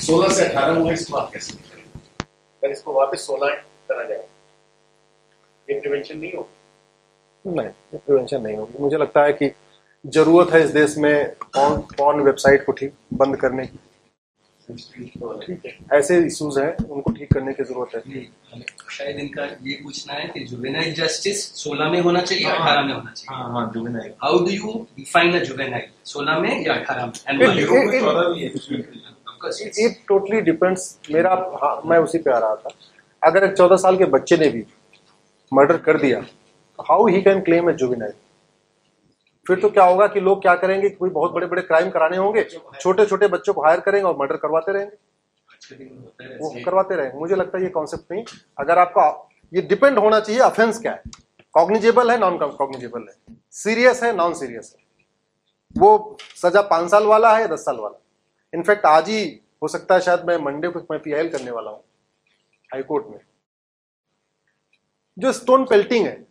[0.00, 0.92] सोलह से अठारह
[2.62, 3.54] इसको वापस सोलह
[3.88, 4.24] करा जाए,
[5.68, 6.54] ये प्रिवेंशन नहीं होगी।
[7.46, 9.50] नहीं ये प्रिवेंशन नहीं होगी मुझे लगता है कि
[10.04, 11.14] ज़रूरत है इस देश में
[11.56, 13.78] कौन कौन वेबसाइट को ठीक बंद करने की।
[15.94, 18.22] ऐसे इश्यूज़ हैं उनको ठीक करने की ज़रूरत है।
[18.96, 22.92] शायद इनका ये पूछना है कि जुवेनाइल जस्टिस 16 में होना चाहिए हाँ, 18 में
[22.94, 23.36] होना चाहिए?
[23.36, 27.12] हाँ हाँ juvenile how do you define a juvenile 16 में या 18 में?
[29.86, 31.30] इट टोटली डिपेंड्स मेरा
[31.62, 32.70] हाँ, मैं उसी पे आ रहा था।
[33.22, 34.64] अगर एक चौदह साल के बच्चे ने भी
[35.52, 36.20] मर्डर कर दिया
[36.80, 38.12] how he can claim a juvenile
[39.46, 42.42] फिर तो क्या होगा कि लोग क्या करेंगे कोई बहुत बड़े बड़े क्राइम कराने होंगे
[42.80, 44.96] छोटे छोटे बच्चों को हायर करेंगे और मर्डर करवाते रहेंगे?
[46.38, 48.24] वो करवाते रहेंगे। मुझे लगता है ये कॉन्सेप्ट नहीं।
[48.58, 51.02] अगर आपका, ये डिपेंड होना चाहिए अफेंस क्या है?
[51.54, 53.36] कॉग्निजेबल है नॉन कॉग्निजेबल है?
[53.52, 54.84] सीरियस है नॉन सीरियस है?
[55.76, 57.98] वो सजा पाँच साल वाला है या दस साल वाला?
[58.52, 59.24] इनफैक्ट आज ही
[59.62, 61.80] हो सकता है शायद मैं मंडे को मैं पीआईएल करने वाला हूँ
[62.70, 63.18] हाईकोर्ट में।
[65.16, 66.24] जो स्टोन पेल्टिंग है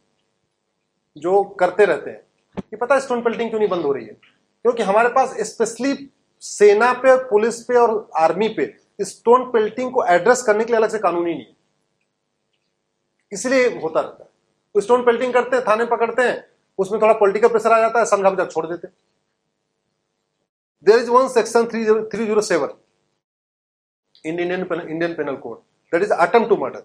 [1.15, 2.21] जो करते रहते हैं
[2.63, 4.13] ये पता है स्टोन पेल्टिंग क्यों नहीं बंद हो रही है?
[4.13, 6.09] क्योंकि हमारे पास स्पेशली
[6.41, 10.89] सेना पे, पुलिस पे और आर्मी पे स्टोन पेल्टिंग को एड्रेस करने के लिए अलग
[10.89, 11.53] से कानून ही नहीं है।
[13.31, 14.29] इसलिए होता रहता है।
[14.75, 16.43] तो स्टोन पेल्टिंग करते हैं, थाने पकड़ते हैं,
[16.79, 18.87] उसमें थोड़ा पॉलिटिकल प्रेशर आ जाता है, समझा बुझा छोड़ देते
[20.85, 22.73] there is one section three three zero seven
[24.25, 25.57] Indian Indian penal code
[25.93, 26.83] that is attempt to murder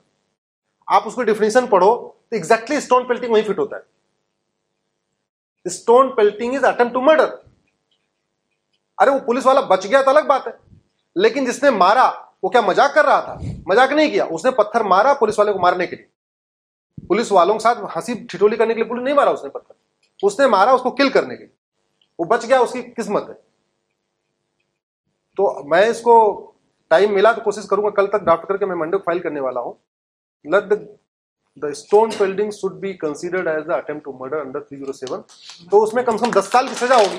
[0.89, 1.95] आप उसको डिफिनेशन पढ़ो
[2.31, 3.83] तो एग्जैक्टली स्टोन पेल्टिंग वही फिट होता है।
[5.67, 7.39] Stone pelting is attempt to murder
[8.99, 10.59] अरे वो पुलिस वाला बच गया तो अलग बात है।
[11.17, 12.09] लेकिन जिसने मारा,
[12.45, 13.39] वो क्या मज़ाक कर रहा था?
[13.69, 16.09] मज़ाक नहीं किया। उसने पत्थर मारा पुलिस वाले को मारने के लिए।
[16.99, 20.47] पुलिस वालों के साथ हँसी ठिठोली करने के लिए पुलिस नहीं मारा उसने पत्थर। उसने
[20.49, 21.53] मारा उसको किल करने के लिए।
[22.19, 23.35] वो बच गया, उसकी किस्मत है।
[25.39, 26.15] तो मैं इसको
[26.91, 29.61] टाइम मिला तो कोशिश करूँगा, कल तक ड्राफ्ट करके मैं मंडे को फ़ाइल करने वाला
[29.61, 29.77] हूँ।
[30.45, 30.65] Let
[31.59, 36.05] the stone building should be considered as the attempt to murder under 307 तो उसमें
[36.05, 37.19] कम से कम 10 साल की सजा होगी।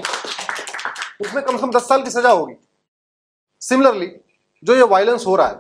[1.20, 2.56] उसमें कम से कम 10 साल की सजा होगी।
[3.62, 4.12] सिमिलरली
[4.64, 5.60] जो ये वायलेंस हो रहा है,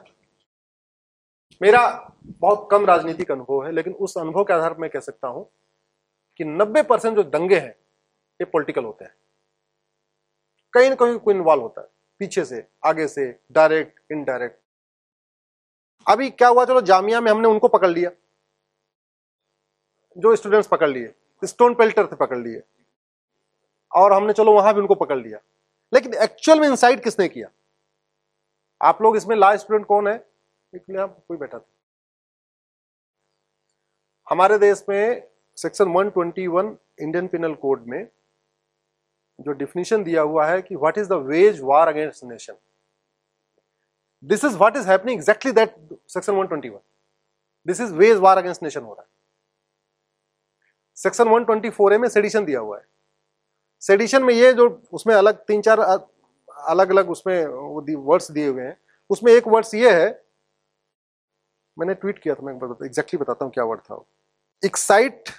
[1.61, 1.81] मेरा
[2.39, 5.49] बहुत कम राजनीतिक अनुभव है, लेकिन उस अनुभव के आधार पर मैं कह सकता हूँ
[6.39, 7.75] कि 90 परसेंट जो दंगे हैं,
[8.39, 9.13] ये पॉलिटिकल होते हैं।
[10.73, 11.87] कहीं ना कहीं कोई इन्वॉल्व होता है,
[12.21, 14.59] पीछे से, आगे से डायरेक्ट इनडायरेक्ट
[16.07, 18.11] अभी क्या हुआ, चलो जामिया में हमने उनको पकड़ लिया।
[20.17, 22.61] जो स्टूडेंट्स पकड़ लिए स्टोन पेल्टर थे पकड़ लिए।
[23.91, 25.39] और हमने, चलो वहाँ भी उनको पकड़ लिया।
[25.93, 27.47] लेकिन एक्चुअल में इंसाइड किसने किया?
[28.81, 30.15] आप लोग इसमें लास्ट स्टूडेंट कौन है?
[30.73, 31.65] इसलिए आप कोई बैठा था।
[34.27, 35.23] हमारे देश में
[35.57, 38.07] सेक्शन 121 इंडियन पिनल कोड में
[39.39, 42.53] जो डिफिनेशन दिया हुआ है कि what is the wage war against nation
[44.23, 45.75] this is what is happening exactly that
[46.07, 46.79] section 121
[47.65, 49.07] this is wage war against nation हो रहा है।
[50.97, 52.83] सेक्शन 124 ए में सेडिशन दिया हुआ है।
[53.83, 58.77] सेडिशन में ये जो उसमें अलग, तीन चार अलग अलग उसमें वर्ड्स दिए हुए हैं।
[59.09, 60.09] उसमें एक वर्ड्स ये है,
[61.77, 62.53] मैंने ट्वीट किया था, मैं
[62.85, 64.03] एग्जैक्टली बताता हूँ क्या वर्ड था
[64.63, 65.29] एक्साइट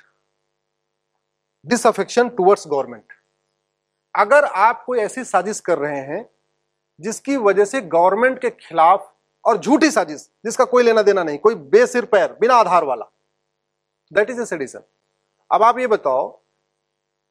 [1.64, 3.12] डिसअफेक्शन टुवर्ड्स गवर्नमेंट
[4.14, 6.24] अगर आप कोई ऐसी साजिश कर रहे हैं,
[7.00, 9.08] जिसकी वजह से गवर्नमेंट के खिलाफ
[9.44, 13.10] और झूठी साजिश, जिसका कोई लेना देना नहीं, कोई बेसिर पैर, बिना आधार वाला
[14.12, 14.82] दैट इज़ ए सेडिशन
[15.52, 16.40] अब आप ये बताओ,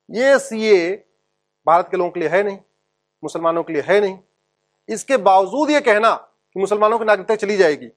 [0.10, 0.92] ये सीए
[1.68, 2.58] भारत के लोगों के लिए है नहीं,
[3.24, 4.18] मुसलमानों के लिए है नहीं।
[4.90, 7.88] इसके बावजूद ये कहना कि मुसलमानों की नागरिकता चली जाएगी।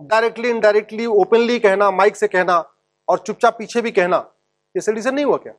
[0.00, 2.58] डायरेक्टली इनडायरेक्टली ओपनली कहना माइक से कहना
[3.08, 4.16] और चुपचाप पीछे भी कहना,
[4.74, 5.52] ये सॉल्यूशन नहीं हुआ क्या?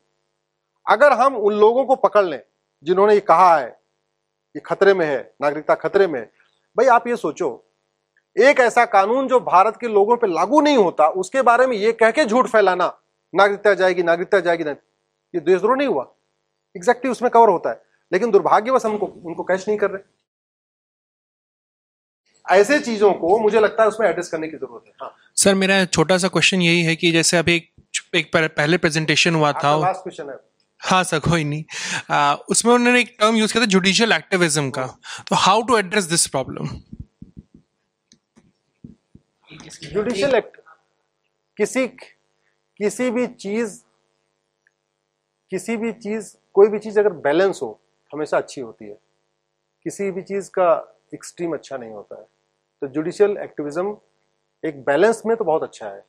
[0.86, 2.39] अगर हम उन लोगों को पकड़ लें
[2.84, 3.68] जिन्होंने ये कहा है,
[4.55, 6.26] ये खतरे में है, नागरिकता खतरे में है,
[6.78, 7.49] भाई आप ये सोचो,
[8.36, 11.91] एक ऐसा कानून जो भारत के लोगों पर लागू नहीं होता, उसके बारे में ये
[11.93, 12.88] कह के झूठ फैलाना
[13.36, 14.75] नागरिकता जाएगी नागरिकता जाएगी नहीं
[15.33, 16.03] ये देशद्रोह नहीं हुआ।
[16.75, 20.13] एग्जैक्टली उसमें कवर होता है। लेकिन दुर्भाग्यवश हमको उनको कैश नहीं कर रहे।
[22.45, 25.86] ऐसे चीज़ों को मुझे लगता है उसमें एड्रेस करने की ज़रूरत है। हाँ। सर मेरा
[25.86, 27.71] छोटा सा क्वेश्चन यही है कि जैसे अभी एक,
[28.15, 30.38] एक पहले प्रेजेंटेशन हुआ था लास्ट क्वेश्चन है।
[30.81, 31.63] हाँ सर कोई नहीं।
[32.11, 34.86] आ, उसमें उन्होंने एक टर्म यूज़ किया था जुडिशियल एक्टिविज्म का।
[35.27, 36.67] तो how to address this problem
[39.83, 40.57] judicial act
[41.57, 41.88] किसी
[42.80, 43.82] किसी भी चीज़,
[45.51, 47.80] किसी भी चीज़, कोई भी चीज़ अगर बैलेंस हो,
[48.11, 48.97] हमेशा अच्छी होती है।
[49.86, 50.67] किसी भी चीज़ का
[51.13, 52.26] एक्सट्रीम अच्छा नहीं होता है।
[52.82, 53.97] तो जुडिशियल एक्टिविज्म
[54.63, 56.03] एक बैलेंस में तो बहुत अच्छा है,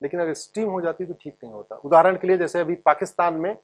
[0.00, 3.34] लेकिन अगर एक्सट्रीम हो जाती तो ठीक नहीं होता। उदाहरण के लिए जैसे अभी पाकिस्तान
[3.34, 3.56] में,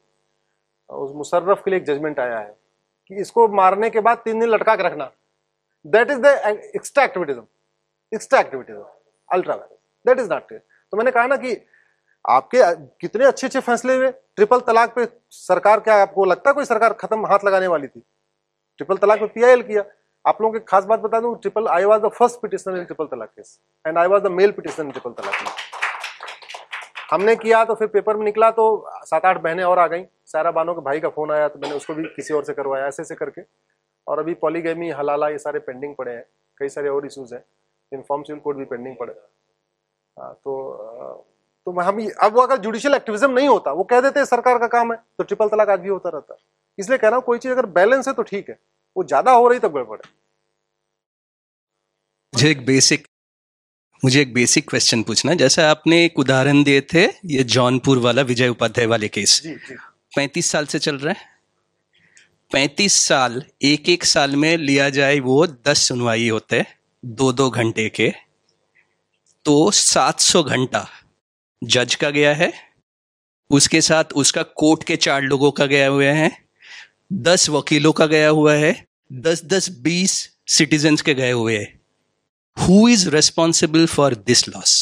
[0.90, 2.56] उस मुशर्रफ के लिए एक जजमेंट आया है
[3.10, 5.10] कि इसको मारने के बाद तीन दिन लटका के रखना।
[5.84, 6.26] That is the
[6.76, 7.46] extra activism
[8.12, 8.84] extra activism
[9.30, 9.56] ultra
[10.06, 11.54] that is not तो मैंने कहा ना कि
[12.24, 12.62] आपके
[13.00, 14.10] कितने अच्छे अच्छे फैसले हुए?
[14.10, 18.00] ट्रिपल तलाक पे सरकार क्या, आपको लगता है कोई सरकार खत्म हाथ लगाने वाली थी?
[18.78, 19.84] ट्रिपल तलाक पे पीआईएल किया।
[20.24, 23.06] आप लोगों की खास बात बता दूँ, triple I was the first petitioner in triple
[23.06, 25.72] talaq case and I was the male petitioner in triple talaq case.
[27.10, 28.64] हमने किया तो फिर पेपर में निकला तो
[29.06, 31.76] सात आठ बहनें और आ गई। सारा बानो के भाई का फ़ोन आया तो मैंने
[31.76, 33.42] उसको भी किसी और से करवाया, ऐसे ऐसे करके।
[34.06, 36.24] और अभी पॉलीगेमी हलाला ये सारे पेंडिंग पड़े हैं।
[36.60, 37.44] कई सारे और इशूज हैं।
[37.92, 39.12] इन्फॉर्म सिविल कोड भी पेंडिंग पड़े।
[40.16, 41.26] हाँ तो
[41.66, 44.66] तो हम अब वो अगर जुडिशियल एक्टिविज्म नहीं होता वो कह देते हैं सरकार का
[44.68, 46.36] काम है तो ट्रिपल तलाक आज भी होता रहता
[46.78, 48.58] इसलिए कह रहा हूँ कोई चीज़ अगर बैलेंस है तो ठीक है
[48.96, 50.10] वो ज़्यादा हो रही तो गड़बड़ है।
[52.32, 53.06] मुझे एक बेसिक
[54.02, 58.48] मुझे एक बेसिक क्वेश्चन पूछना जैसे आपने एक उदाहरण दिए थे ये जौनपुर वाला विजय
[58.48, 59.40] उपाध्याय वाले केस
[60.12, 61.32] पैंतीस साल से चल रहा है।
[62.50, 66.64] पैंतीस साल एक एक साल में लिया जाए वो दस सुनवाई होते
[67.02, 68.10] दो दो घंटे के
[69.46, 70.86] तो सात सौ घंटा
[71.64, 72.52] जज का गया है
[73.50, 76.30] उसके साथ उसका कोर्ट के चार लोगों का गया हुआ है
[77.12, 78.74] दस वकीलों का गया हुआ है
[79.12, 80.12] दस दस बीस
[80.46, 81.80] सिटीजन के गए हुए हैं।
[82.56, 84.74] Who is responsible for this loss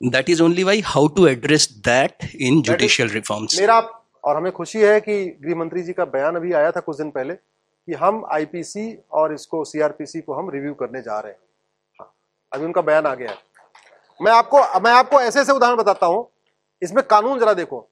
[0.00, 3.78] that is only why how to address that in judicial reforms मेरा
[4.24, 7.10] और हमें खुशी है कि गृह मंत्री जी का बयान अभी आया था कुछ दिन
[7.10, 11.38] पहले कि हम आईपीसी और इसको सीआरपीसी को हम रिव्यू करने जा रहे हैं।
[12.54, 13.38] अभी उनका बयान आ गया है।
[14.20, 16.28] मैं आपको मैं आपको ऐसे ऐसे उदाहरण बताता हूँ।
[16.82, 17.88] इसमें कानून जरा देखो।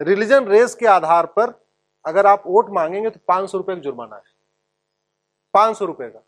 [0.00, 1.52] रिलीजन रेस के आधार पर
[2.04, 4.22] अगर आप वोट मांगेंगे तो पाँच सौ रुपए का जुर्माना है।
[5.54, 6.22] पाँच सौ रुपए का।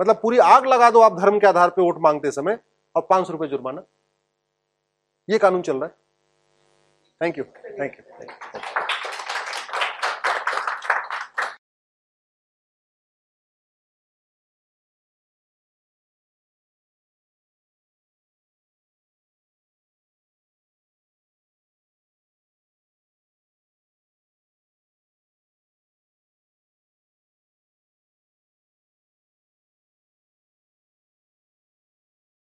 [0.00, 2.58] मतलब पूरी आग लगा दो आप धर्म के आधार पर वोट मांगते समय
[2.94, 3.82] और पाँच सौ रुपए जुर्माना।
[5.28, 5.94] ये कानून चल रहा है।
[7.20, 8.51] Thank you thank you